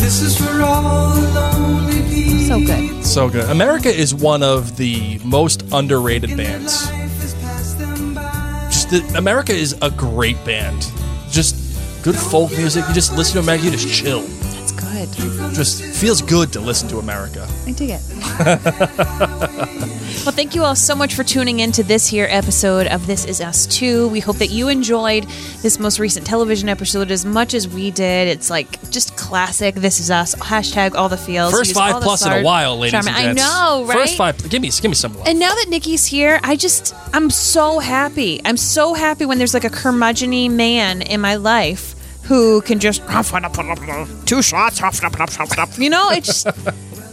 This 0.00 0.20
is 0.22 0.36
for 0.36 0.60
all 0.62 1.14
the 1.14 1.30
lonely 1.32 2.02
people. 2.12 2.40
So 2.40 2.58
good. 2.66 3.04
So 3.04 3.28
good. 3.28 3.48
America 3.48 3.88
is 3.88 4.12
one 4.12 4.42
of 4.42 4.76
the 4.76 5.20
most 5.24 5.62
underrated 5.72 6.36
bands. 6.36 6.88
Just 8.68 8.90
the, 8.90 9.14
America 9.16 9.52
is 9.52 9.76
a 9.82 9.90
great 9.90 10.44
band. 10.44 10.90
Just 11.30 11.54
good 12.02 12.16
folk 12.16 12.50
music. 12.50 12.84
You 12.88 12.94
just 12.94 13.16
listen 13.16 13.34
to 13.34 13.38
America, 13.38 13.66
you 13.66 13.70
just 13.70 13.88
chill. 13.88 14.22
That's 14.22 14.72
good. 14.72 15.08
Just 15.54 15.80
feels 15.80 16.20
good 16.22 16.52
to 16.54 16.60
listen 16.60 16.88
to 16.88 16.98
America. 16.98 17.46
I 17.66 17.70
dig 17.70 17.90
it. 17.90 18.00
well, 20.24 20.32
thank 20.32 20.54
you 20.54 20.62
all 20.62 20.76
so 20.76 20.94
much 20.94 21.14
for 21.14 21.24
tuning 21.24 21.58
in 21.60 21.72
to 21.72 21.82
this 21.82 22.06
here 22.06 22.28
episode 22.30 22.86
of 22.86 23.08
This 23.08 23.24
Is 23.24 23.40
Us 23.40 23.66
Too. 23.66 24.06
We 24.08 24.20
hope 24.20 24.36
that 24.36 24.50
you 24.50 24.68
enjoyed 24.68 25.24
this 25.62 25.80
most 25.80 25.98
recent 25.98 26.24
television 26.24 26.68
episode 26.68 27.10
as 27.10 27.24
much 27.24 27.54
as 27.54 27.66
we 27.66 27.90
did. 27.90 28.28
It's 28.28 28.48
like 28.48 28.80
just 28.90 29.16
classic 29.16 29.74
This 29.74 29.98
Is 29.98 30.12
Us. 30.12 30.36
Hashtag 30.36 30.94
all 30.94 31.08
the 31.08 31.16
feels. 31.16 31.52
First 31.52 31.74
five 31.74 31.96
the 31.96 32.02
plus 32.02 32.24
in 32.24 32.32
a 32.32 32.42
while, 32.42 32.78
ladies 32.78 32.92
charm. 32.92 33.08
and 33.08 33.16
I 33.16 33.32
know, 33.32 33.84
right? 33.84 33.98
First 33.98 34.16
five. 34.16 34.48
Give 34.48 34.62
me, 34.62 34.70
give 34.70 34.90
me 34.90 34.94
some. 34.94 35.16
And 35.26 35.40
now 35.40 35.54
that 35.54 35.66
Nikki's 35.68 36.06
here, 36.06 36.38
I 36.44 36.54
just 36.54 36.94
I'm 37.12 37.28
so 37.28 37.80
happy. 37.80 38.40
I'm 38.44 38.56
so 38.56 38.94
happy 38.94 39.26
when 39.26 39.38
there's 39.38 39.54
like 39.54 39.64
a 39.64 39.70
curmudgeony 39.70 40.48
man 40.48 41.02
in 41.02 41.20
my 41.20 41.34
life 41.34 41.96
who 42.24 42.62
can 42.62 42.78
just 42.78 43.02
two 44.24 44.40
shots. 44.40 44.80
You 45.78 45.90
know, 45.90 46.10
it's 46.10 46.44
just 46.44 46.46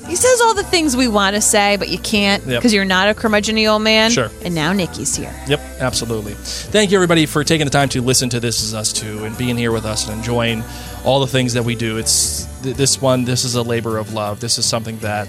he 0.09 0.15
says 0.15 0.41
all 0.41 0.53
the 0.53 0.63
things 0.63 0.97
we 0.97 1.07
want 1.07 1.35
to 1.35 1.41
say, 1.41 1.77
but 1.77 1.87
you 1.89 1.97
can't 1.99 2.43
Yep. 2.45 2.59
because 2.59 2.73
you're 2.73 2.83
not 2.85 3.07
a 3.09 3.13
curmudgeony 3.13 3.71
old 3.71 3.81
man. 3.83 4.11
Sure. 4.11 4.29
And 4.43 4.55
now 4.55 4.73
Nikki's 4.73 5.15
here. 5.15 5.33
Yep, 5.47 5.59
absolutely. 5.79 6.33
Thank 6.33 6.91
you, 6.91 6.97
everybody, 6.97 7.25
for 7.25 7.43
taking 7.43 7.65
the 7.65 7.71
time 7.71 7.89
to 7.89 8.01
listen 8.01 8.29
to 8.29 8.39
This 8.39 8.61
Is 8.61 8.73
Us 8.73 8.91
Too 8.91 9.23
and 9.25 9.37
being 9.37 9.55
here 9.57 9.71
with 9.71 9.85
us 9.85 10.07
and 10.07 10.17
enjoying 10.17 10.63
all 11.05 11.19
the 11.19 11.27
things 11.27 11.53
that 11.53 11.63
we 11.63 11.75
do. 11.75 11.97
It's 11.97 12.45
th- 12.63 12.75
this 12.75 13.01
one. 13.01 13.23
This 13.23 13.45
is 13.45 13.55
a 13.55 13.61
labor 13.61 13.97
of 13.97 14.13
love. 14.13 14.39
This 14.39 14.57
is 14.57 14.65
something 14.65 14.97
that 14.99 15.27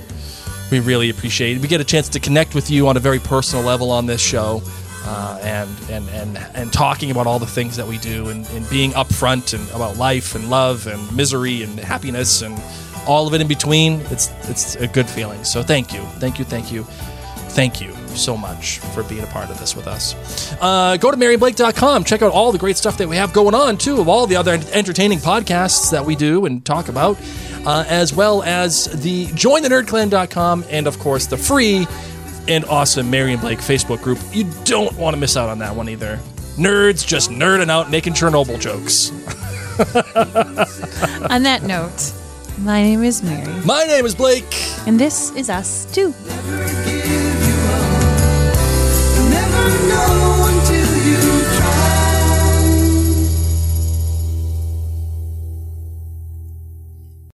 we 0.70 0.80
really 0.80 1.10
appreciate. 1.10 1.58
We 1.60 1.68
get 1.68 1.80
a 1.80 1.84
chance 1.84 2.08
to 2.10 2.20
connect 2.20 2.54
with 2.54 2.70
you 2.70 2.88
on 2.88 2.96
a 2.96 3.00
very 3.00 3.18
personal 3.18 3.64
level 3.64 3.90
on 3.90 4.06
this 4.06 4.20
show. 4.20 4.62
Uh, 5.02 5.40
and, 5.42 5.70
and 5.90 6.06
and 6.10 6.36
and 6.54 6.70
talking 6.74 7.10
about 7.10 7.26
all 7.26 7.38
the 7.38 7.46
things 7.46 7.74
that 7.78 7.86
we 7.86 7.96
do 7.96 8.28
and, 8.28 8.46
and 8.50 8.68
being 8.68 8.90
upfront 8.92 9.54
and 9.58 9.66
about 9.70 9.96
life 9.96 10.34
and 10.34 10.50
love 10.50 10.86
and 10.86 11.16
misery 11.16 11.62
and 11.62 11.80
happiness 11.80 12.42
and 12.42 12.54
all 13.10 13.26
of 13.26 13.34
it 13.34 13.40
in 13.40 13.48
between 13.48 14.00
it's 14.10 14.30
it's 14.48 14.76
a 14.76 14.86
good 14.86 15.08
feeling 15.08 15.42
so 15.44 15.62
thank 15.62 15.92
you 15.92 16.00
thank 16.18 16.38
you 16.38 16.44
thank 16.44 16.70
you 16.72 16.84
thank 17.50 17.80
you 17.80 17.92
so 18.16 18.36
much 18.36 18.78
for 18.78 19.02
being 19.02 19.22
a 19.22 19.26
part 19.26 19.50
of 19.50 19.58
this 19.58 19.74
with 19.76 19.86
us. 19.86 20.14
Uh, 20.60 20.96
go 20.96 21.10
to 21.10 21.16
maryblake.com. 21.16 22.04
Check 22.04 22.22
out 22.22 22.32
all 22.32 22.52
the 22.52 22.58
great 22.58 22.76
stuff 22.76 22.96
that 22.98 23.08
we 23.08 23.16
have 23.16 23.32
going 23.32 23.54
on, 23.54 23.76
too, 23.76 24.00
of 24.00 24.08
all 24.08 24.26
the 24.26 24.36
other 24.36 24.58
entertaining 24.72 25.18
podcasts 25.18 25.90
that 25.90 26.04
we 26.04 26.16
do 26.16 26.46
and 26.46 26.64
talk 26.64 26.88
about, 26.88 27.18
uh, 27.66 27.84
as 27.88 28.12
well 28.12 28.42
as 28.42 28.86
the 29.02 29.26
jointhenerdclan.com 29.26 30.64
and, 30.70 30.86
of 30.86 30.98
course, 30.98 31.26
the 31.26 31.36
free 31.36 31.86
and 32.48 32.64
awesome 32.66 33.10
Mary 33.10 33.32
and 33.32 33.40
Blake 33.40 33.60
Facebook 33.60 34.02
group. 34.02 34.18
You 34.32 34.50
don't 34.64 34.92
want 34.96 35.14
to 35.14 35.20
miss 35.20 35.36
out 35.36 35.48
on 35.48 35.58
that 35.60 35.74
one 35.74 35.88
either. 35.88 36.18
Nerds 36.56 37.06
just 37.06 37.30
nerding 37.30 37.70
out, 37.70 37.90
making 37.90 38.14
Chernobyl 38.14 38.60
jokes. 38.60 39.10
On 41.30 41.42
that 41.44 41.62
note, 41.62 42.12
my 42.60 42.82
name 42.82 43.02
is 43.02 43.22
Mary, 43.22 43.46
My 43.64 43.84
name 43.84 44.06
is 44.06 44.14
Blake. 44.14 44.54
and 44.86 44.98
this 44.98 45.30
is 45.36 45.48
us 45.50 45.86
too. 45.94 46.14